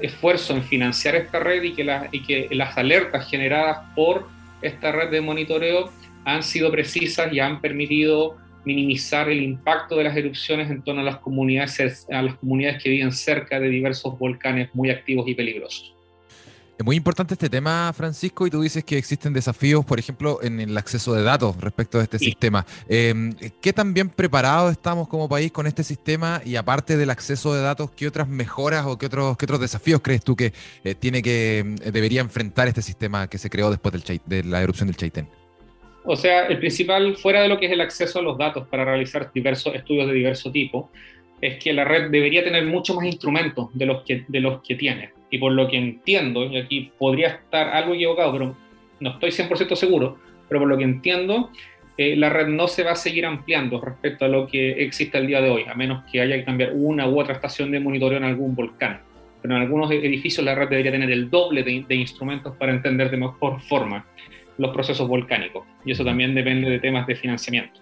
esfuerzo 0.00 0.54
en 0.54 0.64
financiar 0.64 1.14
esta 1.14 1.38
red 1.38 1.62
y 1.62 1.74
que, 1.74 2.08
y 2.10 2.22
que 2.22 2.48
las 2.52 2.76
alertas 2.76 3.28
generadas 3.28 3.78
por 3.94 4.26
esta 4.62 4.90
red 4.90 5.10
de 5.10 5.20
monitoreo 5.20 5.92
han 6.24 6.42
sido 6.42 6.70
precisas 6.72 7.32
y 7.32 7.38
han 7.38 7.60
permitido 7.60 8.36
minimizar 8.64 9.28
el 9.28 9.42
impacto 9.42 9.96
de 9.96 10.04
las 10.04 10.16
erupciones 10.16 10.70
en 10.70 10.82
torno 10.82 11.00
a 11.00 11.04
las 11.04 11.18
comunidades, 11.18 12.06
a 12.10 12.22
las 12.22 12.36
comunidades 12.36 12.82
que 12.82 12.90
viven 12.90 13.12
cerca 13.12 13.60
de 13.60 13.68
diversos 13.68 14.18
volcanes 14.18 14.70
muy 14.74 14.90
activos 14.90 15.28
y 15.28 15.34
peligrosos. 15.34 15.94
Es 16.76 16.84
muy 16.84 16.96
importante 16.96 17.34
este 17.34 17.48
tema, 17.48 17.92
Francisco, 17.96 18.48
y 18.48 18.50
tú 18.50 18.60
dices 18.60 18.82
que 18.82 18.98
existen 18.98 19.32
desafíos, 19.32 19.84
por 19.84 20.00
ejemplo, 20.00 20.40
en 20.42 20.58
el 20.58 20.76
acceso 20.76 21.14
de 21.14 21.22
datos 21.22 21.56
respecto 21.60 22.00
a 22.00 22.02
este 22.02 22.18
sistema. 22.18 22.66
Em, 22.88 23.32
¿Qué 23.60 23.72
tan 23.72 23.94
bien 23.94 24.08
preparados 24.08 24.72
estamos 24.72 25.06
como 25.06 25.28
país 25.28 25.52
con 25.52 25.68
este 25.68 25.84
sistema? 25.84 26.42
Y 26.44 26.56
aparte 26.56 26.96
del 26.96 27.10
acceso 27.10 27.54
de 27.54 27.62
datos, 27.62 27.92
¿qué 27.92 28.08
otras 28.08 28.28
mejoras 28.28 28.86
o 28.86 28.98
qué 28.98 29.06
otros, 29.06 29.36
qué 29.36 29.44
otros 29.44 29.60
desafíos 29.60 30.00
crees 30.02 30.24
tú 30.24 30.34
que 30.34 30.52
eh, 30.82 30.96
tiene 30.96 31.22
que 31.22 31.60
eh, 31.60 31.92
debería 31.92 32.20
enfrentar 32.20 32.66
este 32.66 32.82
sistema 32.82 33.28
que 33.28 33.38
se 33.38 33.48
creó 33.48 33.70
después 33.70 33.92
del, 33.92 34.20
de 34.26 34.42
la 34.42 34.60
erupción 34.60 34.88
del 34.88 34.96
Chaitén? 34.96 35.28
O 36.06 36.16
sea, 36.16 36.46
el 36.46 36.58
principal, 36.58 37.16
fuera 37.16 37.40
de 37.40 37.48
lo 37.48 37.58
que 37.58 37.66
es 37.66 37.72
el 37.72 37.80
acceso 37.80 38.18
a 38.18 38.22
los 38.22 38.36
datos 38.36 38.68
para 38.68 38.84
realizar 38.84 39.32
diversos 39.32 39.74
estudios 39.74 40.06
de 40.06 40.12
diverso 40.12 40.52
tipo, 40.52 40.90
es 41.40 41.56
que 41.62 41.72
la 41.72 41.84
red 41.84 42.10
debería 42.10 42.44
tener 42.44 42.66
mucho 42.66 42.94
más 42.94 43.06
instrumentos 43.06 43.68
de 43.72 43.86
los 43.86 44.02
que, 44.02 44.24
de 44.28 44.40
los 44.40 44.62
que 44.62 44.74
tiene. 44.74 45.12
Y 45.30 45.38
por 45.38 45.52
lo 45.52 45.66
que 45.66 45.78
entiendo, 45.78 46.44
y 46.44 46.58
aquí 46.58 46.92
podría 46.98 47.28
estar 47.28 47.68
algo 47.68 47.94
equivocado, 47.94 48.32
pero 48.32 48.56
no 49.00 49.10
estoy 49.10 49.30
100% 49.30 49.74
seguro, 49.76 50.18
pero 50.46 50.60
por 50.60 50.68
lo 50.68 50.76
que 50.76 50.84
entiendo, 50.84 51.50
eh, 51.96 52.16
la 52.16 52.28
red 52.28 52.48
no 52.48 52.68
se 52.68 52.82
va 52.82 52.92
a 52.92 52.96
seguir 52.96 53.24
ampliando 53.24 53.80
respecto 53.80 54.26
a 54.26 54.28
lo 54.28 54.46
que 54.46 54.84
existe 54.84 55.16
el 55.16 55.26
día 55.26 55.40
de 55.40 55.48
hoy, 55.48 55.64
a 55.66 55.74
menos 55.74 56.04
que 56.10 56.20
haya 56.20 56.36
que 56.36 56.44
cambiar 56.44 56.72
una 56.74 57.08
u 57.08 57.18
otra 57.18 57.34
estación 57.34 57.70
de 57.70 57.80
monitoreo 57.80 58.18
en 58.18 58.24
algún 58.24 58.54
volcán. 58.54 59.00
Pero 59.40 59.56
en 59.56 59.62
algunos 59.62 59.90
edificios 59.90 60.44
la 60.44 60.54
red 60.54 60.68
debería 60.68 60.92
tener 60.92 61.10
el 61.10 61.30
doble 61.30 61.62
de 61.62 61.94
instrumentos 61.94 62.56
para 62.56 62.72
entender 62.72 63.10
de 63.10 63.16
mejor 63.16 63.60
forma 63.62 64.06
los 64.58 64.72
procesos 64.72 65.08
volcánicos. 65.08 65.64
Y 65.84 65.92
eso 65.92 66.04
también 66.04 66.34
depende 66.34 66.68
de 66.70 66.78
temas 66.78 67.06
de 67.06 67.16
financiamiento. 67.16 67.80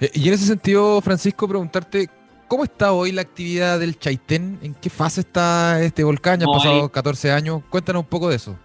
Eh, 0.00 0.10
y 0.14 0.28
en 0.28 0.34
ese 0.34 0.46
sentido, 0.46 1.00
Francisco, 1.00 1.46
preguntarte, 1.48 2.08
¿cómo 2.48 2.64
está 2.64 2.92
hoy 2.92 3.12
la 3.12 3.22
actividad 3.22 3.78
del 3.78 3.98
Chaitén? 3.98 4.58
¿En 4.62 4.74
qué 4.74 4.90
fase 4.90 5.20
está 5.20 5.82
este 5.82 6.04
volcán? 6.04 6.40
Ya 6.40 6.46
han 6.46 6.52
pasado 6.52 6.88
14 6.88 7.30
años. 7.30 7.62
Cuéntanos 7.70 8.02
un 8.02 8.08
poco 8.08 8.28
de 8.28 8.36
eso. 8.36 8.58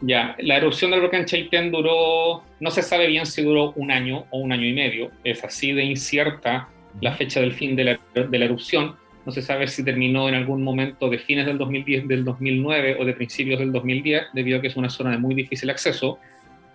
Ya, 0.00 0.34
la 0.40 0.56
erupción 0.56 0.90
del 0.90 1.00
volcán 1.00 1.26
Chaitén 1.26 1.70
duró, 1.70 2.42
no 2.58 2.70
se 2.72 2.82
sabe 2.82 3.06
bien 3.06 3.24
si 3.24 3.42
duró 3.42 3.72
un 3.76 3.92
año 3.92 4.26
o 4.30 4.38
un 4.38 4.52
año 4.52 4.66
y 4.66 4.72
medio. 4.72 5.10
Es 5.22 5.44
así 5.44 5.72
de 5.72 5.84
incierta 5.84 6.68
la 7.00 7.12
fecha 7.12 7.40
del 7.40 7.52
fin 7.52 7.76
de 7.76 7.84
la, 7.84 8.00
de 8.14 8.38
la 8.38 8.44
erupción. 8.44 8.96
No 9.24 9.30
se 9.30 9.40
sabe 9.40 9.68
si 9.68 9.84
terminó 9.84 10.28
en 10.28 10.34
algún 10.34 10.64
momento 10.64 11.08
de 11.08 11.18
fines 11.18 11.46
del 11.46 11.56
2010, 11.56 12.08
del 12.08 12.24
2009 12.24 12.96
o 12.98 13.04
de 13.04 13.12
principios 13.12 13.60
del 13.60 13.70
2010, 13.70 14.24
debido 14.32 14.58
a 14.58 14.60
que 14.60 14.66
es 14.66 14.76
una 14.76 14.90
zona 14.90 15.12
de 15.12 15.18
muy 15.18 15.36
difícil 15.36 15.70
acceso 15.70 16.18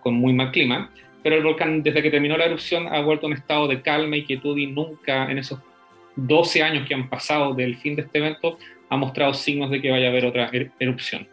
con 0.07 0.15
muy 0.15 0.31
mal 0.31 0.51
clima, 0.51 0.89
pero 1.21 1.35
el 1.35 1.43
volcán 1.43 1.83
desde 1.83 2.01
que 2.01 2.09
terminó 2.09 2.37
la 2.37 2.45
erupción 2.45 2.87
ha 2.87 3.01
vuelto 3.01 3.25
a 3.25 3.27
un 3.27 3.33
estado 3.33 3.67
de 3.67 3.81
calma 3.81 4.15
y 4.15 4.23
quietud 4.23 4.57
y 4.57 4.67
nunca 4.67 5.29
en 5.29 5.37
esos 5.37 5.59
12 6.15 6.63
años 6.63 6.87
que 6.87 6.93
han 6.93 7.09
pasado 7.09 7.53
del 7.53 7.75
fin 7.75 7.97
de 7.97 8.03
este 8.03 8.19
evento 8.19 8.57
ha 8.89 8.95
mostrado 8.95 9.33
signos 9.33 9.69
de 9.69 9.81
que 9.81 9.91
vaya 9.91 10.05
a 10.07 10.09
haber 10.09 10.25
otra 10.25 10.49
er-, 10.53 10.71
erupción. 10.79 11.27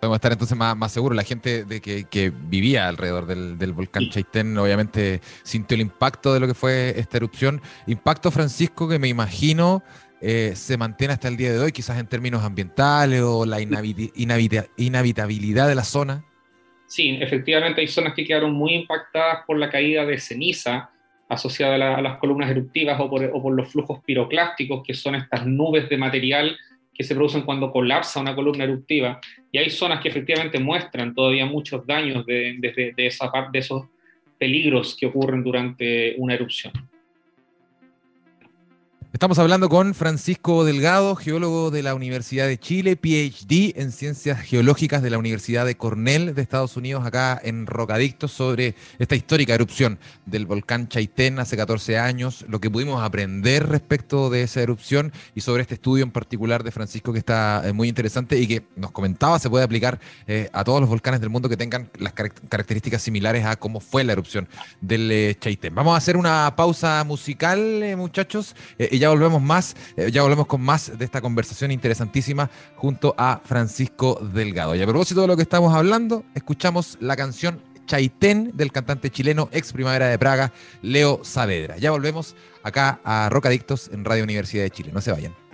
Podemos 0.00 0.16
estar 0.16 0.32
entonces 0.32 0.58
más, 0.58 0.76
más 0.76 0.90
seguros. 0.90 1.14
La 1.14 1.22
gente 1.22 1.64
de 1.64 1.80
que, 1.80 2.32
vivía 2.48 2.88
alrededor 2.88 3.26
del, 3.26 3.72
volcán 3.72 4.10
Chaitén 4.10 4.58
obviamente 4.58 5.20
sintió 5.44 5.76
el 5.76 5.82
impacto 5.82 6.34
de 6.34 6.40
lo 6.40 6.48
que 6.48 6.54
fue 6.54 6.98
esta 6.98 7.18
erupción. 7.18 7.62
Impacto, 7.86 8.32
Francisco, 8.32 8.88
que 8.88 8.98
me 8.98 9.06
imagino 9.06 9.84
eh, 10.20 10.52
se 10.54 10.78
mantiene 10.78 11.14
hasta 11.14 11.28
el 11.28 11.36
día 11.36 11.52
de 11.52 11.58
hoy, 11.58 11.72
quizás 11.72 11.98
en 11.98 12.06
términos 12.06 12.42
ambientales 12.42 13.20
o 13.22 13.44
la 13.44 13.60
inhabitabilidad 13.60 15.68
de 15.68 15.74
la 15.74 15.84
zona? 15.84 16.24
Sí, 16.86 17.18
efectivamente 17.20 17.80
hay 17.80 17.88
zonas 17.88 18.14
que 18.14 18.24
quedaron 18.24 18.52
muy 18.52 18.74
impactadas 18.74 19.44
por 19.46 19.58
la 19.58 19.68
caída 19.68 20.06
de 20.06 20.18
ceniza 20.18 20.90
asociada 21.28 21.96
a, 21.96 22.00
las 22.00 22.18
columnas 22.18 22.50
eruptivas 22.50 22.98
o 23.00 23.10
por, 23.10 23.52
los 23.52 23.68
flujos 23.68 24.00
piroclásticos, 24.04 24.82
que 24.86 24.94
son 24.94 25.16
estas 25.16 25.44
nubes 25.44 25.88
de 25.88 25.96
material 25.96 26.56
que 26.94 27.04
se 27.04 27.14
producen 27.14 27.42
cuando 27.42 27.72
colapsa 27.72 28.20
una 28.20 28.34
columna 28.34 28.64
eruptiva. 28.64 29.20
Y 29.52 29.58
hay 29.58 29.68
zonas 29.68 30.00
que 30.00 30.08
efectivamente 30.08 30.58
muestran 30.58 31.14
todavía 31.14 31.44
muchos 31.44 31.86
daños 31.86 32.24
de, 32.24 32.56
de 32.60 33.06
esos 33.06 33.84
peligros 34.38 34.96
que 34.98 35.06
ocurren 35.06 35.42
durante 35.42 36.14
una 36.18 36.34
erupción. 36.34 36.72
Estamos 39.16 39.38
hablando 39.38 39.70
con 39.70 39.94
Francisco 39.94 40.66
Delgado, 40.66 41.16
geólogo 41.16 41.70
de 41.70 41.82
la 41.82 41.94
Universidad 41.94 42.46
de 42.46 42.58
Chile, 42.58 42.96
PhD 42.96 43.72
en 43.80 43.90
Ciencias 43.90 44.42
Geológicas 44.42 45.00
de 45.00 45.08
la 45.08 45.16
Universidad 45.16 45.64
de 45.64 45.74
Cornell 45.74 46.34
de 46.34 46.42
Estados 46.42 46.76
Unidos, 46.76 47.06
acá 47.06 47.40
en 47.42 47.66
Rocadictos, 47.66 48.30
sobre 48.30 48.74
esta 48.98 49.16
histórica 49.16 49.54
erupción 49.54 49.98
del 50.26 50.44
volcán 50.44 50.88
Chaitén 50.88 51.38
hace 51.38 51.56
14 51.56 51.96
años, 51.98 52.44
lo 52.46 52.60
que 52.60 52.70
pudimos 52.70 53.02
aprender 53.02 53.66
respecto 53.66 54.28
de 54.28 54.42
esa 54.42 54.60
erupción 54.60 55.14
y 55.34 55.40
sobre 55.40 55.62
este 55.62 55.76
estudio 55.76 56.04
en 56.04 56.10
particular 56.10 56.62
de 56.62 56.70
Francisco 56.70 57.14
que 57.14 57.20
está 57.20 57.62
eh, 57.64 57.72
muy 57.72 57.88
interesante 57.88 58.38
y 58.38 58.46
que 58.46 58.66
nos 58.76 58.90
comentaba 58.90 59.38
se 59.38 59.48
puede 59.48 59.64
aplicar 59.64 59.98
eh, 60.26 60.50
a 60.52 60.62
todos 60.62 60.78
los 60.78 60.90
volcanes 60.90 61.22
del 61.22 61.30
mundo 61.30 61.48
que 61.48 61.56
tengan 61.56 61.88
las 61.98 62.12
características 62.12 63.00
similares 63.00 63.46
a 63.46 63.56
cómo 63.56 63.80
fue 63.80 64.04
la 64.04 64.12
erupción 64.12 64.46
del 64.82 65.10
eh, 65.10 65.36
Chaitén. 65.40 65.74
Vamos 65.74 65.94
a 65.94 65.96
hacer 65.96 66.18
una 66.18 66.52
pausa 66.54 67.02
musical, 67.04 67.82
muchachos, 67.96 68.54
y 68.78 68.98
ya 68.98 69.05
ya 69.06 69.10
volvemos 69.10 69.40
más, 69.40 69.76
eh, 69.96 70.10
ya 70.10 70.22
volvemos 70.22 70.46
con 70.46 70.60
más 70.60 70.98
de 70.98 71.04
esta 71.04 71.20
conversación 71.20 71.70
interesantísima 71.70 72.50
junto 72.74 73.14
a 73.16 73.40
Francisco 73.44 74.18
Delgado. 74.20 74.74
Y 74.74 74.82
a 74.82 74.86
propósito 74.86 75.20
de 75.20 75.28
lo 75.28 75.36
que 75.36 75.42
estamos 75.42 75.72
hablando, 75.72 76.24
escuchamos 76.34 76.98
la 77.00 77.14
canción 77.14 77.62
Chaitén 77.86 78.50
del 78.54 78.72
cantante 78.72 79.10
chileno 79.10 79.48
ex 79.52 79.72
Primavera 79.72 80.08
de 80.08 80.18
Praga, 80.18 80.52
Leo 80.82 81.20
Saavedra. 81.22 81.76
Ya 81.78 81.92
volvemos 81.92 82.34
acá 82.64 82.98
a 83.04 83.28
Rocadictos 83.30 83.88
en 83.92 84.04
Radio 84.04 84.24
Universidad 84.24 84.64
de 84.64 84.70
Chile. 84.70 84.90
No 84.92 85.00
se 85.00 85.12
vayan. 85.12 85.45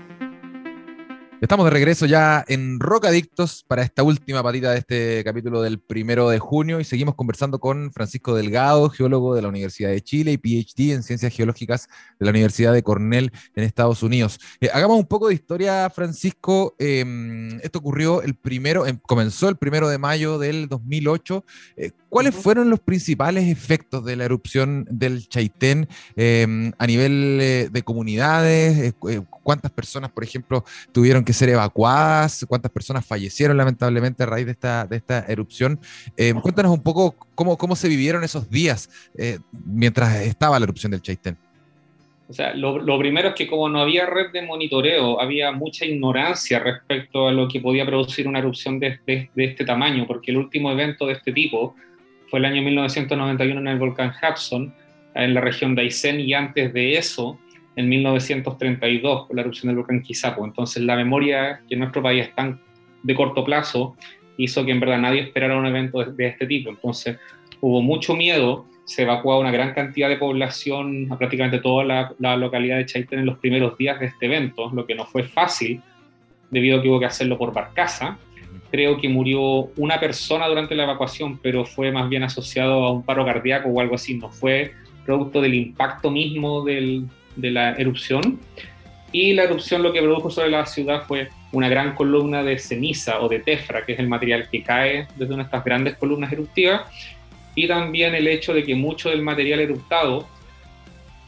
Estamos 1.43 1.64
de 1.64 1.70
regreso 1.70 2.07
ya 2.07 2.45
en 2.47 2.78
Rocadictos 2.78 3.64
para 3.66 3.82
esta 3.82 4.05
última 4.05 4.45
patita 4.45 4.70
de 4.70 4.78
este 4.78 5.24
capítulo 5.24 5.61
del 5.61 5.80
primero 5.80 6.28
de 6.28 6.38
junio 6.38 6.78
y 6.78 6.84
seguimos 6.84 7.16
conversando 7.16 7.59
con 7.59 7.93
Francisco 7.93 8.36
Delgado, 8.36 8.88
geólogo 8.90 9.34
de 9.34 9.43
la 9.43 9.49
Universidad 9.49 9.90
de 9.90 10.01
Chile 10.03 10.30
y 10.30 10.36
PhD 10.38 10.93
en 10.93 11.03
Ciencias 11.03 11.34
Geológicas 11.34 11.88
de 12.20 12.26
la 12.26 12.30
Universidad 12.30 12.72
de 12.72 12.84
Cornell 12.84 13.32
en 13.57 13.64
Estados 13.64 14.05
Unidos. 14.05 14.38
Eh, 14.61 14.70
hagamos 14.72 14.97
un 14.97 15.07
poco 15.07 15.26
de 15.26 15.34
historia, 15.34 15.90
Francisco. 15.90 16.76
Em, 16.78 17.59
esto 17.61 17.80
ocurrió 17.80 18.22
el 18.22 18.36
primero, 18.36 18.86
em, 18.86 18.97
comenzó 18.99 19.49
el 19.49 19.57
primero 19.57 19.88
de 19.88 19.99
mayo 19.99 20.38
del 20.38 20.68
2008. 20.68 21.45
Eh, 21.76 21.90
¿Cuáles 22.09 22.36
fueron 22.36 22.70
los 22.70 22.78
principales 22.78 23.49
efectos 23.49 24.05
de 24.05 24.14
la 24.14 24.26
erupción 24.26 24.86
del 24.90 25.26
Chaitén 25.28 25.88
em, 26.14 26.70
a 26.78 26.86
nivel 26.86 27.38
eh, 27.40 27.68
de 27.72 27.82
comunidades? 27.82 28.95
¿Cuántas 29.43 29.72
personas, 29.72 30.12
por 30.12 30.22
ejemplo, 30.22 30.64
tuvieron 30.93 31.24
que 31.24 31.32
ser 31.33 31.49
evacuadas, 31.51 32.45
cuántas 32.49 32.70
personas 32.70 33.05
fallecieron 33.05 33.57
lamentablemente 33.57 34.22
a 34.22 34.26
raíz 34.26 34.47
de 34.47 34.53
esta, 34.53 34.87
de 34.87 34.97
esta 34.97 35.24
erupción. 35.28 35.78
Eh, 36.16 36.35
cuéntanos 36.41 36.72
un 36.72 36.83
poco 36.83 37.14
cómo, 37.35 37.57
cómo 37.57 37.76
se 37.76 37.89
vivieron 37.89 38.24
esos 38.24 38.51
días 38.51 38.91
eh, 39.16 39.39
mientras 39.64 40.22
estaba 40.22 40.59
la 40.59 40.64
erupción 40.64 40.93
del 40.93 41.03
Chaitén. 41.03 41.37
O 42.28 42.35
sea, 42.35 42.55
lo, 42.55 42.99
primero 42.99 43.28
es 43.28 43.35
que 43.35 43.47
como 43.47 43.68
no 43.68 43.80
había 43.80 44.07
red 44.07 44.33
de 44.33 44.41
monitoreo, 44.41 45.20
había 45.20 45.53
mucha 45.53 45.85
ignorancia 45.85 46.59
respecto 46.61 47.28
a 47.28 47.33
lo 47.33 47.47
que 47.47 47.61
podía 47.61 47.85
producir 47.85 48.26
una 48.26 48.39
erupción 48.39 48.80
de, 48.80 48.99
de, 49.07 49.28
de 49.35 49.45
este 49.45 49.66
tamaño, 49.66 50.07
porque 50.07 50.30
el 50.30 50.39
último 50.39 50.70
evento 50.70 51.07
de 51.07 51.12
este 51.12 51.33
tipo 51.33 51.74
fue 52.30 52.39
el 52.39 52.47
año 52.47 52.62
1991 52.62 53.61
en 53.61 53.68
el 53.68 53.78
volcán 53.78 54.12
Hudson, 54.12 54.74
en 55.14 55.35
la 55.35 55.43
región 55.43 55.74
de 55.74 55.83
Aysén, 55.83 56.20
y 56.20 56.33
antes 56.33 56.72
de 56.72 56.97
eso 56.97 57.39
en 57.76 57.88
1932 57.88 59.26
con 59.26 59.36
la 59.36 59.42
erupción 59.42 59.68
del 59.68 59.76
volcán 59.76 60.02
Quisapo. 60.02 60.44
Entonces 60.44 60.82
la 60.82 60.96
memoria 60.96 61.60
que 61.68 61.74
en 61.74 61.80
nuestro 61.80 62.02
país 62.02 62.26
es 62.26 62.34
tan 62.34 62.60
de 63.02 63.14
corto 63.14 63.44
plazo 63.44 63.96
hizo 64.36 64.64
que 64.64 64.72
en 64.72 64.80
verdad 64.80 64.98
nadie 64.98 65.20
esperara 65.20 65.56
un 65.56 65.66
evento 65.66 66.04
de, 66.04 66.26
este 66.26 66.46
tipo. 66.46 66.70
Entonces 66.70 67.18
hubo 67.60 67.82
mucho 67.82 68.14
miedo, 68.14 68.66
se 68.84 69.02
evacuó 69.02 69.38
una 69.38 69.50
gran 69.50 69.72
cantidad 69.74 70.08
de 70.08 70.16
población 70.16 71.08
a 71.10 71.18
prácticamente 71.18 71.60
toda 71.60 71.84
la, 72.18 72.36
localidad 72.36 72.76
de 72.76 72.86
Chaitén 72.86 73.20
en 73.20 73.26
los 73.26 73.38
primeros 73.38 73.76
días 73.78 74.00
de 74.00 74.06
este 74.06 74.26
evento, 74.26 74.70
lo 74.72 74.86
que 74.86 74.94
no 74.94 75.06
fue 75.06 75.24
fácil 75.24 75.80
debido 76.50 76.78
a 76.78 76.82
que 76.82 76.88
hubo 76.88 77.00
que 77.00 77.06
hacerlo 77.06 77.38
por 77.38 77.52
barcaza. 77.52 78.18
Creo 78.70 78.98
que 78.98 79.08
murió 79.08 79.70
una 79.76 80.00
persona 80.00 80.48
durante 80.48 80.74
la 80.74 80.84
evacuación, 80.84 81.38
pero 81.38 81.64
fue 81.64 81.92
más 81.92 82.08
bien 82.08 82.22
asociado 82.22 82.84
a 82.84 82.92
un 82.92 83.02
paro 83.02 83.24
cardíaco 83.24 83.68
o 83.68 83.80
algo 83.80 83.94
así, 83.94 84.14
no 84.14 84.30
fue 84.30 84.72
producto 85.04 85.40
del 85.40 85.54
impacto 85.54 86.10
mismo 86.10 86.64
del, 86.64 87.06
de 87.37 87.51
la 87.51 87.72
erupción. 87.72 88.41
Y 89.12 89.35
la 89.35 89.45
erupción 89.45 89.83
lo 89.83 89.93
que 89.93 90.01
produjo 90.01 90.30
sobre 90.30 90.51
la 90.51 90.64
ciudad 90.64 91.05
fue 91.07 91.28
una 91.53 91.68
gran 91.68 91.95
columna 91.95 92.43
de 92.43 92.59
ceniza 92.59 93.20
o 93.20 93.28
de 93.28 93.41
tefra, 93.41 93.85
que 93.85 93.93
es 93.93 93.99
el 93.99 94.09
material 94.09 94.49
que 94.51 94.62
cae 94.62 95.07
desde 95.16 95.35
una 95.35 95.43
de 95.43 95.49
estas 95.49 95.64
grandes 95.64 95.97
columnas 95.97 96.33
eruptivas, 96.33 96.83
y 97.55 97.68
también 97.68 98.14
el 98.14 98.26
hecho 98.26 98.55
de 98.55 98.64
que 98.64 98.74
mucho 98.74 99.11
del 99.11 99.20
material 99.20 99.61
eruptado, 99.61 100.26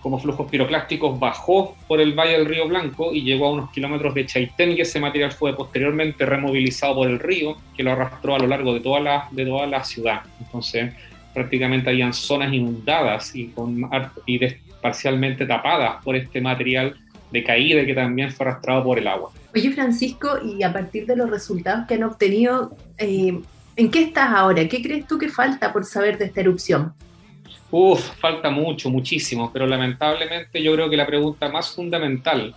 como 0.01 0.19
flujos 0.19 0.51
piroclásticos, 0.51 1.19
bajó 1.19 1.77
por 1.87 2.01
el 2.01 2.15
valle 2.15 2.33
del 2.33 2.47
río 2.47 2.67
Blanco 2.69 3.13
y 3.13 3.23
llegó 3.23 3.47
a 3.47 3.53
unos 3.53 3.71
kilómetros 3.71 4.15
de 4.15 4.25
Chaitén, 4.25 4.73
y 4.73 4.81
ese 4.81 4.99
material 4.99 5.33
fue 5.33 5.55
posteriormente 5.55 6.25
removilizado 6.25 6.95
por 6.95 7.09
el 7.09 7.19
río, 7.19 7.59
que 7.77 7.83
lo 7.83 7.93
arrastró 7.93 8.35
a 8.35 8.39
lo 8.39 8.47
largo 8.47 8.73
de 8.73 8.81
toda 8.81 9.01
la, 9.01 9.29
de 9.31 9.45
toda 9.45 9.67
la 9.67 9.85
ciudad. 9.85 10.23
Entonces, 10.41 10.95
prácticamente 11.35 11.91
habían 11.91 12.15
zonas 12.15 12.53
inundadas 12.53 13.35
y, 13.35 13.49
con, 13.49 13.89
parcialmente 14.85 15.47
tapadas 15.47 16.05
por 16.05 16.15
este 16.15 16.43
material 16.43 16.95
de 17.31 17.43
caída 17.43 17.87
que 17.87 17.95
también 17.95 18.31
fue 18.31 18.47
arrastrado 18.47 18.85
por 18.85 18.99
el 18.99 19.09
agua. 19.09 19.31
Oye, 19.55 19.73
Francisco, 19.73 20.29
y 20.45 20.63
a 20.63 20.75
partir 20.75 21.07
de 21.07 21.17
los 21.17 21.31
resultados 21.31 21.87
que 21.89 21.95
han 21.95 22.03
obtenido, 22.03 22.77
eh, 22.99 23.41
¿en 23.77 23.91
qué 23.91 24.03
estás 24.03 24.31
ahora? 24.35 24.69
¿Qué 24.69 24.83
crees 24.83 25.07
tú 25.07 25.17
que 25.17 25.31
falta 25.31 25.73
por 25.73 25.87
saber 25.87 26.19
de 26.19 26.27
esta 26.27 26.43
erupción? 26.43 26.93
Uf, 27.71 28.11
falta 28.21 28.51
mucho, 28.51 28.91
muchísimo, 28.91 29.51
pero 29.51 29.67
lamentablemente 29.67 30.63
yo 30.63 30.75
creo 30.75 30.91
que 30.91 30.99
la 30.99 31.07
pregunta 31.07 31.49
más 31.49 31.75
fundamental, 31.75 32.55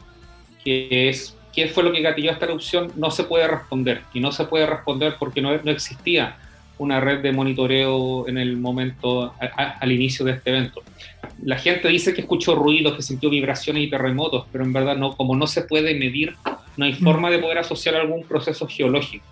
que 0.65 1.07
es 1.07 1.33
qué 1.53 1.69
fue 1.69 1.81
lo 1.81 1.93
que 1.93 2.01
gatilló 2.01 2.31
esta 2.31 2.43
erupción, 2.43 2.91
no 2.97 3.09
se 3.09 3.23
puede 3.23 3.47
responder. 3.47 4.01
Y 4.13 4.19
no 4.19 4.33
se 4.33 4.43
puede 4.43 4.65
responder 4.65 5.15
porque 5.17 5.41
no, 5.41 5.57
no 5.63 5.71
existía 5.71 6.37
una 6.79 6.99
red 6.99 7.21
de 7.21 7.31
monitoreo 7.31 8.27
en 8.27 8.37
el 8.37 8.57
momento, 8.57 9.33
al 9.55 9.91
inicio 9.91 10.25
de 10.25 10.33
este 10.33 10.49
evento. 10.51 10.83
La 11.43 11.57
gente 11.57 11.87
dice 11.87 12.13
que 12.13 12.21
escuchó 12.21 12.55
ruidos, 12.55 12.95
que 12.95 13.01
sintió 13.01 13.29
vibraciones 13.29 13.83
y 13.83 13.89
terremotos, 13.89 14.45
pero 14.51 14.63
en 14.63 14.73
verdad 14.73 14.95
no, 14.95 15.15
como 15.15 15.35
no 15.35 15.47
se 15.47 15.63
puede 15.63 15.95
medir, 15.95 16.35
no 16.77 16.85
hay 16.85 16.93
forma 16.93 17.29
de 17.29 17.39
poder 17.39 17.57
asociar 17.59 17.95
algún 17.95 18.23
proceso 18.23 18.67
geológico. 18.67 19.25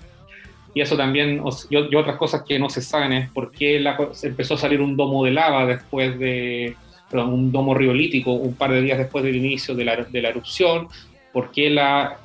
Y 0.74 0.82
eso 0.82 0.98
también, 0.98 1.42
y, 1.70 1.96
otras 1.96 2.18
cosas 2.18 2.44
que 2.44 2.60
no 2.60 2.70
se 2.70 2.82
saben 2.82 3.14
es 3.14 3.30
por 3.32 3.52
qué 3.52 3.82
empezó 4.24 4.56
a 4.56 4.58
salir 4.58 4.82
un 4.82 4.98
domo 4.98 5.24
de 5.24 5.32
lava 5.32 5.66
después 5.66 6.20
de, 6.20 6.76
perdón, 7.10 7.34
un 7.34 7.52
domo 7.52 7.74
riolítico 7.74 8.34
un 8.34 8.56
par 8.56 8.72
de 8.72 8.82
días 8.82 8.98
después 8.98 9.24
del 9.24 9.38
inicio 9.38 9.74
de 9.74 9.86
la, 9.86 9.96
de 9.96 10.22
la 10.22 10.30
erupción, 10.30 10.90
por 11.36 11.52
qué 11.52 11.68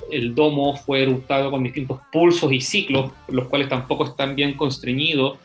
el 0.09 0.33
domo 0.33 0.77
fue 0.77 1.03
eruptado 1.03 1.51
con 1.51 1.61
distintos 1.63 1.99
pulsos 2.13 2.49
y 2.53 2.61
ciclos, 2.61 3.11
los 3.27 3.49
cuales 3.49 3.67
tampoco 3.67 4.05
están 4.05 4.37
bien 4.37 4.55
constreñidos 4.55 5.37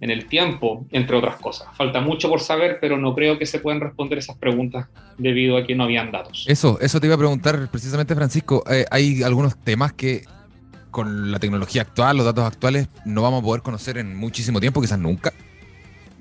en 0.00 0.12
el 0.12 0.26
tiempo, 0.26 0.86
entre 0.92 1.16
otras 1.16 1.34
cosas. 1.40 1.66
Falta 1.76 2.00
mucho 2.00 2.28
por 2.28 2.38
saber, 2.40 2.78
pero 2.80 2.96
no 2.96 3.16
creo 3.16 3.36
que 3.36 3.44
se 3.44 3.58
puedan 3.58 3.80
responder 3.80 4.20
esas 4.20 4.36
preguntas 4.36 4.86
debido 5.16 5.56
a 5.56 5.66
que 5.66 5.74
no 5.74 5.82
habían 5.82 6.12
datos. 6.12 6.44
Eso, 6.46 6.78
eso 6.80 7.00
te 7.00 7.08
iba 7.08 7.16
a 7.16 7.18
preguntar 7.18 7.68
precisamente, 7.72 8.14
Francisco. 8.14 8.62
Eh, 8.70 8.84
hay 8.88 9.24
algunos 9.24 9.58
temas 9.64 9.94
que 9.94 10.22
con 10.92 11.32
la 11.32 11.40
tecnología 11.40 11.82
actual, 11.82 12.18
los 12.18 12.24
datos 12.24 12.44
actuales, 12.44 12.86
no 13.04 13.22
vamos 13.22 13.40
a 13.40 13.44
poder 13.44 13.62
conocer 13.62 13.98
en 13.98 14.14
muchísimo 14.14 14.60
tiempo, 14.60 14.80
quizás 14.80 15.00
nunca 15.00 15.32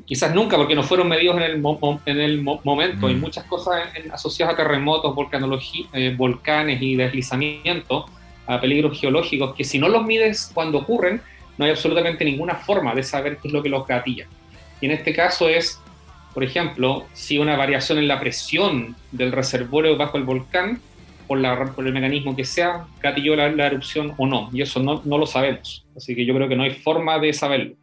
quizás 0.07 0.33
nunca, 0.33 0.55
porque 0.57 0.73
no 0.73 0.83
fueron 0.83 1.09
medidos 1.09 1.35
en 1.37 1.43
el, 1.43 1.63
en 2.05 2.19
el 2.19 2.41
momento. 2.41 3.07
Hay 3.07 3.15
mm. 3.15 3.19
muchas 3.19 3.43
cosas 3.43 3.81
asociadas 4.11 4.53
a 4.53 4.57
terremotos, 4.57 5.13
eh, 5.93 6.15
volcanes 6.17 6.81
y 6.81 6.95
deslizamientos, 6.95 8.05
a 8.47 8.59
peligros 8.59 8.99
geológicos, 8.99 9.53
que 9.53 9.65
si 9.65 9.77
no 9.77 9.89
los 9.89 10.05
mides 10.05 10.49
cuando 10.53 10.79
ocurren, 10.79 11.21
no 11.57 11.65
hay 11.65 11.71
absolutamente 11.71 12.23
ninguna 12.23 12.55
forma 12.55 12.95
de 12.95 13.03
saber 13.03 13.37
qué 13.37 13.49
es 13.49 13.53
lo 13.53 13.61
que 13.61 13.69
los 13.69 13.85
gatilla. 13.85 14.27
Y 14.79 14.85
en 14.85 14.93
este 14.93 15.13
caso 15.13 15.49
es, 15.49 15.81
por 16.33 16.43
ejemplo, 16.43 17.05
si 17.13 17.37
una 17.37 17.57
variación 17.57 17.97
en 17.97 18.07
la 18.07 18.19
presión 18.19 18.95
del 19.11 19.33
reservorio 19.33 19.97
bajo 19.97 20.17
el 20.17 20.23
volcán, 20.23 20.79
por, 21.27 21.39
la, 21.39 21.73
por 21.73 21.85
el 21.85 21.91
mecanismo 21.91 22.33
que 22.33 22.45
sea, 22.45 22.85
gatilló 23.01 23.35
la, 23.35 23.67
erupción 23.67 24.13
o 24.17 24.25
no. 24.25 24.49
Y 24.53 24.61
eso 24.61 24.81
no, 24.81 25.01
no, 25.03 25.17
lo 25.17 25.25
sabemos. 25.25 25.85
Así 25.97 26.15
que 26.15 26.25
yo 26.25 26.33
creo 26.33 26.47
que 26.47 26.55
no 26.55 26.63
hay 26.63 26.71
forma 26.71 27.19
de 27.19 27.33
saberlo. 27.33 27.75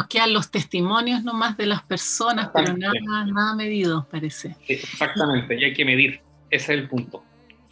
Nos 0.00 0.08
quedan 0.08 0.32
los 0.32 0.50
testimonios 0.50 1.22
nomás 1.24 1.58
de 1.58 1.66
las 1.66 1.82
personas, 1.82 2.48
pero 2.54 2.74
nada, 2.74 2.94
nada 3.26 3.54
medido, 3.54 4.06
parece. 4.10 4.56
Exactamente, 4.66 5.60
y 5.60 5.64
hay 5.64 5.74
que 5.74 5.84
medir, 5.84 6.22
ese 6.48 6.72
es 6.72 6.80
el 6.80 6.88
punto. 6.88 7.22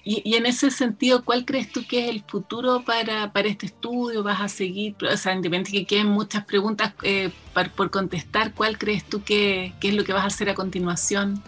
Y, 0.05 0.35
en 0.35 0.45
ese 0.45 0.70
sentido, 0.70 1.24
¿cuál 1.24 1.47
crees 1.47 1.72
tú 1.72 1.87
que 1.89 2.05
es 2.05 2.11
el 2.11 2.22
futuro 2.22 2.83
para, 2.85 3.33
para 3.33 3.49
este 3.49 3.64
estudio? 3.64 4.22
¿Vas 4.22 4.43
a 4.43 4.49
seguir, 4.49 4.95
o 5.01 5.16
sea, 5.16 5.33
independientemente 5.33 5.70
que 5.70 5.87
queden 5.87 6.09
muchas 6.09 6.45
preguntas 6.45 6.93
eh, 7.03 7.31
por 7.74 7.91
contestar, 7.91 8.53
¿cuál 8.53 8.76
crees 8.76 9.05
tú 9.05 9.22
que, 9.22 9.72
que 9.81 9.89
es 9.89 9.95
lo 9.95 10.05
que 10.05 10.12
vas 10.12 10.24
a 10.24 10.26
hacer 10.26 10.51
a 10.51 10.55
continuación? 10.55 11.43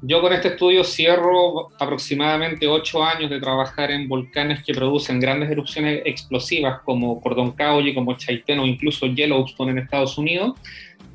Yo 0.00 0.20
con 0.20 0.32
este 0.32 0.48
estudio 0.48 0.84
cierro 0.84 1.70
aproximadamente 1.80 2.68
ocho 2.68 3.02
años 3.02 3.30
de 3.30 3.40
trabajar 3.40 3.90
en 3.90 4.08
volcanes 4.08 4.62
que 4.62 4.72
producen 4.72 5.18
grandes 5.18 5.50
erupciones 5.50 6.02
explosivas 6.04 6.80
como 6.82 7.20
Cordón 7.20 7.50
Caulle, 7.50 7.94
como 7.94 8.16
Chaitén 8.16 8.60
o 8.60 8.66
incluso 8.66 9.06
Yellowstone 9.06 9.72
en 9.72 9.78
Estados 9.78 10.16
Unidos. 10.16 10.52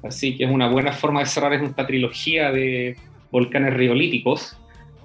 Así 0.03 0.35
que 0.35 0.43
es 0.43 0.51
una 0.51 0.67
buena 0.67 0.91
forma 0.91 1.21
de 1.21 1.27
cerrar 1.27 1.53
esta 1.53 1.87
trilogía 1.87 2.51
de 2.51 2.97
volcanes 3.31 3.73
riolíticos 3.73 4.57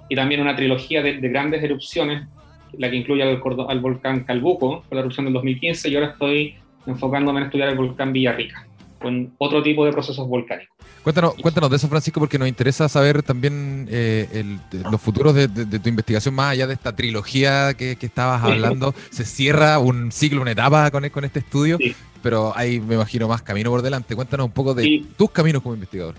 y 0.09 0.15
también 0.15 0.41
una 0.41 0.57
trilogía 0.57 1.01
de, 1.01 1.13
grandes 1.13 1.63
erupciones, 1.63 2.27
la 2.73 2.89
que 2.89 2.97
incluye 2.97 3.23
al, 3.23 3.41
al 3.69 3.79
volcán 3.79 4.25
Calbuco, 4.25 4.83
con 4.89 4.95
la 4.95 4.99
erupción 4.99 5.25
del 5.25 5.33
2015, 5.35 5.87
y 5.87 5.95
ahora 5.95 6.07
estoy 6.07 6.55
enfocándome 6.85 7.39
en 7.39 7.45
estudiar 7.45 7.69
el 7.69 7.77
volcán 7.77 8.11
Villarrica 8.11 8.67
con 8.99 9.33
otro 9.37 9.63
tipo 9.63 9.85
de 9.85 9.93
procesos 9.93 10.27
volcánicos. 10.27 10.78
Cuéntanos, 11.03 11.35
cuéntanos 11.35 11.69
de 11.69 11.77
eso, 11.77 11.87
Francisco, 11.87 12.19
porque 12.19 12.37
nos 12.37 12.47
interesa 12.47 12.89
saber 12.89 13.23
también 13.23 13.87
eh, 13.89 14.57
los 14.91 15.01
futuros 15.01 15.33
de, 15.33 15.47
tu 15.47 15.89
investigación, 15.89 16.33
más 16.33 16.51
allá 16.51 16.67
de 16.67 16.73
esta 16.73 16.95
trilogía 16.95 17.73
que, 17.73 17.97
estabas 17.99 18.43
hablando. 18.43 18.93
Se 19.09 19.23
cierra 19.23 19.79
un 19.79 20.11
ciclo, 20.11 20.41
una 20.41 20.51
etapa 20.51 20.91
con, 20.91 21.07
con 21.09 21.23
este 21.23 21.39
estudio, 21.39 21.77
pero 22.21 22.51
hay, 22.55 22.79
me 22.79 22.95
imagino, 22.95 23.27
más 23.27 23.41
camino 23.41 23.69
por 23.69 23.81
delante. 23.81 24.15
Cuéntanos 24.15 24.47
un 24.47 24.51
poco 24.51 24.73
de 24.73 25.05
tus 25.17 25.31
caminos 25.31 25.61
como 25.61 25.75
investigador. 25.75 26.15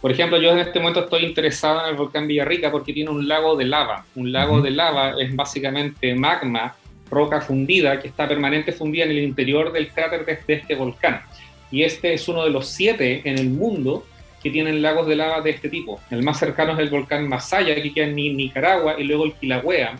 Por 0.00 0.12
ejemplo, 0.12 0.40
yo 0.40 0.50
en 0.50 0.58
este 0.58 0.78
momento 0.78 1.00
estoy 1.00 1.24
interesado 1.24 1.82
en 1.82 1.90
el 1.90 1.96
volcán 1.96 2.28
Villarrica 2.28 2.70
porque 2.70 2.92
tiene 2.92 3.10
un 3.10 3.26
lago 3.26 3.56
de 3.56 3.64
lava. 3.64 4.04
Un 4.14 4.32
lago 4.32 4.60
de 4.60 4.70
lava 4.70 5.14
es 5.18 5.34
básicamente 5.34 6.14
magma, 6.14 6.76
roca 7.10 7.40
fundida, 7.40 7.98
que 8.00 8.08
está 8.08 8.28
permanente 8.28 8.72
fundida 8.72 9.04
en 9.04 9.12
el 9.12 9.20
interior 9.20 9.72
del 9.72 9.88
cráter 9.88 10.24
de 10.26 10.54
este 10.54 10.74
volcán 10.74 11.22
y 11.74 11.82
este 11.82 12.14
es 12.14 12.28
uno 12.28 12.44
de 12.44 12.50
los 12.50 12.68
siete 12.68 13.22
en 13.24 13.36
el 13.36 13.50
mundo 13.50 14.06
que 14.40 14.50
tienen 14.50 14.80
lagos 14.80 15.08
de 15.08 15.16
lava 15.16 15.40
de 15.40 15.50
este 15.50 15.68
tipo. 15.68 16.00
El 16.08 16.22
más 16.22 16.38
cercano 16.38 16.74
es 16.74 16.78
el 16.78 16.88
volcán 16.88 17.28
Masaya, 17.28 17.74
que 17.74 17.92
queda 17.92 18.06
en 18.06 18.14
Nicaragua, 18.14 18.94
y 18.96 19.02
luego 19.02 19.24
el 19.24 19.32
Kilauea, 19.32 19.96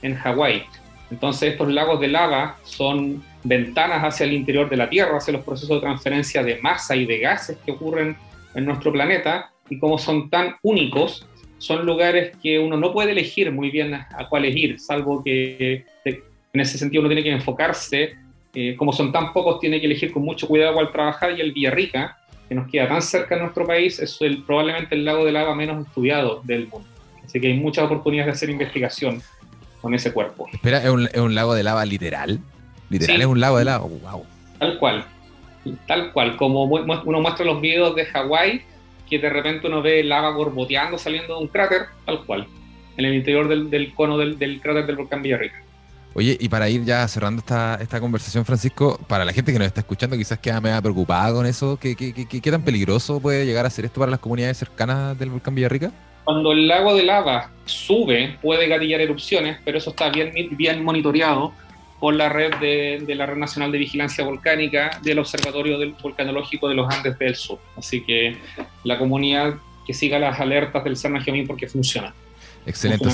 en 0.00 0.14
Hawái. 0.14 0.62
Entonces 1.10 1.52
estos 1.52 1.70
lagos 1.70 2.00
de 2.00 2.08
lava 2.08 2.56
son 2.62 3.22
ventanas 3.44 4.02
hacia 4.02 4.24
el 4.24 4.32
interior 4.32 4.70
de 4.70 4.78
la 4.78 4.88
Tierra, 4.88 5.18
hacia 5.18 5.34
los 5.34 5.44
procesos 5.44 5.76
de 5.76 5.80
transferencia 5.80 6.42
de 6.42 6.56
masa 6.62 6.96
y 6.96 7.04
de 7.04 7.18
gases 7.18 7.58
que 7.66 7.72
ocurren 7.72 8.16
en 8.54 8.64
nuestro 8.64 8.90
planeta, 8.90 9.52
y 9.68 9.78
como 9.78 9.98
son 9.98 10.30
tan 10.30 10.56
únicos, 10.62 11.26
son 11.58 11.84
lugares 11.84 12.34
que 12.42 12.58
uno 12.58 12.78
no 12.78 12.94
puede 12.94 13.12
elegir 13.12 13.52
muy 13.52 13.70
bien 13.70 13.92
a 13.92 14.26
cuáles 14.30 14.56
ir, 14.56 14.80
salvo 14.80 15.22
que 15.22 15.84
en 16.06 16.60
ese 16.60 16.78
sentido 16.78 17.02
uno 17.02 17.10
tiene 17.10 17.22
que 17.22 17.30
enfocarse 17.30 18.14
eh, 18.54 18.74
como 18.76 18.92
son 18.92 19.12
tan 19.12 19.32
pocos, 19.32 19.60
tiene 19.60 19.80
que 19.80 19.86
elegir 19.86 20.12
con 20.12 20.24
mucho 20.24 20.48
cuidado 20.48 20.74
cuál 20.74 20.90
trabajar 20.90 21.36
y 21.36 21.40
el 21.40 21.52
Villarrica, 21.52 22.18
que 22.48 22.54
nos 22.54 22.68
queda 22.68 22.88
tan 22.88 23.00
cerca 23.00 23.36
de 23.36 23.42
nuestro 23.42 23.64
país, 23.64 24.00
es 24.00 24.20
el, 24.20 24.42
probablemente 24.42 24.96
el 24.96 25.04
lago 25.04 25.24
de 25.24 25.30
lava 25.30 25.54
menos 25.54 25.86
estudiado 25.86 26.40
del 26.42 26.66
mundo. 26.66 26.88
Así 27.24 27.40
que 27.40 27.46
hay 27.46 27.54
muchas 27.54 27.84
oportunidades 27.84 28.26
de 28.26 28.32
hacer 28.32 28.50
investigación 28.50 29.22
con 29.80 29.94
ese 29.94 30.12
cuerpo. 30.12 30.48
Espera, 30.52 30.78
¿es 30.78 30.90
un, 30.90 31.34
lago 31.34 31.54
de 31.54 31.62
lava 31.62 31.84
literal? 31.84 32.40
¿Literal 32.88 33.20
es 33.20 33.26
un 33.26 33.38
lago 33.38 33.58
de 33.58 33.64
lava? 33.66 33.86
¡Wow! 33.86 34.26
Tal 34.58 34.78
cual. 34.80 35.04
Tal 35.86 36.12
cual. 36.12 36.36
Como 36.36 36.64
uno 36.64 37.20
muestra 37.20 37.46
los 37.46 37.60
videos 37.60 37.94
de 37.94 38.04
Hawái, 38.06 38.62
que 39.08 39.20
de 39.20 39.30
repente 39.30 39.68
uno 39.68 39.80
ve 39.80 40.02
lava 40.02 40.30
borboteando 40.30 40.98
saliendo 40.98 41.36
de 41.36 41.42
un 41.42 41.48
cráter, 41.48 41.82
tal 42.04 42.24
cual. 42.24 42.48
En 42.96 43.04
el 43.04 43.14
interior 43.14 43.46
del, 43.46 43.94
cono 43.94 44.18
del, 44.18 44.38
del 44.38 44.60
cráter 44.60 44.86
del 44.86 44.96
volcán 44.96 45.22
Villarrica. 45.22 45.62
Oye, 46.14 46.36
y 46.40 46.48
para 46.48 46.68
ir 46.68 46.84
ya 46.84 47.06
cerrando 47.06 47.40
esta, 47.40 47.76
esta 47.80 48.00
conversación, 48.00 48.44
Francisco, 48.44 48.98
para 49.06 49.24
la 49.24 49.32
gente 49.32 49.52
que 49.52 49.58
nos 49.58 49.68
está 49.68 49.80
escuchando, 49.80 50.16
quizás 50.16 50.38
queda 50.38 50.60
medio 50.60 50.82
preocupada 50.82 51.32
con 51.32 51.46
eso, 51.46 51.78
¿qué, 51.80 51.94
qué, 51.94 52.12
qué, 52.12 52.50
tan 52.50 52.62
peligroso 52.62 53.20
puede 53.20 53.46
llegar 53.46 53.64
a 53.64 53.70
ser 53.70 53.84
esto 53.84 54.00
para 54.00 54.10
las 54.10 54.20
comunidades 54.20 54.58
cercanas 54.58 55.16
del 55.18 55.30
volcán 55.30 55.54
Villarrica? 55.54 55.92
Cuando 56.24 56.52
el 56.52 56.66
lago 56.66 56.94
de 56.94 57.04
lava 57.04 57.50
sube, 57.64 58.36
puede 58.42 58.66
gatillar 58.66 59.00
erupciones, 59.00 59.58
pero 59.64 59.78
eso 59.78 59.90
está 59.90 60.10
bien, 60.10 60.32
bien 60.52 60.84
monitoreado 60.84 61.52
por 62.00 62.14
la 62.14 62.28
red 62.28 62.54
de, 62.56 63.04
de 63.06 63.14
la 63.14 63.26
Red 63.26 63.36
Nacional 63.36 63.70
de 63.70 63.78
Vigilancia 63.78 64.24
Volcánica 64.24 64.98
del 65.02 65.18
Observatorio 65.18 65.78
del 65.78 65.94
Volcanológico 66.02 66.68
de 66.68 66.74
los 66.74 66.92
Andes 66.92 67.18
del 67.18 67.36
Sur. 67.36 67.60
Así 67.76 68.00
que 68.00 68.36
la 68.84 68.98
comunidad 68.98 69.54
que 69.86 69.94
siga 69.94 70.18
las 70.18 70.40
alertas 70.40 70.82
del 70.82 70.96
CERN 70.96 71.46
porque 71.46 71.68
funciona. 71.68 72.14
Excelente. 72.66 73.06
O 73.06 73.10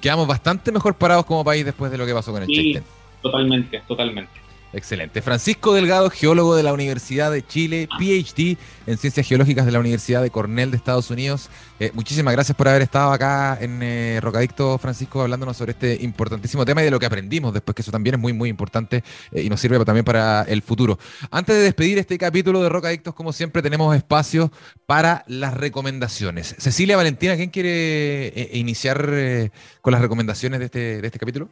quedamos 0.00 0.26
bastante 0.26 0.72
mejor 0.72 0.94
parados 0.94 1.26
como 1.26 1.44
país 1.44 1.64
después 1.64 1.90
de 1.90 1.98
lo 1.98 2.06
que 2.06 2.14
pasó 2.14 2.32
con 2.32 2.42
el 2.42 2.48
sí, 2.48 2.78
Totalmente, 3.22 3.82
totalmente. 3.88 4.45
Excelente. 4.72 5.22
Francisco 5.22 5.72
Delgado, 5.72 6.10
geólogo 6.10 6.56
de 6.56 6.62
la 6.62 6.72
Universidad 6.72 7.30
de 7.30 7.46
Chile, 7.46 7.88
PhD 7.98 8.58
en 8.86 8.98
Ciencias 8.98 9.26
Geológicas 9.26 9.64
de 9.64 9.72
la 9.72 9.78
Universidad 9.78 10.20
de 10.20 10.30
Cornell 10.30 10.70
de 10.70 10.76
Estados 10.76 11.10
Unidos. 11.10 11.48
Eh, 11.78 11.92
muchísimas 11.94 12.34
gracias 12.34 12.56
por 12.56 12.68
haber 12.68 12.82
estado 12.82 13.12
acá 13.12 13.56
en 13.60 13.82
eh, 13.82 14.18
Rocadicto, 14.20 14.76
Francisco, 14.78 15.22
hablándonos 15.22 15.56
sobre 15.56 15.72
este 15.72 16.02
importantísimo 16.02 16.64
tema 16.64 16.82
y 16.82 16.84
de 16.84 16.90
lo 16.90 16.98
que 16.98 17.06
aprendimos 17.06 17.54
después, 17.54 17.74
que 17.74 17.82
eso 17.82 17.92
también 17.92 18.16
es 18.16 18.20
muy, 18.20 18.32
muy 18.32 18.48
importante 18.48 19.04
eh, 19.32 19.42
y 19.42 19.48
nos 19.48 19.60
sirve 19.60 19.82
también 19.84 20.04
para 20.04 20.42
el 20.42 20.62
futuro. 20.62 20.98
Antes 21.30 21.56
de 21.56 21.62
despedir 21.62 21.98
este 21.98 22.18
capítulo 22.18 22.62
de 22.62 22.68
Rocadictos, 22.68 23.14
como 23.14 23.32
siempre, 23.32 23.62
tenemos 23.62 23.94
espacio 23.96 24.50
para 24.84 25.24
las 25.28 25.54
recomendaciones. 25.54 26.56
Cecilia 26.58 26.96
Valentina, 26.96 27.36
¿quién 27.36 27.50
quiere 27.50 28.50
iniciar 28.52 29.50
con 29.80 29.92
las 29.92 30.02
recomendaciones 30.02 30.58
de 30.58 30.64
este, 30.66 31.00
de 31.00 31.06
este 31.06 31.18
capítulo? 31.18 31.48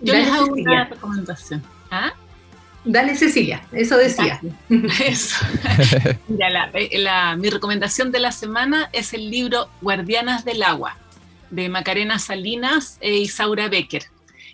Yo 0.00 0.14
les 0.14 0.28
hago 0.28 0.52
una 0.52 0.84
recomendación. 0.84 1.62
¿Ah? 1.92 2.14
Dale, 2.86 3.14
Cecilia, 3.14 3.62
eso 3.70 3.98
decía. 3.98 4.40
Eso. 5.04 5.44
Mira, 6.28 6.70
la, 6.90 7.36
mi 7.36 7.50
recomendación 7.50 8.10
de 8.10 8.18
la 8.18 8.32
semana 8.32 8.88
es 8.94 9.12
el 9.12 9.30
libro 9.30 9.68
Guardianas 9.82 10.46
del 10.46 10.62
Agua, 10.62 10.96
de 11.50 11.68
Macarena 11.68 12.18
Salinas 12.18 12.96
e 13.02 13.18
Isaura 13.18 13.68
Becker. 13.68 14.04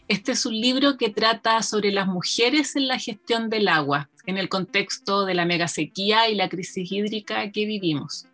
Este 0.08 0.32
es 0.32 0.44
un 0.46 0.60
libro 0.60 0.96
que 0.96 1.10
trata 1.10 1.62
sobre 1.62 1.92
las 1.92 2.08
mujeres 2.08 2.74
en 2.74 2.88
la 2.88 2.98
gestión 2.98 3.50
del 3.50 3.68
agua, 3.68 4.08
en 4.26 4.36
el 4.36 4.48
contexto 4.48 5.24
de 5.24 5.34
la 5.34 5.44
megasequía 5.44 6.28
y 6.28 6.34
la 6.34 6.48
crisis 6.48 6.90
hídrica 6.90 7.52
que 7.52 7.66
vivimos. 7.66 8.26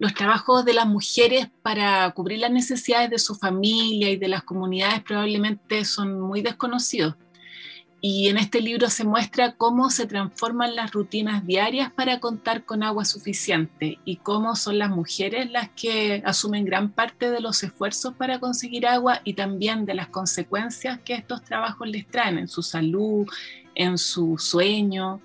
Los 0.00 0.12
trabajos 0.12 0.64
de 0.64 0.72
las 0.72 0.86
mujeres 0.86 1.46
para 1.62 2.10
cubrir 2.10 2.40
las 2.40 2.50
necesidades 2.50 3.10
de 3.10 3.20
su 3.20 3.36
familia 3.36 4.10
y 4.10 4.16
de 4.16 4.26
las 4.26 4.42
comunidades 4.42 5.02
probablemente 5.02 5.84
son 5.84 6.20
muy 6.20 6.42
desconocidos 6.42 7.14
y 8.06 8.28
en 8.28 8.36
este 8.36 8.60
libro 8.60 8.90
se 8.90 9.02
muestra 9.02 9.52
cómo 9.52 9.88
se 9.88 10.06
transforman 10.06 10.76
las 10.76 10.92
rutinas 10.92 11.46
diarias 11.46 11.90
para 11.90 12.20
contar 12.20 12.66
con 12.66 12.82
agua 12.82 13.06
suficiente 13.06 13.98
y 14.04 14.16
cómo 14.16 14.56
son 14.56 14.78
las 14.78 14.90
mujeres 14.90 15.50
las 15.50 15.70
que 15.70 16.22
asumen 16.26 16.66
gran 16.66 16.90
parte 16.90 17.30
de 17.30 17.40
los 17.40 17.62
esfuerzos 17.62 18.12
para 18.12 18.40
conseguir 18.40 18.86
agua 18.86 19.22
y 19.24 19.32
también 19.32 19.86
de 19.86 19.94
las 19.94 20.08
consecuencias 20.08 20.98
que 21.02 21.14
estos 21.14 21.42
trabajos 21.44 21.88
les 21.88 22.06
traen 22.06 22.36
en 22.36 22.46
su 22.46 22.62
salud, 22.62 23.26
en 23.74 23.96
su 23.96 24.36
sueño. 24.36 25.22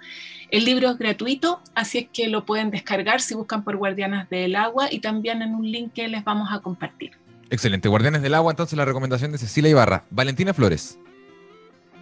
El 0.50 0.64
libro 0.64 0.92
es 0.92 0.98
gratuito, 0.98 1.62
así 1.76 1.98
es 1.98 2.08
que 2.14 2.30
lo 2.30 2.46
pueden 2.46 2.72
descargar 2.72 3.20
si 3.20 3.36
buscan 3.36 3.66
por 3.66 3.76
Guardianas 3.76 4.30
del 4.30 4.56
Agua 4.56 4.88
y 4.90 5.00
también 5.00 5.42
en 5.42 5.54
un 5.54 5.70
link 5.70 5.92
que 5.92 6.08
les 6.08 6.24
vamos 6.24 6.48
a 6.50 6.60
compartir. 6.60 7.12
Excelente, 7.50 7.90
Guardianes 7.90 8.22
del 8.22 8.36
Agua, 8.36 8.54
entonces 8.54 8.78
la 8.78 8.86
recomendación 8.86 9.34
de 9.34 9.38
Cecilia 9.38 9.70
Ibarra. 9.70 10.06
Valentina 10.12 10.54
Flores. 10.54 10.98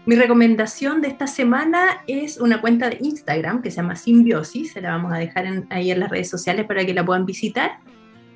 Mi 0.08 0.16
recomendación 0.16 1.02
de 1.02 1.10
esta 1.10 1.28
semana 1.28 2.02
es 2.08 2.38
una 2.38 2.62
cuenta 2.62 2.90
de 2.90 2.98
Instagram 3.02 3.62
que 3.62 3.72
se 3.72 3.76
llama 3.76 3.98
Simbiosis, 3.98 4.72
se 4.72 4.80
la 4.80 4.92
vamos 4.92 5.12
a 5.12 5.18
dejar 5.18 5.66
ahí 5.70 5.92
en 5.92 6.00
las 6.00 6.10
redes 6.10 6.30
sociales 6.30 6.66
para 6.66 6.86
que 6.86 6.94
la 6.94 7.06
puedan 7.06 7.26
visitar, 7.26 7.80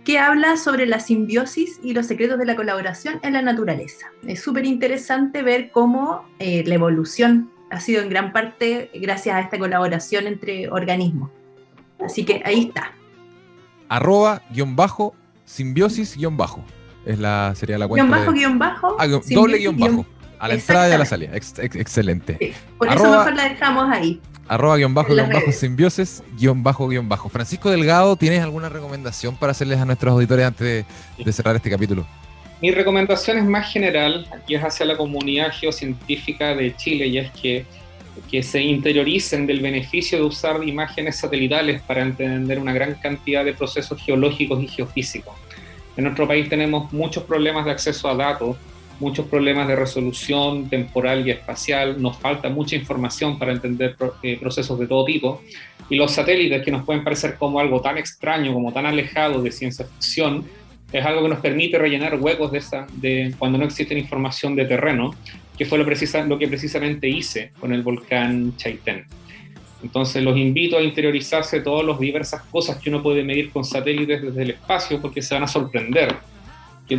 que 0.04 0.20
habla 0.20 0.58
sobre 0.58 0.86
la 0.86 1.00
simbiosis 1.00 1.80
y 1.82 1.94
los 1.94 2.08
secretos 2.08 2.38
de 2.38 2.46
la 2.46 2.58
colaboración 2.58 3.22
en 3.24 3.32
la 3.32 3.42
naturaleza. 3.42 4.08
Es 4.28 4.42
súper 4.42 4.66
interesante 4.66 5.44
ver 5.44 5.72
cómo 5.72 6.26
eh, 6.40 6.66
la 6.68 6.76
evolución 6.76 7.50
ha 7.70 7.80
sido 7.80 8.02
en 8.02 8.10
gran 8.10 8.34
parte 8.34 8.92
gracias 8.94 9.34
a 9.38 9.40
esta 9.40 9.58
colaboración 9.58 10.28
entre 10.28 10.70
organismos. 10.70 11.32
Así 12.04 12.26
que 12.26 12.42
ahí 12.44 12.66
está. 12.66 12.92
Arroba 13.88 14.42
guion 14.50 14.76
bajo, 14.76 15.16
simbiosis 15.46 16.18
guion 16.18 16.36
bajo. 16.36 16.66
Es 17.06 17.18
la, 17.18 17.54
sería 17.56 17.78
la 17.78 17.88
cuenta. 17.88 18.04
Guión 18.06 18.20
bajo, 18.20 18.34
guion 18.34 18.60
bajo. 18.60 18.98
Ah, 19.00 19.08
doble 19.08 19.58
guion 19.58 19.78
bajo. 19.78 20.06
A 20.42 20.48
la 20.48 20.56
entrada 20.56 20.90
y 20.90 20.92
a 20.94 20.98
la 20.98 21.06
salida. 21.06 21.32
excelente. 21.36 22.56
Por 22.80 22.88
eso 22.88 23.04
mejor 23.04 23.36
la 23.36 23.50
dejamos 23.50 23.92
ahí. 23.92 24.20
Arroba 24.48 24.76
guion 24.76 24.92
bajo 24.92 25.14
guion 25.14 25.30
bajo 25.30 25.52
simbiosis 25.52 26.24
guion 26.36 26.64
bajo 26.64 26.88
guion 26.88 27.08
bajo. 27.08 27.30
Francisco 27.30 27.70
Delgado, 27.70 28.16
¿tienes 28.16 28.42
alguna 28.42 28.68
recomendación 28.68 29.36
para 29.36 29.52
hacerles 29.52 29.80
a 29.80 29.86
nuestros 29.86 30.12
auditores 30.12 30.48
antes 30.48 30.86
de, 31.24 31.32
cerrar 31.32 31.56
este 31.56 31.70
capítulo? 31.70 32.08
Mi 32.60 32.72
recomendación 32.72 33.38
es 33.38 33.46
más 33.46 33.72
general 33.72 34.28
y 34.48 34.56
es 34.56 34.64
hacia 34.64 34.84
la 34.88 34.98
comunidad 34.98 35.52
geocientífica 35.52 36.56
de 36.56 36.76
Chile 36.76 37.06
y 37.06 37.20
es 37.20 37.30
que, 37.34 37.68
que 38.32 38.42
se 38.42 38.64
interioricen 38.64 39.46
del 39.46 39.62
beneficio 39.62 40.18
de 40.18 40.24
usar 40.24 40.68
imágenes 40.68 41.18
satelitales 41.18 41.84
para 41.84 42.02
entender 42.02 42.58
una 42.58 42.74
gran 42.74 42.96
cantidad 42.96 43.46
de 43.46 43.54
procesos 43.54 44.02
geológicos 44.02 44.64
y 44.64 44.68
geofísicos. 44.68 45.36
En 45.96 46.06
nuestro 46.06 46.28
país 46.28 46.50
tenemos 46.50 46.92
muchos 46.92 47.26
problemas 47.26 47.64
de 47.66 47.72
acceso 47.72 48.10
a 48.10 48.16
datos 48.16 48.58
muchos 49.02 49.26
problemas 49.26 49.68
de 49.68 49.76
resolución 49.76 50.70
temporal 50.70 51.28
y 51.28 51.32
espacial, 51.32 52.02
nos 52.02 52.18
falta 52.18 52.50
mucha 52.50 52.76
información 52.76 53.38
para 53.40 53.52
entender 53.52 53.96
eh, 54.22 54.38
procesos 54.40 54.80
de 54.80 54.88
todo 54.88 55.04
tipo, 55.04 55.42
y 55.90 55.96
los 55.96 56.12
satélites 56.12 56.64
que 56.64 56.72
nos 56.72 56.86
pueden 56.86 57.04
parecer 57.04 57.36
como 57.38 57.60
algo 57.60 57.82
tan 57.82 57.98
extraño, 57.98 58.54
como 58.54 58.72
tan 58.72 58.86
alejado 58.86 59.42
de 59.42 59.52
ciencia 59.52 59.86
ficción, 59.86 60.46
es 60.94 61.04
algo 61.04 61.24
que 61.24 61.30
nos 61.30 61.40
permite 61.40 61.78
rellenar 61.78 62.16
huecos 62.20 62.52
de, 62.52 62.60
esa, 62.60 62.86
de 62.94 63.34
cuando 63.40 63.58
no 63.58 63.66
existe 63.66 63.98
información 63.98 64.56
de 64.56 64.66
terreno, 64.66 65.16
que 65.58 65.66
fue 65.66 65.78
lo, 65.78 65.86
precisa, 65.86 66.24
lo 66.24 66.38
que 66.38 66.48
precisamente 66.48 67.10
hice 67.10 67.52
con 67.60 67.74
el 67.74 67.82
volcán 67.82 68.56
Chaitén. 68.56 69.06
Entonces 69.84 70.24
los 70.24 70.38
invito 70.38 70.78
a 70.78 70.82
interiorizarse 70.82 71.62
todas 71.62 71.86
las 71.86 72.00
diversas 72.00 72.44
cosas 72.44 72.78
que 72.78 72.90
uno 72.90 73.02
puede 73.02 73.24
medir 73.24 73.50
con 73.50 73.66
satélites 73.66 74.22
desde 74.22 74.44
el 74.44 74.52
espacio 74.52 75.02
porque 75.02 75.24
se 75.24 75.34
van 75.34 75.44
a 75.44 75.48
sorprender 75.48 76.16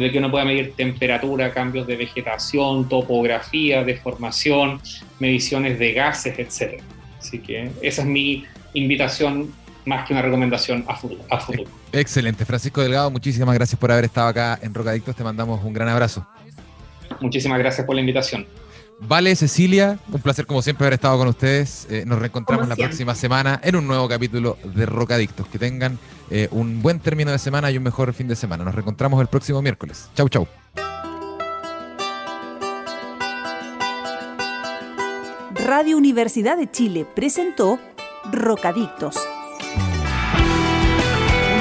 de 0.00 0.10
que 0.10 0.18
uno 0.18 0.30
pueda 0.30 0.44
medir 0.44 0.72
temperatura, 0.74 1.52
cambios 1.52 1.86
de 1.86 1.96
vegetación, 1.96 2.88
topografía, 2.88 3.84
deformación, 3.84 4.80
mediciones 5.18 5.78
de 5.78 5.92
gases, 5.92 6.38
etc. 6.38 6.82
Así 7.18 7.38
que 7.38 7.70
esa 7.82 8.02
es 8.02 8.08
mi 8.08 8.44
invitación 8.74 9.52
más 9.84 10.06
que 10.06 10.12
una 10.12 10.22
recomendación 10.22 10.84
a 10.88 10.96
futuro. 10.96 11.22
A 11.30 11.38
futuro. 11.38 11.70
Excelente. 11.92 12.44
Francisco 12.44 12.80
Delgado, 12.80 13.10
muchísimas 13.10 13.54
gracias 13.54 13.78
por 13.78 13.90
haber 13.90 14.04
estado 14.04 14.28
acá 14.28 14.58
en 14.62 14.72
Rocadictos. 14.72 15.14
Te 15.14 15.24
mandamos 15.24 15.62
un 15.64 15.72
gran 15.72 15.88
abrazo. 15.88 16.26
Muchísimas 17.20 17.58
gracias 17.58 17.86
por 17.86 17.94
la 17.94 18.00
invitación. 18.00 18.46
Vale, 19.00 19.34
Cecilia, 19.34 19.98
un 20.12 20.20
placer 20.20 20.46
como 20.46 20.62
siempre 20.62 20.86
haber 20.86 20.94
estado 20.94 21.18
con 21.18 21.28
ustedes. 21.28 21.88
Eh, 21.90 22.04
nos 22.06 22.20
reencontramos 22.20 22.68
la 22.68 22.76
próxima 22.76 23.14
semana 23.16 23.60
en 23.64 23.74
un 23.74 23.86
nuevo 23.86 24.08
capítulo 24.08 24.56
de 24.62 24.86
Rocadictos. 24.86 25.48
Que 25.48 25.58
tengan 25.58 25.98
eh, 26.34 26.48
un 26.50 26.80
buen 26.80 26.98
término 26.98 27.30
de 27.30 27.38
semana 27.38 27.70
y 27.70 27.76
un 27.76 27.82
mejor 27.82 28.14
fin 28.14 28.26
de 28.26 28.36
semana. 28.36 28.64
Nos 28.64 28.74
reencontramos 28.74 29.20
el 29.20 29.26
próximo 29.26 29.60
miércoles. 29.60 30.08
Chau, 30.14 30.30
chau. 30.30 30.46
Radio 35.66 35.98
Universidad 35.98 36.56
de 36.56 36.70
Chile 36.70 37.06
presentó 37.14 37.78
Rocadictos 38.32 39.16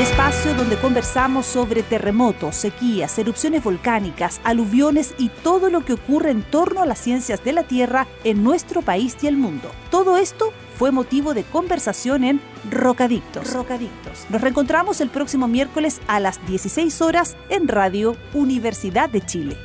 espacio 0.01 0.55
donde 0.55 0.77
conversamos 0.77 1.45
sobre 1.45 1.83
terremotos, 1.83 2.55
sequías, 2.55 3.17
erupciones 3.19 3.63
volcánicas, 3.63 4.41
aluviones 4.43 5.13
y 5.19 5.29
todo 5.29 5.69
lo 5.69 5.85
que 5.85 5.93
ocurre 5.93 6.31
en 6.31 6.41
torno 6.41 6.81
a 6.81 6.85
las 6.87 6.99
ciencias 6.99 7.43
de 7.43 7.53
la 7.53 7.63
Tierra 7.63 8.07
en 8.23 8.43
nuestro 8.43 8.81
país 8.81 9.15
y 9.21 9.27
el 9.27 9.37
mundo. 9.37 9.69
Todo 9.91 10.17
esto 10.17 10.51
fue 10.81 10.89
motivo 10.89 11.35
de 11.35 11.43
conversación 11.43 12.23
en 12.23 12.41
Rocadictos. 12.71 13.53
Rocadictos. 13.53 14.25
Nos 14.31 14.41
reencontramos 14.41 14.99
el 14.99 15.11
próximo 15.11 15.47
miércoles 15.47 16.01
a 16.07 16.19
las 16.19 16.43
16 16.47 17.03
horas 17.03 17.37
en 17.49 17.67
Radio 17.67 18.15
Universidad 18.33 19.07
de 19.07 19.21
Chile. 19.21 19.57